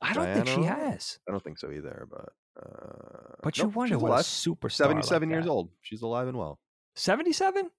[0.02, 1.18] I don't think she has.
[1.26, 2.28] I don't think so either, but
[2.62, 4.72] uh, But you nope, wonder what a superstar.
[4.72, 5.50] 77 like years that.
[5.50, 5.70] old.
[5.80, 6.58] She's alive and well.
[6.96, 7.70] 77?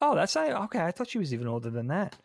[0.00, 0.80] Oh, that's not okay.
[0.80, 2.16] I thought she was even older than that.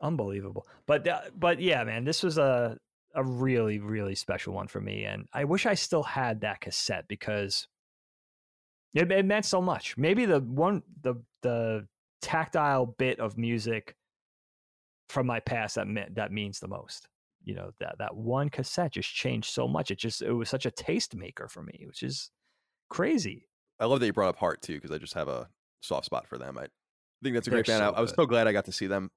[0.00, 0.68] Unbelievable.
[0.86, 2.78] But uh, but yeah, man, this was a
[3.12, 7.06] a really really special one for me, and I wish I still had that cassette
[7.08, 7.66] because
[8.94, 9.96] it, it meant so much.
[9.96, 11.86] Maybe the one the the
[12.22, 13.96] tactile bit of music
[15.08, 17.08] from my past that meant that means the most.
[17.42, 19.90] You know that that one cassette just changed so much.
[19.90, 22.30] It just it was such a taste maker for me, which is
[22.88, 23.48] crazy.
[23.78, 25.48] I love that you brought up Heart too, because I just have a
[25.82, 26.56] soft spot for them.
[26.56, 26.68] I
[27.22, 27.90] think that's a great They're band.
[27.90, 29.10] so I, I was so glad I got to see them,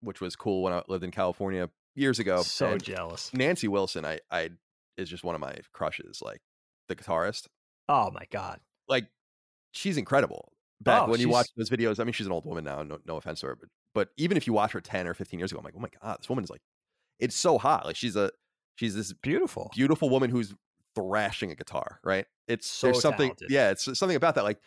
[0.00, 2.42] which was cool when I lived in California years ago.
[2.42, 3.30] So And jealous.
[3.34, 4.50] Nancy Wilson, I, I
[4.96, 6.22] is just one of my crushes.
[6.24, 6.40] Like
[6.88, 7.46] the guitarist,
[7.88, 8.60] Oh my god.
[8.90, 9.06] Like
[9.72, 10.52] she's incredible.
[10.82, 12.82] Back Oh, when you she's- watch those videos, I mean, she's an old woman now.
[12.82, 15.38] No, no offense to her, but but even if you watch her ten or fifteen
[15.40, 16.60] years ago, I'm like, oh my god, this woman is like,
[17.18, 17.86] it's so hot.
[17.86, 18.30] Like she's a
[18.76, 19.70] she's this Beautiful.
[19.74, 20.54] beautiful woman who's
[20.94, 22.26] thrashing a guitar, right?
[22.48, 23.50] It's So there's something, talented.
[23.50, 24.44] yeah, it's something about that.
[24.44, 24.58] Like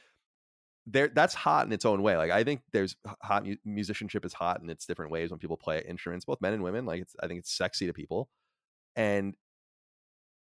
[0.85, 2.15] there, that's hot in its own way.
[2.17, 5.57] Like I think there's hot mu- musicianship is hot in its different ways when people
[5.57, 6.85] play instruments, both men and women.
[6.85, 8.29] Like it's, I think it's sexy to people,
[8.95, 9.35] and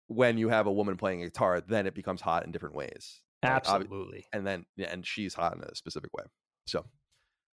[0.09, 3.21] when you have a woman playing a guitar, then it becomes hot in different ways.
[3.43, 4.27] Like, Absolutely.
[4.33, 6.25] and then yeah, and she's hot in a specific way.
[6.67, 6.85] So,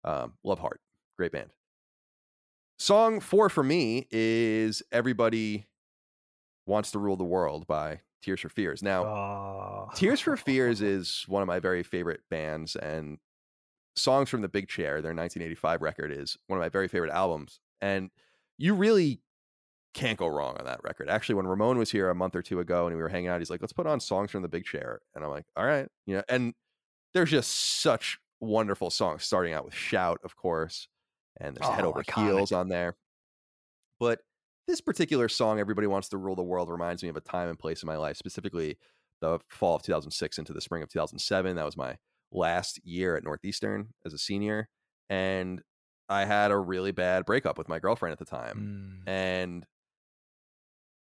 [0.05, 0.81] um, love heart,
[1.17, 1.51] great band.
[2.79, 5.67] Song four for me is "Everybody
[6.67, 8.83] Wants to Rule the World" by Tears for Fears.
[8.83, 9.91] Now, Oh.
[9.95, 13.19] Tears for Fears is one of my very favorite bands, and
[13.97, 17.61] Songs from the Big Chair, their 1985 record, is one of my very favorite albums.
[17.81, 18.11] And
[18.59, 19.23] you really
[19.97, 21.09] can't go wrong on that record.
[21.09, 23.40] Actually, when Ramon was here a month or two ago and we were hanging out,
[23.40, 25.89] he's like, "Let's put on Songs from the Big Chair," and I'm like, "All right,"
[26.06, 26.23] you know.
[26.28, 26.55] And
[27.14, 30.89] there's just such wonderful songs, starting out with "Shout," of course,
[31.40, 32.24] and there's "Head Oh, Over iconic.
[32.27, 32.97] Heels" on there.
[33.98, 34.20] But
[34.66, 37.59] this particular song, "Everybody Wants to Rule the World," reminds me of a time and
[37.59, 38.78] place in my life, specifically
[39.20, 41.56] the fall of 2006 into the spring of 2007.
[41.56, 41.97] That was my
[42.32, 44.68] last year at Northeastern as a senior.
[45.09, 45.62] And
[46.09, 49.02] I had a really bad breakup with my girlfriend at the time.
[49.06, 49.09] Mm.
[49.10, 49.66] And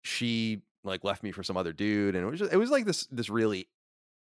[0.04, 2.16] she like left me for some other dude.
[2.16, 3.68] And it was just, it was like this, this really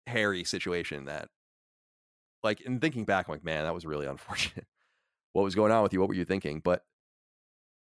[0.07, 1.29] hairy situation that
[2.43, 4.67] like, in thinking back, I'm like, man, that was really unfortunate.
[5.33, 5.99] what was going on with you?
[5.99, 6.61] What were you thinking?
[6.63, 6.83] But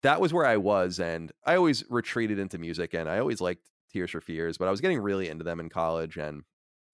[0.03, 0.99] that was where I was.
[0.99, 4.71] And I always retreated into music and I always liked Tears for Fears, but I
[4.71, 6.43] was getting really into them in college and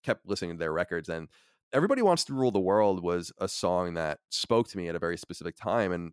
[0.02, 1.08] kept listening to their records.
[1.08, 1.28] And
[1.72, 5.00] Everybody Wants to Rule the World was a song that spoke to me at a
[5.00, 5.92] very specific time.
[5.92, 6.12] And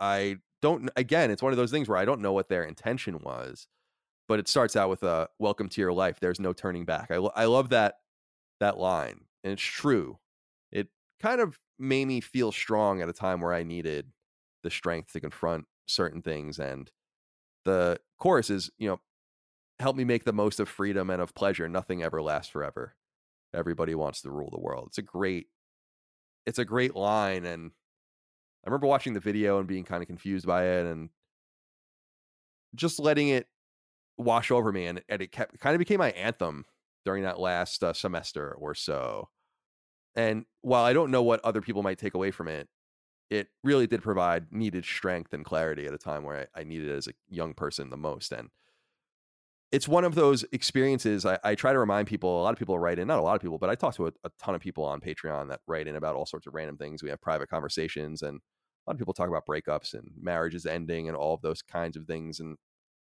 [0.00, 3.18] I don't, again, it's one of those things where I don't know what their intention
[3.20, 3.68] was,
[4.28, 6.18] but it starts out with a welcome to your life.
[6.20, 7.10] There's no turning back.
[7.10, 7.96] I, lo- I love that,
[8.60, 9.20] that line.
[9.42, 10.18] And it's true.
[10.72, 10.88] It
[11.20, 14.10] kind of made me feel strong at a time where I needed
[14.62, 16.58] the strength to confront certain things.
[16.58, 16.90] And
[17.64, 19.00] the chorus is, you know,
[19.78, 21.68] help me make the most of freedom and of pleasure.
[21.68, 22.94] Nothing ever lasts forever.
[23.54, 24.86] Everybody wants to rule the world.
[24.88, 25.48] It's a great,
[26.46, 27.44] it's a great line.
[27.44, 27.72] And
[28.64, 31.10] I remember watching the video and being kind of confused by it and
[32.74, 33.46] just letting it
[34.16, 34.86] wash over me.
[34.86, 36.64] And, and it kept kind of became my anthem
[37.04, 39.28] during that last uh, semester or so.
[40.16, 42.68] And while I don't know what other people might take away from it,
[43.30, 46.88] it really did provide needed strength and clarity at a time where I, I needed
[46.88, 48.32] it as a young person the most.
[48.32, 48.50] And
[49.72, 52.40] it's one of those experiences I, I try to remind people.
[52.40, 54.06] A lot of people write in, not a lot of people, but I talk to
[54.06, 56.76] a, a ton of people on Patreon that write in about all sorts of random
[56.76, 57.02] things.
[57.02, 61.08] We have private conversations, and a lot of people talk about breakups and marriages ending
[61.08, 62.38] and all of those kinds of things.
[62.38, 62.56] And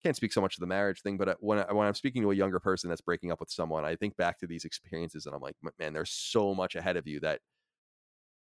[0.03, 2.21] can't speak so much to the marriage thing, but uh, when I, when I'm speaking
[2.21, 5.25] to a younger person that's breaking up with someone, I think back to these experiences,
[5.25, 7.41] and I'm like, man, there's so much ahead of you that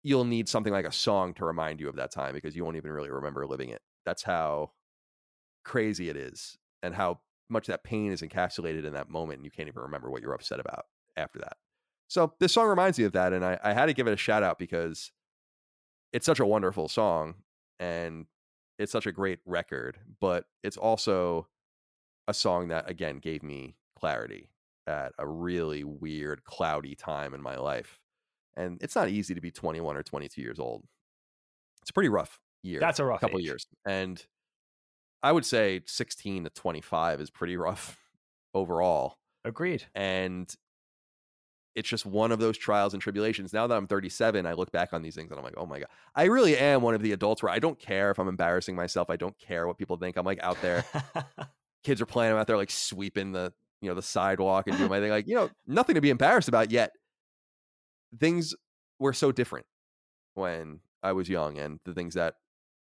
[0.02, 2.76] you'll need something like a song to remind you of that time because you won't
[2.76, 3.80] even really remember living it.
[4.04, 4.72] That's how
[5.64, 9.50] crazy it is, and how much that pain is encapsulated in that moment, and you
[9.50, 11.56] can't even remember what you're upset about after that.
[12.08, 14.16] So this song reminds me of that, and I, I had to give it a
[14.16, 15.10] shout out because
[16.12, 17.34] it's such a wonderful song
[17.80, 18.26] and
[18.78, 21.46] it's such a great record, but it's also
[22.26, 24.48] a song that again gave me clarity
[24.86, 28.00] at a really weird, cloudy time in my life.
[28.56, 30.84] And it's not easy to be 21 or 22 years old.
[31.82, 32.80] It's a pretty rough year.
[32.80, 33.46] That's a rough couple age.
[33.46, 33.66] years.
[33.86, 34.24] And
[35.22, 37.98] I would say 16 to 25 is pretty rough
[38.54, 39.18] overall.
[39.44, 39.84] Agreed.
[39.94, 40.54] And
[41.74, 43.52] it's just one of those trials and tribulations.
[43.52, 45.80] Now that I'm 37, I look back on these things and I'm like, oh my
[45.80, 45.88] God.
[46.14, 49.10] I really am one of the adults where I don't care if I'm embarrassing myself.
[49.10, 50.16] I don't care what people think.
[50.16, 50.84] I'm like out there.
[51.84, 52.32] Kids are playing.
[52.32, 55.10] I'm out there like sweeping the you know the sidewalk and doing my thing.
[55.10, 56.92] Like you know nothing to be embarrassed about yet.
[58.18, 58.54] Things
[58.98, 59.66] were so different
[60.34, 62.36] when I was young, and the things that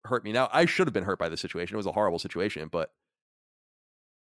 [0.06, 0.32] hurt me.
[0.32, 1.76] Now I should have been hurt by the situation.
[1.76, 2.92] It was a horrible situation, but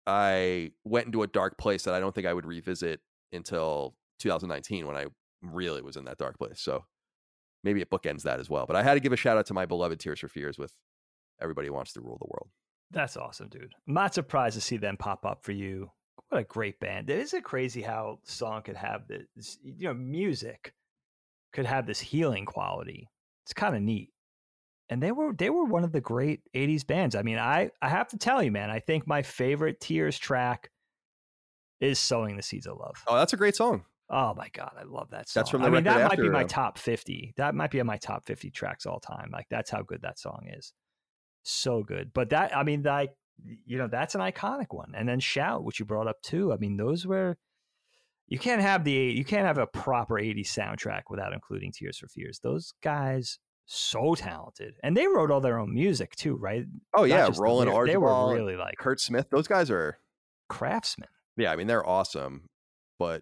[0.06, 3.00] I went into a dark place that I don't think I would revisit
[3.32, 5.06] until 2019 when I
[5.42, 6.60] really was in that dark place.
[6.62, 6.86] So
[7.64, 8.66] maybe it bookends that as well.
[8.66, 10.74] But I had to give a shout out to my beloved Tears for Fears with
[11.42, 12.50] Everybody Wants to Rule the World.
[12.92, 13.74] That's awesome, dude.
[13.88, 15.92] I'm not surprised to see them pop up for you.
[16.30, 17.10] What a great band.
[17.10, 20.74] Isn't it crazy how song could have this, you know, music
[21.54, 23.10] could have this healing quality.
[23.46, 24.10] It's kind of neat.
[24.90, 27.16] And they were they were one of the great 80s bands.
[27.16, 30.72] I mean, I I have to tell you, man, I think my favorite Tears track
[31.80, 32.96] is Sowing the Seeds of Love.
[33.08, 33.86] Oh, that's a great song.
[34.10, 35.42] Oh my god, I love that song.
[35.42, 37.34] That's from the I mean, that might be my top 50.
[37.38, 39.30] That might be in my top 50 tracks all time.
[39.32, 40.74] Like that's how good that song is.
[41.44, 42.12] So good.
[42.14, 43.12] But that I mean, like
[43.66, 44.94] you know, that's an iconic one.
[44.96, 46.52] And then Shout, which you brought up too.
[46.52, 47.38] I mean, those were
[48.28, 52.08] you can't have the you can't have a proper 80s soundtrack without including Tears for
[52.08, 52.40] Fears.
[52.42, 54.74] Those guys so talented.
[54.84, 56.66] And they wrote all their own music too, right?
[56.96, 59.28] Oh Not yeah, Roland lyric- They were really like Curt Smith.
[59.30, 60.00] Those guys are
[60.50, 61.10] craftsmen.
[61.38, 61.52] yeah.
[61.52, 62.50] I mean they're awesome,
[62.98, 63.22] but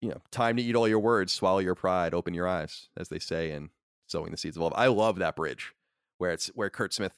[0.00, 3.08] you know, time to eat all your words, swallow your pride, open your eyes, as
[3.08, 3.70] they say in
[4.06, 5.72] "Sowing the Seeds of Love." I love that bridge
[6.18, 7.12] where it's where Curt Smith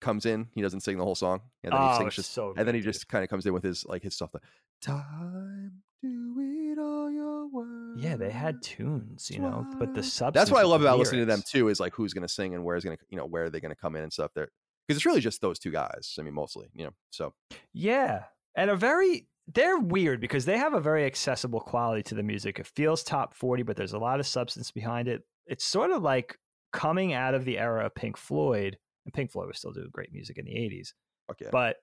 [0.00, 0.48] comes in.
[0.54, 2.74] He doesn't sing the whole song, and then Oh, he sings just, so and then
[2.74, 2.92] he dude.
[2.92, 4.34] just kind of comes in with his like his stuff.
[4.34, 4.42] Like,
[4.82, 6.06] time to
[6.42, 8.02] eat all your words.
[8.02, 11.22] Yeah, they had tunes, you know, but the substance That's what I love about listening
[11.22, 11.68] to them too.
[11.68, 13.60] Is like who's going to sing and where's going to you know where are they
[13.60, 14.32] going to come in and stuff.
[14.34, 14.48] There
[14.86, 16.16] because it's really just those two guys.
[16.18, 16.92] I mean, mostly you know.
[17.10, 17.32] So
[17.72, 18.24] Yeah.
[18.54, 22.58] And a very they're weird because they have a very accessible quality to the music.
[22.58, 25.22] It feels top 40, but there's a lot of substance behind it.
[25.46, 26.36] It's sort of like
[26.72, 30.12] coming out of the era of Pink Floyd, and Pink Floyd was still doing great
[30.12, 30.88] music in the 80s,
[31.30, 31.48] Okay.
[31.52, 31.76] but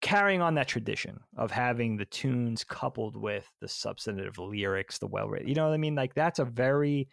[0.00, 5.28] carrying on that tradition of having the tunes coupled with the substantive lyrics, the well
[5.28, 5.94] written, you know what I mean?
[5.94, 7.08] Like that's a very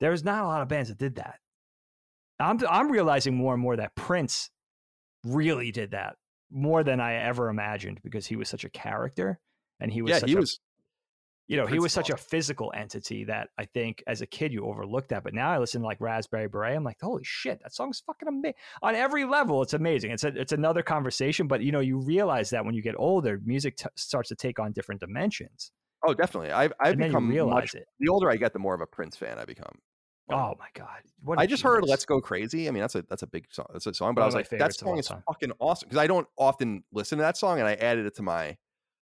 [0.00, 1.36] there's not a lot of bands that did that.
[2.40, 4.50] I'm I'm realizing more and more that Prince
[5.24, 6.14] really did that
[6.50, 9.38] more than I ever imagined because he was such a character
[9.80, 10.60] and he was yeah, such he a, was.
[11.46, 14.64] you know he was such a physical entity that I think as a kid you
[14.64, 17.74] overlooked that but now I listen to like Raspberry Beret I'm like holy shit that
[17.74, 21.72] song's fucking amazing on every level it's amazing it's a, it's another conversation but you
[21.72, 25.00] know you realize that when you get older music t- starts to take on different
[25.00, 25.70] dimensions
[26.06, 26.52] Oh, definitely.
[26.52, 27.74] I've I've become realize much.
[27.74, 29.80] it The older I get, the more of a Prince fan I become.
[30.30, 33.22] Oh my god what I just heard "Let's Go Crazy." I mean, that's a that's
[33.22, 33.66] a big song.
[33.72, 35.52] That's a song, but One I was like, that favorites of all song is fucking
[35.58, 38.56] awesome because I don't often listen to that song, and I added it to my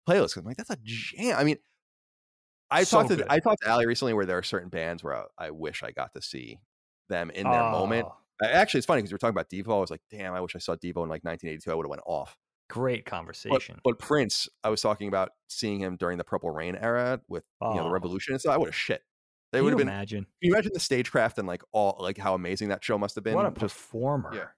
[0.08, 0.34] playlist.
[0.34, 1.36] 'cause I'm like, that's a jam.
[1.38, 1.58] I mean,
[2.70, 3.26] I So talked to good.
[3.30, 5.92] I talked to Ali recently where there are certain bands where I, I wish I
[5.92, 6.60] got to see
[7.10, 8.08] them in their moment.
[8.08, 9.78] Oh, I, actually, it's funny because we were talking about Devo.
[9.78, 11.72] I was like, damn, I wish I saw Devo in like 1982.
[11.72, 12.38] I would have went off.
[12.70, 17.22] great conversation but Prince, I was talking about seeing him during the Purple Rain era
[17.28, 17.90] with you know the Oh.
[17.90, 18.54] Revolution and stuff.
[18.54, 19.04] I would have shit.
[19.52, 19.94] They would have you been.
[19.94, 23.16] imagine Can you imagine the stagecraft and like all like how amazing that show must
[23.16, 23.36] have been?
[23.36, 24.52] what a Just- performer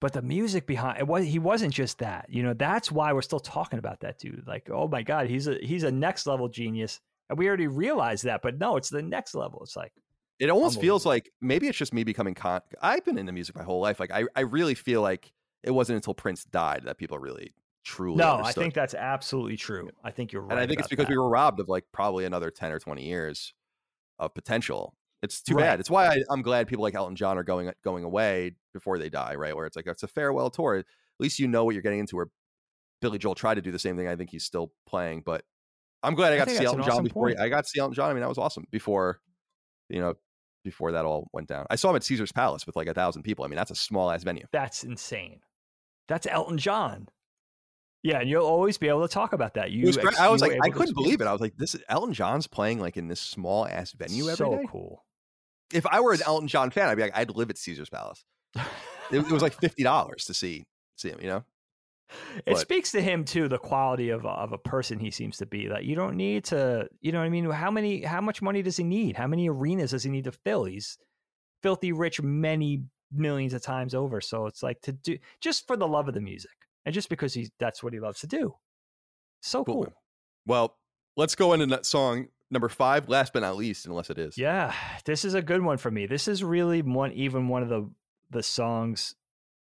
[0.00, 3.22] but the music behind it was he wasn't just that you know that's why we're
[3.22, 6.48] still talking about that dude like oh my god he's a he's a next level
[6.48, 9.92] genius and we already realized that but no it's the next level it's like
[10.40, 12.60] it almost feels like maybe it's just me becoming con.
[12.80, 14.00] I've been into music my whole life.
[14.00, 15.30] Like I, I really feel like
[15.62, 18.16] it wasn't until Prince died that people really truly.
[18.16, 21.06] no i think that's absolutely true i think you're right and I think it's because
[21.06, 21.10] that.
[21.12, 23.54] we were robbed of like probably another ten or twenty years
[24.24, 24.94] of potential.
[25.22, 25.62] It's too Right.
[25.62, 25.80] bad.
[25.80, 29.08] It's why I, I'm glad people like Elton John are going going away before they
[29.08, 29.34] die.
[29.36, 30.76] Right, where it's like it's a farewell tour.
[30.76, 30.84] At
[31.20, 32.16] least you know what you're getting into.
[32.16, 32.28] Where
[33.00, 34.08] Billy Joel tried to do the same thing.
[34.08, 35.44] I think he's still playing, but
[36.02, 37.38] I'm glad I I got to see Elton John before point.
[37.38, 38.10] I got to see Elton John.
[38.10, 39.20] I mean, that was awesome before,
[39.88, 40.14] you know,
[40.64, 41.66] before that all went down.
[41.70, 43.44] I saw him at Caesar's Palace with like a thousand people.
[43.44, 44.46] I mean, that's a small ass venue.
[44.52, 45.40] that's insane
[46.08, 47.06] that's elton john
[48.02, 50.40] yeah and you'll always be able to talk about that you was ex- I was
[50.42, 51.26] like, I couldn't believe it.
[51.26, 54.36] I was like, this is Elton John's playing like in this small ass venue every
[54.36, 54.64] so day.
[54.68, 55.04] cool
[55.72, 58.24] If I were an Elton John fan, I'd be like, I'd live at Caesar's Palace.
[58.56, 60.66] It, it was like fifty dollars to see
[60.96, 61.18] see him.
[61.20, 61.44] You know,
[62.36, 65.38] it But- speaks to him too the quality of a, of a person he seems
[65.38, 68.20] to be like you don't need to you know what i mean how many how
[68.20, 70.98] much money does he need how many arenas does he need to fill he's
[71.62, 75.86] filthy rich many millions of times over so it's like to do just for the
[75.88, 76.50] love of the music
[76.84, 78.54] and just because he's that's what he loves to do
[79.40, 79.92] so Cool, cool.
[80.46, 80.76] Well,
[81.16, 83.08] let's go into that song number five.
[83.08, 84.36] Last but not least, unless it is.
[84.38, 84.72] yeah
[85.04, 87.90] this is a good one for me this is really one even one of the
[88.30, 89.14] the songs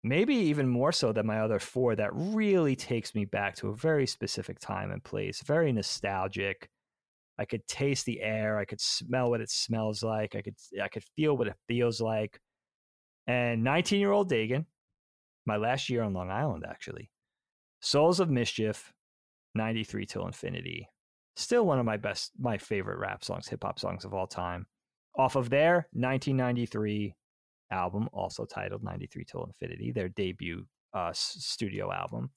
[0.03, 3.75] maybe even more so than my other four that really takes me back to a
[3.75, 6.69] very specific time and place very nostalgic
[7.39, 10.87] i could taste the air i could smell what it smells like i could i
[10.87, 12.39] could feel what it feels like
[13.25, 14.65] and 19 year old dagan
[15.47, 17.09] my last year on long island actually
[17.79, 18.93] souls of mischief
[19.55, 20.87] 93 Till Infinity.
[21.35, 24.65] Still one of my best, my favorite rap songs, hip hop songs of all time.
[25.17, 27.15] Off of their 1993
[27.71, 32.31] album, also titled 93 Till Infinity, their debut uh, studio album.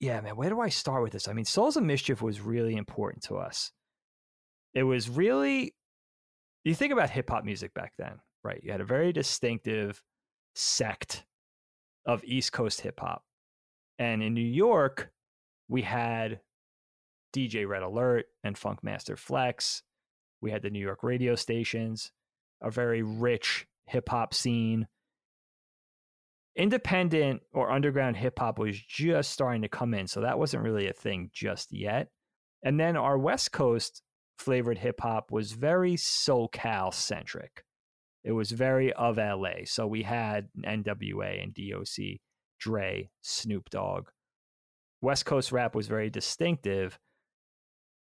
[0.00, 1.28] Yeah, man, where do I start with this?
[1.28, 3.70] I mean, Souls of Mischief was really important to us.
[4.74, 5.74] It was really,
[6.64, 8.60] you think about hip hop music back then, right?
[8.62, 10.02] You had a very distinctive
[10.54, 11.24] sect
[12.06, 13.24] of East Coast hip hop.
[13.98, 15.10] And in New York,
[15.68, 16.40] we had
[17.34, 19.82] DJ Red Alert and Funkmaster Flex.
[20.40, 22.12] We had the New York radio stations,
[22.62, 24.86] a very rich hip hop scene.
[26.56, 30.88] Independent or underground hip hop was just starting to come in, so that wasn't really
[30.88, 32.08] a thing just yet.
[32.62, 34.02] And then our West Coast
[34.38, 37.64] flavored hip hop was very SoCal centric.
[38.24, 39.64] It was very of LA.
[39.66, 42.20] So we had NWA and DOC,
[42.58, 44.08] Dre, Snoop Dogg.
[45.02, 46.98] West Coast rap was very distinctive.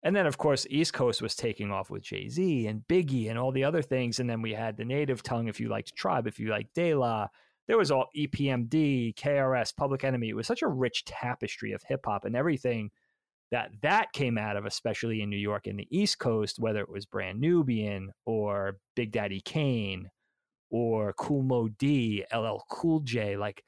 [0.01, 3.37] And then, of course, East Coast was taking off with Jay Z and Biggie and
[3.37, 4.19] all the other things.
[4.19, 6.93] And then we had the native tongue, if you liked Tribe, if you liked De
[6.93, 7.27] La.
[7.67, 10.29] There was all EPMD, KRS, Public Enemy.
[10.29, 12.91] It was such a rich tapestry of hip hop and everything
[13.53, 16.89] that that came out of, especially in New York and the East Coast, whether it
[16.89, 20.09] was Brand Nubian or Big Daddy Kane
[20.71, 23.37] or Kool Moe Dee, LL Cool J.
[23.37, 23.63] Like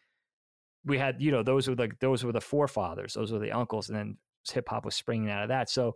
[0.86, 3.88] we had, you know, those were like those were the forefathers, those were the uncles,
[3.88, 4.18] and then
[4.52, 5.70] hip hop was springing out of that.
[5.70, 5.94] So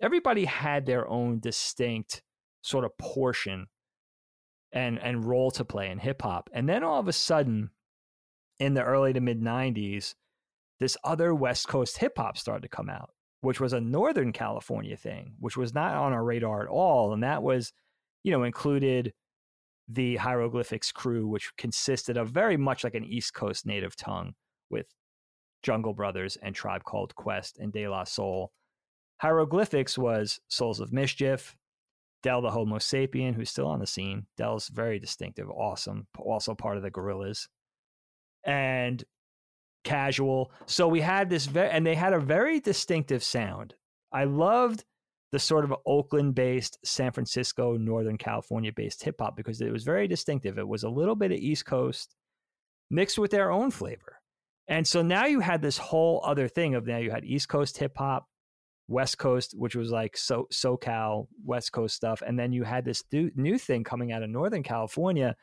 [0.00, 2.22] everybody had their own distinct
[2.62, 3.66] sort of portion
[4.72, 6.48] and and role to play in hip hop.
[6.52, 7.70] And then all of a sudden,
[8.60, 10.14] in the early to mid '90s,
[10.78, 13.10] this other West Coast hip hop started to come out,
[13.44, 17.22] which was a Northern California thing, which was not on our radar at all, and
[17.22, 17.72] that was,
[18.22, 19.12] you know, included
[19.86, 24.32] the hieroglyphics crew, which consisted of very much like an East Coast native tongue
[24.70, 24.86] with
[25.62, 28.50] Jungle Brothers and Tribe Called Quest and De La Soul.
[29.18, 31.54] Hieroglyphics was Souls of Mischief,
[32.22, 34.26] Del the Homo sapien, who's still on the scene.
[34.38, 37.46] Del's very distinctive, awesome, also part of the Gorillaz.
[38.44, 39.04] And
[39.84, 40.50] Casual.
[40.66, 43.74] So we had this, very, and they had a very distinctive sound.
[44.12, 44.84] I loved
[45.32, 49.84] the sort of Oakland based, San Francisco, Northern California based hip hop because it was
[49.84, 50.58] very distinctive.
[50.58, 52.14] It was a little bit of East Coast
[52.90, 54.20] mixed with their own flavor.
[54.68, 57.76] And so now you had this whole other thing of now you had East Coast
[57.78, 58.26] hip hop,
[58.88, 63.02] West Coast, which was like so SoCal, West Coast stuff, and then you had this
[63.12, 65.34] new thing coming out of Northern California,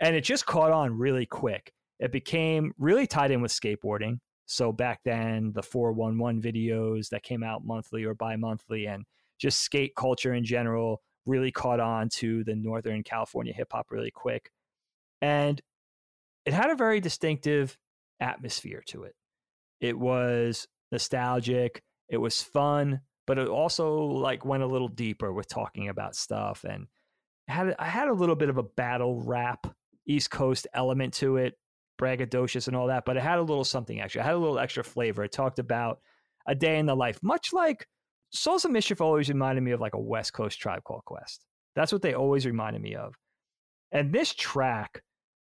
[0.00, 1.72] and it just caught on really quick.
[1.98, 4.18] It became really tied in with skateboarding.
[4.46, 9.04] So back then, the 411 videos that came out monthly or bi monthly, and
[9.38, 14.10] just skate culture in general really caught on to the Northern California hip hop really
[14.10, 14.50] quick.
[15.20, 15.60] And
[16.44, 17.78] it had a very distinctive
[18.20, 19.14] atmosphere to it.
[19.80, 25.48] It was nostalgic, it was fun, but it also like went a little deeper with
[25.48, 26.86] talking about stuff and
[27.48, 29.66] had I had a little bit of a battle rap
[30.06, 31.54] East Coast element to it,
[32.02, 34.22] braggadocious and all that, but it had a little something extra.
[34.22, 35.24] It had a little extra flavor.
[35.24, 36.00] It talked about
[36.46, 37.86] a day in the life, much like
[38.30, 41.44] Souls of Mischief always reminded me of like a West Coast Tribe Called Quest.
[41.76, 43.14] That's what they always reminded me of.
[43.92, 45.02] And this track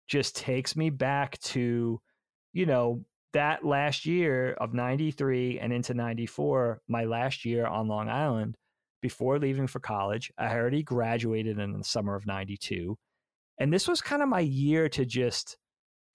[0.07, 1.99] just takes me back to,
[2.53, 3.03] you know,
[3.33, 8.55] that last year of 93 and into 94, my last year on Long Island
[9.01, 10.31] before leaving for college.
[10.37, 12.97] I already graduated in the summer of 92.
[13.59, 15.57] And this was kind of my year to just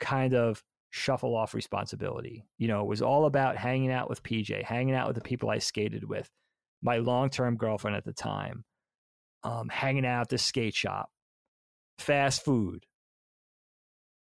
[0.01, 2.45] kind of shuffle off responsibility.
[2.59, 5.49] You know, it was all about hanging out with PJ, hanging out with the people
[5.49, 6.29] I skated with,
[6.83, 8.65] my long term girlfriend at the time,
[9.45, 11.11] um, hanging out at the skate shop,
[11.99, 12.85] fast food,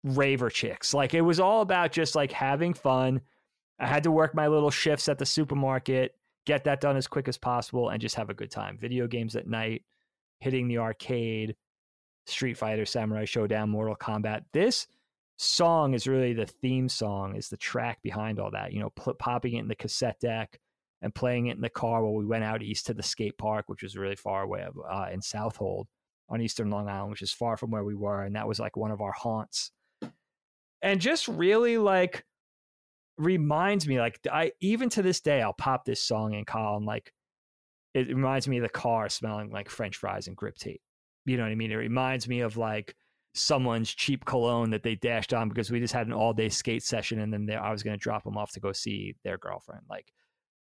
[0.05, 0.93] raver chicks.
[0.93, 3.21] Like it was all about just like having fun.
[3.79, 6.15] I had to work my little shifts at the supermarket,
[6.47, 8.77] get that done as quick as possible, and just have a good time.
[8.77, 9.85] Video games at night,
[10.41, 11.57] hitting the arcade,
[12.27, 14.45] Street Fighter, Samurai Shodown, Mortal Kombat.
[14.53, 14.87] This
[15.41, 18.73] song is really the theme song, is the track behind all that.
[18.73, 20.61] You know, pl- popping it in the cassette deck
[21.01, 23.65] and playing it in the car while we went out east to the skate park,
[23.69, 25.89] which was really far away uh, in Southold
[26.29, 28.23] on Eastern Long Island, which is far from where we were.
[28.23, 29.73] And that was like one of our haunts.
[30.83, 32.25] And just really like
[33.17, 36.85] reminds me, like, I even to this day, I'll pop this song in Colin.
[36.85, 37.13] Like,
[37.95, 40.83] it reminds me of the car smelling like French fries and grip tape.
[41.25, 41.73] You know what I mean?
[41.73, 42.95] It reminds me of like
[43.35, 46.83] someone's cheap cologne that they dashed on because we just had an all day skate
[46.83, 49.83] session and then I was going to drop them off to go see their girlfriend.
[49.89, 50.13] Like,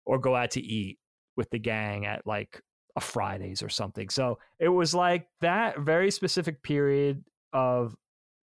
[0.05, 0.97] or go out to eat
[1.37, 2.61] with the gang at like
[2.95, 4.09] a Fridays or something.
[4.09, 7.23] So it was like that very specific period
[7.53, 7.95] of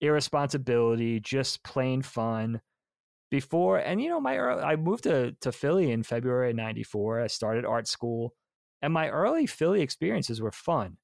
[0.00, 2.60] irresponsibility, just plain fun,
[3.30, 7.22] before and you know my early, I moved to to Philly in February of 94.
[7.22, 8.32] I started art school
[8.80, 10.98] and my early Philly experiences were fun.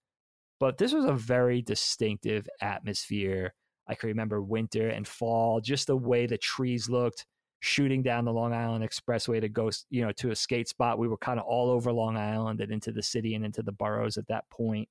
[0.61, 3.55] But this was a very distinctive atmosphere.
[3.89, 7.27] I can remember winter and fall, just the way the trees looked,
[7.61, 10.99] shooting down the Long Island Expressway to go, you know, to a skate spot.
[10.99, 13.73] We were kind of all over Long Island and into the city and into the
[13.73, 14.89] boroughs at that point.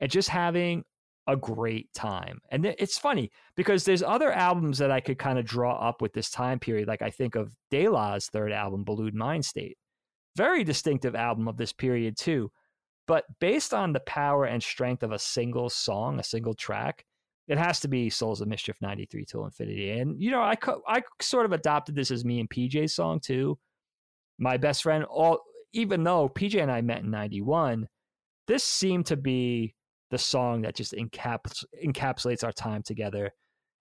[0.00, 0.84] And just having
[1.26, 2.40] a great time.
[2.50, 6.12] And it's funny because there's other albums that I could kind of draw up with
[6.12, 6.88] this time period.
[6.88, 9.74] Like I think of De La's third album, Buhloone Mindstate.
[10.36, 12.50] Very distinctive album of this period too.
[13.06, 17.04] But based on the power and strength of a single song, a single track,
[17.48, 19.90] it has to be Souls of Mischief 93 till Infinity.
[19.92, 20.56] And, you know, I,
[20.88, 23.58] I sort of adopted this as me and PJ's song too.
[24.38, 25.40] My best friend, all
[25.72, 27.86] even though PJ and I met in 91,
[28.48, 29.74] this seemed to be
[30.10, 33.30] the song that just encaps- encapsulates our time together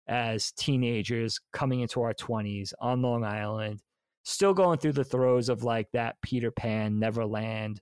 [0.08, 3.82] as teenagers coming into our 20s on Long Island,
[4.24, 7.82] still going through the throes of like that Peter Pan, Neverland,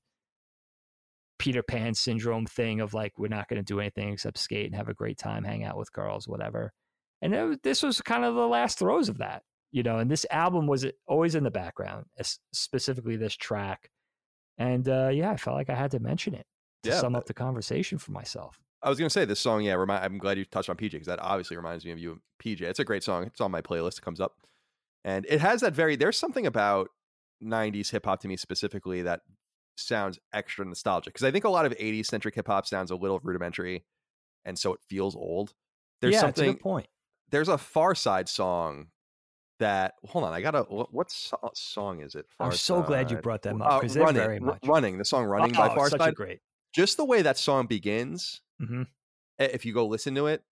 [1.39, 4.75] Peter Pan syndrome thing of like, we're not going to do anything except skate and
[4.75, 6.71] have a great time, hang out with girls, whatever.
[7.21, 10.25] And it, this was kind of the last throes of that, you know, and this
[10.29, 12.05] album was always in the background,
[12.53, 13.89] specifically this track.
[14.57, 16.45] And uh, yeah, I felt like I had to mention it
[16.83, 18.59] to yeah, sum up the conversation for myself.
[18.83, 20.91] I was going to say this song, yeah, remind, I'm glad you touched on PJ
[20.91, 22.61] because that obviously reminds me of you, PJ.
[22.61, 23.23] It's a great song.
[23.23, 23.97] It's on my playlist.
[23.97, 24.33] It comes up.
[25.05, 26.89] And it has that very, there's something about
[27.41, 29.21] 90s hip hop to me specifically that
[29.75, 32.95] sounds extra nostalgic because I think a lot of 80s centric hip hop sounds a
[32.95, 33.83] little rudimentary
[34.45, 35.53] and so it feels old.
[36.01, 36.87] There's yeah, something, a point.
[37.31, 38.87] There's a Pharcyde song
[39.59, 40.63] that hold on, I gotta.
[40.63, 42.25] What, what so- song is it?
[42.37, 42.87] Far I'm so Side.
[42.87, 44.97] glad you brought them up because uh, running, very much running.
[44.97, 45.87] The song "Running" oh, by.
[45.87, 46.39] Such a great
[46.73, 48.83] just the way that song begins, mm-hmm.
[49.37, 50.43] if you go listen to it,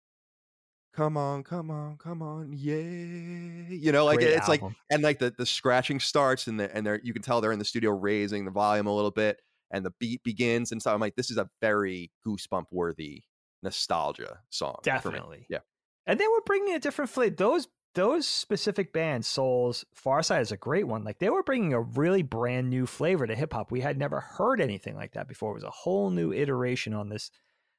[0.94, 4.68] come on, come on, come on, yeah, you know, like Great it's album.
[4.68, 7.52] like, and like the the scratching starts, and the and they're you can tell they're
[7.52, 9.42] in the studio raising the volume a little bit,
[9.72, 13.24] and the beat begins, and so I'm like, this is a very goosebump worthy
[13.64, 15.60] nostalgia song, definitely, yeah.
[16.06, 17.36] And they were bringing a different flavor.
[17.36, 21.04] Those those specific bands, Souls, Pharcyde is a great one.
[21.04, 23.72] Like they were bringing a really brand new flavor to hip hop.
[23.72, 25.52] We had never heard anything like that before.
[25.52, 27.32] It was a whole new iteration on this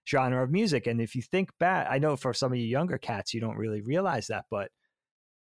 [0.08, 0.86] genre of music.
[0.86, 3.56] And if you think back, I know for some of you younger cats, you don't
[3.56, 4.70] really realize that, but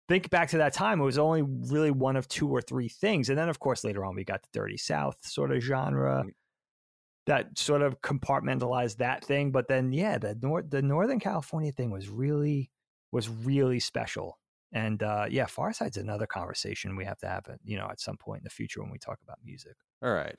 [0.08, 3.30] think back to that time, it was only really one of two or three things.
[3.30, 6.26] And then, of course, later on, we got the Dirty South sort of genre
[7.28, 9.52] that sort of compartmentalized that thing.
[9.52, 12.72] But then, yeah, the North, the Northern California thing was really
[13.12, 14.38] was really special
[14.74, 18.40] and uh, yeah, Pharcyde's another conversation we have to have, you know, at some point
[18.40, 19.76] in the future when we talk about music.
[20.02, 20.36] All right.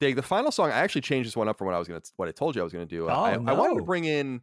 [0.00, 2.02] Dig, the final song, I actually changed this one up from what I was gonna
[2.16, 3.08] what I told you I was gonna do.
[3.08, 3.50] Oh, I, no.
[3.50, 4.42] I wanted to bring in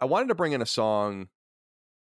[0.00, 1.28] I wanted to bring in a song.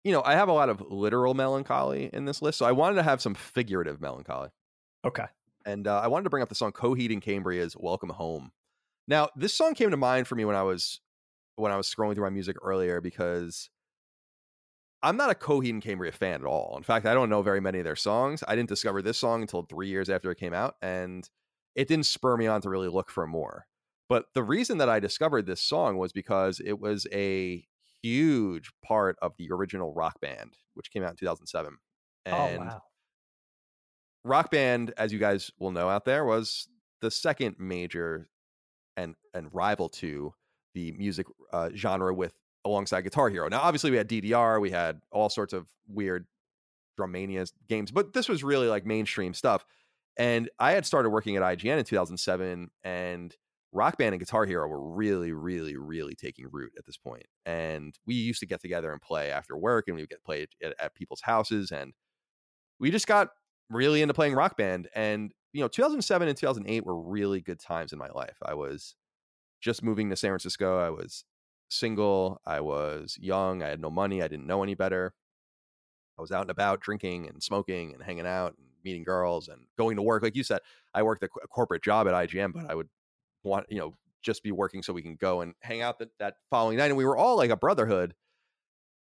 [0.03, 2.95] You know, I have a lot of literal melancholy in this list, so I wanted
[2.95, 4.49] to have some figurative melancholy.
[5.05, 5.25] Okay.
[5.65, 8.51] And uh, I wanted to bring up the song Coheed and Cambria's "Welcome Home."
[9.07, 11.01] Now, this song came to mind for me when I was
[11.55, 13.69] when I was scrolling through my music earlier because
[15.03, 16.75] I'm not a Coheed and Cambria fan at all.
[16.77, 18.43] In fact, I don't know very many of their songs.
[18.47, 21.29] I didn't discover this song until three years after it came out, and
[21.79, 23.65] it didn't spur me on to really look for more.
[24.09, 27.65] But the reason that I discovered this song was because it was a
[28.03, 31.77] huge part of the original rock band, which came out in 2007.
[32.25, 32.81] And oh, wow.
[34.25, 36.67] Rock Band, as you guys will know out there, was
[36.99, 38.27] the second major
[38.97, 40.33] and and rival to
[40.73, 42.33] the music uh, genre with
[42.65, 43.47] alongside Guitar Hero.
[43.47, 46.27] Now, obviously, we had DDR, we had all sorts of weird
[46.99, 49.63] Drummania games, but this was really like mainstream stuff.
[50.19, 53.35] And I had started working at IGN in 2007, and
[53.71, 57.25] Rock Band and Guitar Hero were really, really, really taking root at this point.
[57.45, 60.49] And we used to get together and play after work, and we would get played
[60.61, 61.93] at, at people's houses, and
[62.79, 63.29] we just got
[63.69, 64.89] really into playing Rock Band.
[64.93, 68.37] And you know, 2007 and 2008 were really good times in my life.
[68.45, 68.95] I was
[69.61, 70.79] just moving to San Francisco.
[70.79, 71.23] I was
[71.69, 72.41] single.
[72.45, 73.63] I was young.
[73.63, 74.21] I had no money.
[74.21, 75.13] I didn't know any better.
[76.17, 79.61] I was out and about drinking and smoking and hanging out and meeting girls and
[79.77, 80.23] going to work.
[80.23, 80.59] Like you said,
[80.93, 82.89] I worked a, a corporate job at IGN, but I would
[83.43, 86.35] want, you know, just be working so we can go and hang out that, that
[86.49, 86.87] following night.
[86.87, 88.13] And we were all like a brotherhood.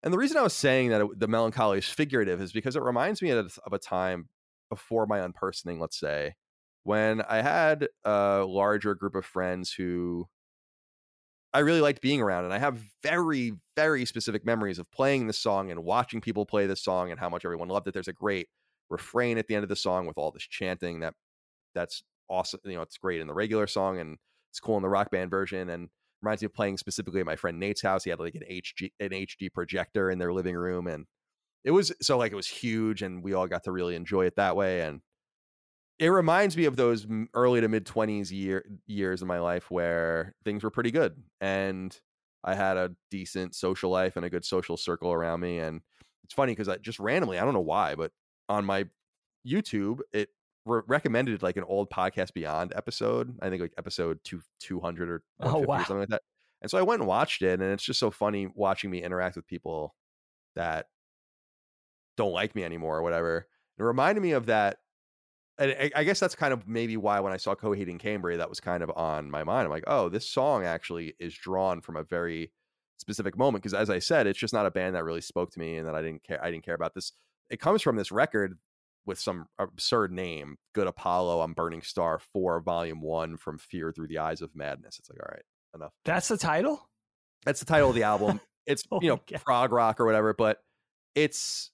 [0.02, 2.82] And the reason I was saying that it, the melancholy is figurative is because it
[2.82, 4.28] reminds me of, of a time
[4.68, 6.34] before my unpersoning, let's say,
[6.84, 10.28] when I had a larger group of friends who
[11.52, 12.44] I really liked being around.
[12.44, 16.66] And I have very, very specific memories of playing this song and watching people play
[16.66, 17.94] this song and how much everyone loved it.
[17.94, 18.48] There's a great
[18.90, 21.14] refrain at the end of the song with all this chanting that
[21.74, 22.60] that's awesome.
[22.64, 24.18] You know, it's great in the regular song and
[24.50, 25.68] it's cool in the rock band version.
[25.68, 25.88] And
[26.22, 28.04] reminds me of playing specifically at my friend Nate's house.
[28.04, 31.06] He had like an HG an HD projector in their living room and
[31.64, 34.36] it was so like it was huge and we all got to really enjoy it
[34.36, 35.00] that way and
[35.98, 40.34] it reminds me of those early to mid 20s year years in my life where
[40.44, 41.98] things were pretty good and
[42.44, 45.80] I had a decent social life and a good social circle around me and
[46.22, 48.12] it's funny because I just randomly I don't know why but
[48.48, 48.86] on my
[49.46, 50.28] YouTube it
[50.64, 55.22] re- recommended like an old podcast beyond episode I think like episode two, 200 or
[55.40, 55.76] Oh, wow.
[55.76, 56.22] or something like that
[56.62, 59.36] and so I went and watched it and it's just so funny watching me interact
[59.36, 59.94] with people
[60.54, 60.86] that
[62.16, 63.46] don't like me anymore or whatever
[63.78, 64.78] it reminded me of that
[65.58, 68.36] and I, I guess that's kind of maybe why when I saw Coheed and Cambria,
[68.36, 69.64] that was kind of on my mind.
[69.64, 72.52] I'm like, oh, this song actually is drawn from a very
[72.98, 75.58] specific moment because, as I said, it's just not a band that really spoke to
[75.58, 76.44] me and that I didn't care.
[76.44, 77.12] I didn't care about this.
[77.50, 78.58] It comes from this record
[79.04, 84.08] with some absurd name, "Good Apollo" I'm Burning Star Four, Volume One, from Fear Through
[84.08, 84.98] the Eyes of Madness.
[84.98, 85.44] It's like, all right,
[85.74, 85.92] enough.
[86.04, 86.88] That's the title.
[87.44, 88.40] That's the title of the album.
[88.66, 90.58] It's Oh you know prog rock or whatever, but
[91.14, 91.70] it's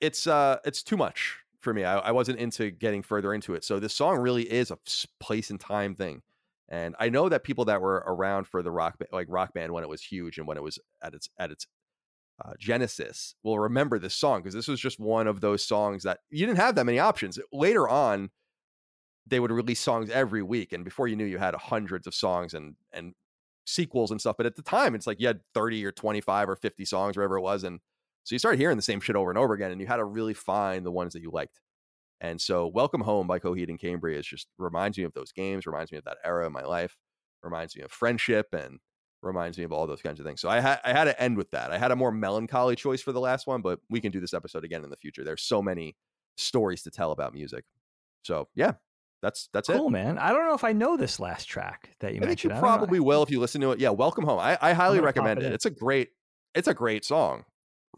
[0.00, 1.84] it's uh it's too much for me.
[1.84, 3.64] I, I wasn't into getting further into it.
[3.64, 4.78] So this song really is a
[5.20, 6.22] place and time thing.
[6.68, 9.84] And I know that people that were around for the rock like rock band when
[9.84, 11.66] it was huge and when it was at its at its
[12.44, 16.20] uh, genesis will remember this song because this was just one of those songs that
[16.30, 17.38] you didn't have that many options.
[17.52, 18.30] Later on,
[19.26, 22.54] they would release songs every week, and before you knew, you had hundreds of songs
[22.54, 23.14] and and
[23.66, 24.36] sequels and stuff.
[24.36, 27.16] But at the time, it's like you had thirty or twenty five or fifty songs,
[27.16, 27.80] whatever it was, and
[28.24, 30.04] so you started hearing the same shit over and over again, and you had to
[30.04, 31.60] really find the ones that you liked.
[32.20, 35.66] And so, "Welcome Home" by Coheed and Cambria is just reminds me of those games,
[35.66, 36.96] reminds me of that era in my life,
[37.42, 38.78] reminds me of friendship, and
[39.26, 40.40] reminds me of all those kinds of things.
[40.40, 41.72] So I had I had to end with that.
[41.72, 44.32] I had a more melancholy choice for the last one, but we can do this
[44.34, 45.24] episode again in the future.
[45.24, 45.96] There's so many
[46.36, 47.64] stories to tell about music.
[48.22, 48.72] So yeah,
[49.22, 49.90] that's that's Cool, it.
[49.90, 50.18] man.
[50.18, 52.52] I don't know if I know this last track that you mentioned.
[52.52, 52.68] I think you.
[52.68, 53.80] Probably will if you listen to it.
[53.80, 54.38] Yeah, Welcome Home.
[54.38, 55.52] I, I highly recommend it it.
[55.52, 56.10] It's a great
[56.54, 57.44] it's a great song.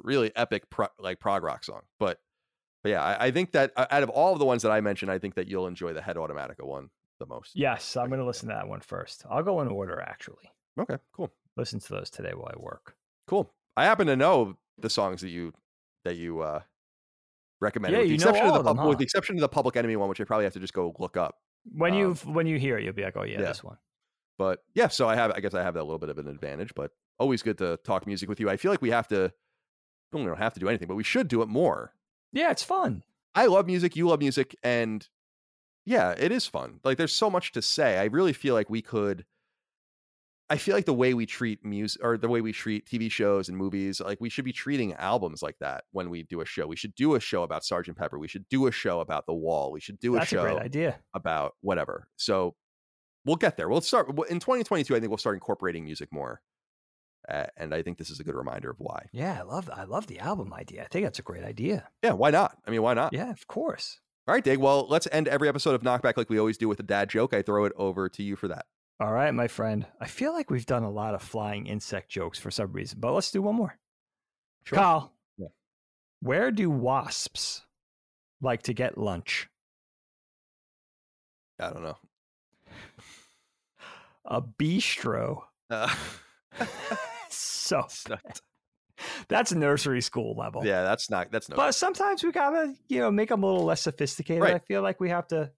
[0.00, 1.82] Really epic pro, like prog rock song.
[1.98, 2.20] But
[2.84, 4.80] but yeah, I, I think that uh, out of all of the ones that I
[4.80, 7.56] mentioned, I think that you'll enjoy the Head Automatica one the most.
[7.56, 9.24] Yes, I'm going to listen to that one first.
[9.28, 10.52] I'll go in order, actually.
[10.78, 11.30] Okay, cool.
[11.56, 12.94] Listen to those today while I work.
[13.26, 13.50] Cool.
[13.76, 15.52] I happen to know the songs that you
[16.04, 16.60] that you uh
[17.60, 17.96] recommended.
[17.96, 19.40] Yeah, with the you know exception all of the them, pub- with the exception of
[19.40, 21.36] the Public Enemy one, which I probably have to just go look up.
[21.72, 23.46] When Um, you when you hear it, you'll be like, "Oh yeah, yeah.
[23.48, 23.78] this one."
[24.38, 26.72] But yeah, so I have I guess I have that little bit of an advantage,
[26.74, 28.48] but always good to talk music with you.
[28.48, 29.32] I feel like we have to
[30.12, 31.92] we don't have to do anything, but we should do it more.
[32.32, 33.02] Yeah, it's fun.
[33.34, 35.06] I love music, you love music, and
[35.84, 36.80] yeah, it is fun.
[36.84, 37.98] Like there's so much to say.
[37.98, 39.24] I really feel like we could
[40.50, 43.48] I feel like the way we treat music or the way we treat TV shows
[43.48, 46.66] and movies, like we should be treating albums like that when we do a show.
[46.66, 48.18] We should do a show about Sergeant Pepper.
[48.18, 49.70] We should do a show about The Wall.
[49.72, 51.00] We should do a That's show a great idea.
[51.12, 52.08] about whatever.
[52.16, 52.54] So
[53.26, 53.68] we'll get there.
[53.68, 54.96] We'll start in 2022.
[54.96, 56.40] I think we'll start incorporating music more,
[57.28, 59.06] uh, and I think this is a good reminder of why.
[59.12, 60.82] Yeah, I love I love the album idea.
[60.82, 61.88] I think that's a great idea.
[62.02, 62.56] Yeah, why not?
[62.66, 63.12] I mean, why not?
[63.12, 64.00] Yeah, of course.
[64.26, 64.58] All right, Dig.
[64.58, 67.34] Well, let's end every episode of Knockback like we always do with a dad joke.
[67.34, 68.64] I throw it over to you for that.
[69.00, 69.86] All right, my friend.
[70.00, 73.12] I feel like we've done a lot of flying insect jokes for some reason, but
[73.12, 73.78] let's do one more.
[74.64, 74.76] Sure.
[74.78, 75.48] Kyle, Yeah.
[76.20, 77.64] where do wasps
[78.40, 79.48] like to get lunch?
[81.60, 81.96] I don't know.
[84.24, 85.42] A bistro.
[85.70, 85.94] Uh,
[87.30, 87.86] so
[89.28, 90.66] that's nursery school level.
[90.66, 91.30] yeah, that's not.
[91.30, 91.56] That's no.
[91.56, 94.42] But sometimes we gotta, you know, make them a little less sophisticated.
[94.42, 94.54] Right.
[94.54, 95.50] I feel like we have to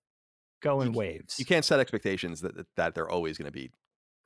[0.61, 1.39] go in waves.
[1.39, 3.71] you can't set expectations that that they're always going to be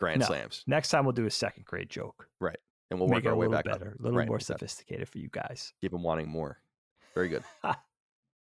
[0.00, 0.26] grand No.
[0.26, 2.28] slams, Next time we'll do a second grade joke.
[2.40, 2.58] Right.
[2.90, 3.80] And we'll make work our a way little back up.
[3.82, 5.72] a little Right, more sophisticated for you guys.
[5.80, 6.58] keep them wanting more.
[7.14, 7.42] Very good.
[7.64, 7.74] all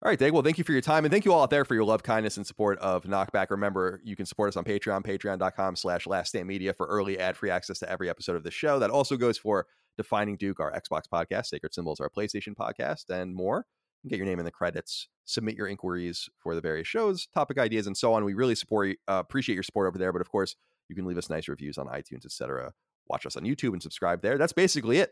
[0.03, 0.33] right, Dave.
[0.33, 1.05] Well, thank you for your time.
[1.05, 3.47] And thank you all out there for your love, kindness, and support of Knockback.
[3.49, 7.49] Remember, you can support us on Patreon, patreon.com slash last stand media for early ad-free
[7.49, 8.77] access to every episode of the show.
[8.77, 9.65] That also goes for
[9.97, 13.65] Defining Duke, our Xbox podcast, Sacred Symbols, our PlayStation podcast, and more.
[14.07, 17.87] Get your name in the credits, submit your inquiries for the various shows, topic ideas,
[17.87, 18.25] and so on.
[18.25, 20.11] We really support uh, appreciate your support over there.
[20.11, 20.55] But of course,
[20.89, 22.73] you can leave us nice reviews on iTunes, etc.
[23.07, 24.37] Watch us on YouTube and subscribe there.
[24.37, 25.11] That's basically it.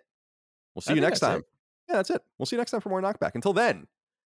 [0.74, 1.40] We'll see I you next time.
[1.40, 1.46] it.
[1.90, 2.22] Yeah, that's it.
[2.38, 3.32] We'll see you next time for more Knockback.
[3.36, 3.88] Until then,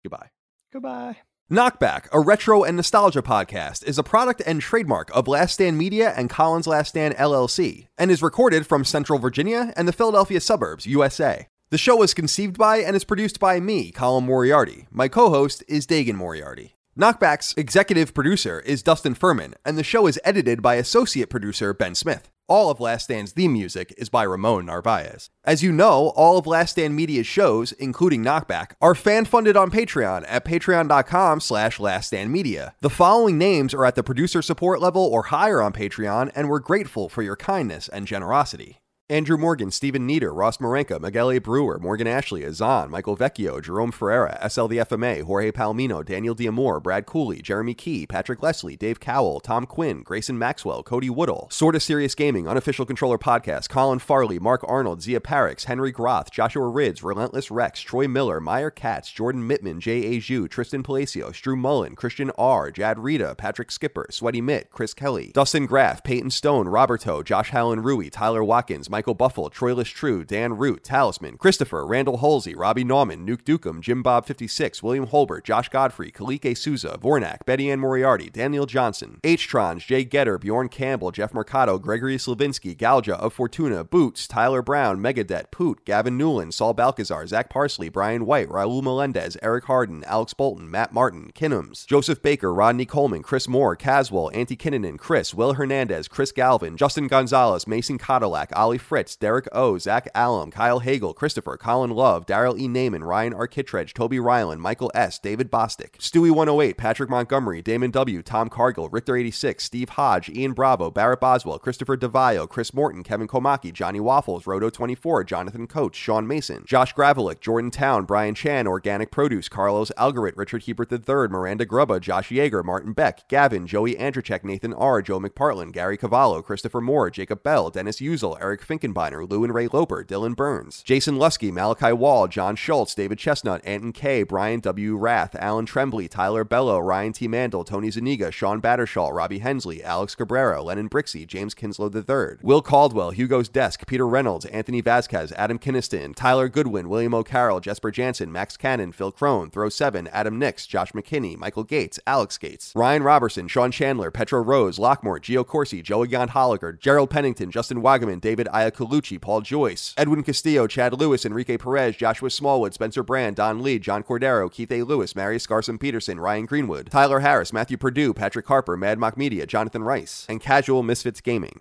[0.02, 0.30] goodbye.
[0.72, 1.18] Goodbye.
[1.50, 6.12] Knockback, a retro and nostalgia podcast, is a product and trademark of Last Stand Media
[6.16, 10.86] and Colin's Last Stand LLC, and is recorded from Central Virginia and the Philadelphia suburbs,
[10.86, 11.46] USA.
[11.68, 14.86] The show was conceived by and is produced by me, Colin Moriarty.
[14.92, 16.76] My co host is Dagan Moriarty.
[16.96, 21.96] Knockback's executive producer is Dustin Furman, and the show is edited by associate producer Ben
[21.96, 22.30] Smith.
[22.46, 25.28] All of Last Stand's theme music is by Ramon Narvaez.
[25.42, 30.24] As you know, all of Last Stand Media's shows, including Knockback, are fan-funded on Patreon
[30.28, 32.74] at patreon.com slash laststandmedia.
[32.80, 36.60] The following names are at the producer support level or higher on Patreon, and we're
[36.60, 38.78] grateful for your kindness and generosity.
[39.08, 41.38] Andrew Morgan, Stephen Nieder, Ross Marenka, Miguel.
[41.38, 46.82] Brewer, Morgan Ashley, Azan, Michael Vecchio, Jerome Ferreira, SL the FMA, Jorge Palomino, Daniel Diamore,
[46.82, 51.78] Brad Cooley, Jeremy Key, Patrick Leslie, Dave Cowell, Tom Quinn, Grayson Maxwell, Cody Woodall, Sorta
[51.78, 57.04] Serious Gaming, Unofficial Controller Podcast, Colin Farley, Mark Arnold, Zia Parix, Henry Groth, Joshua Rids,
[57.04, 60.16] Relentless Rex, Troy Miller, Meyer Katz, Jordan Mittman, J.
[60.16, 60.20] A.
[60.20, 65.30] Zhu, Tristan Palacios, Drew Mullen, Christian R., Jad Rita, Patrick Skipper, Sweaty Mitt, Chris Kelly,
[65.32, 70.56] Dustin Graff, Peyton Stone, Roberto, Josh Hallen Rui, Tyler Watkins, Michael Buffle, Troy True, Dan
[70.56, 75.68] Root, Talisman, Christopher, Randall Halsey, Robbie Nauman, Nuke Dukem, Jim Bob 56, William Holbert, Josh
[75.68, 81.34] Godfrey, Kalike Souza, Vornak, Betty Ann Moriarty, Daniel Johnson, H-Trons, Jay Getter, Bjorn Campbell, Jeff
[81.34, 87.26] Mercado, Gregory Slavinsky, Galja of Fortuna, Boots, Tyler Brown, Megadet, Poot, Gavin Newland, Saul Balcazar,
[87.26, 92.54] Zach Parsley, Brian White, Raul Melendez, Eric Harden, Alex Bolton, Matt Martin, Kinnums, Joseph Baker,
[92.54, 97.98] Rodney Coleman, Chris Moore, Caswell, Antti Kinnanen, Chris, Will Hernandez, Chris Galvin, Justin Gonzalez, Mason
[97.98, 102.68] Cadillac, Ali Fritz, Derek O, Zach Allum, Kyle Hagel, Christopher, Colin Love, Daryl E.
[102.68, 103.46] Naiman, Ryan R.
[103.46, 108.88] Arkitredge, Toby Ryland, Michael S., David Bostic, Stewie 108, Patrick Montgomery, Damon W., Tom Cargill,
[108.88, 114.00] Richter 86, Steve Hodge, Ian Bravo, Barrett Boswell, Christopher DeVio, Chris Morton, Kevin Komaki, Johnny
[114.00, 119.48] Waffles, Roto 24, Jonathan Coach, Sean Mason, Josh Gravelick, Jordan Town, Brian Chan, Organic Produce,
[119.48, 124.74] Carlos Algarit, Richard Hebert III, Miranda Grubba, Josh Yeager, Martin Beck, Gavin, Joey Andrzejczyk, Nathan
[124.74, 129.54] R., Joe McPartland, Gary Cavallo, Christopher Moore, Jacob Bell, Dennis Usel, Eric Finkenbeiner, Lou and
[129.54, 134.60] Ray Loper, Dylan Burns, Jason Lusky, Malachi Wall, John Schultz, David Chestnut, Anton K, Brian
[134.60, 134.96] W.
[134.96, 137.28] Rath, Alan Trembley, Tyler Bello, Ryan T.
[137.28, 142.62] Mandel, Tony Zuniga, Sean Battershaw, Robbie Hensley, Alex Cabrera, Lennon Brixey, James Kinslow III, Will
[142.62, 148.30] Caldwell, Hugo's Desk, Peter Reynolds, Anthony Vasquez, Adam Kinniston, Tyler Goodwin, William O'Carroll, Jesper Jansen,
[148.30, 153.02] Max Cannon, Phil Crone, Throw 7, Adam Nix, Josh McKinney, Michael Gates, Alex Gates, Ryan
[153.02, 158.20] Robertson, Sean Chandler, Petro Rose, Lockmore, Gio Corsi, Joey Gon Holliger, Gerald Pennington, Justin Wagaman,
[158.20, 163.62] David Iacolucci, Paul Joyce, Edwin Castillo, Chad Lewis, Enrique Perez, Joshua Smallwood, Spencer Brand, Don
[163.62, 164.82] Lee, John Cordero, Keith A.
[164.82, 169.46] Lewis, Marius Garson Peterson, Ryan Greenwood, Tyler Harris, Matthew Purdue, Patrick Harper, Mad Mock Media,
[169.46, 171.60] Jonathan Rice, and Casual Misfits Gaming.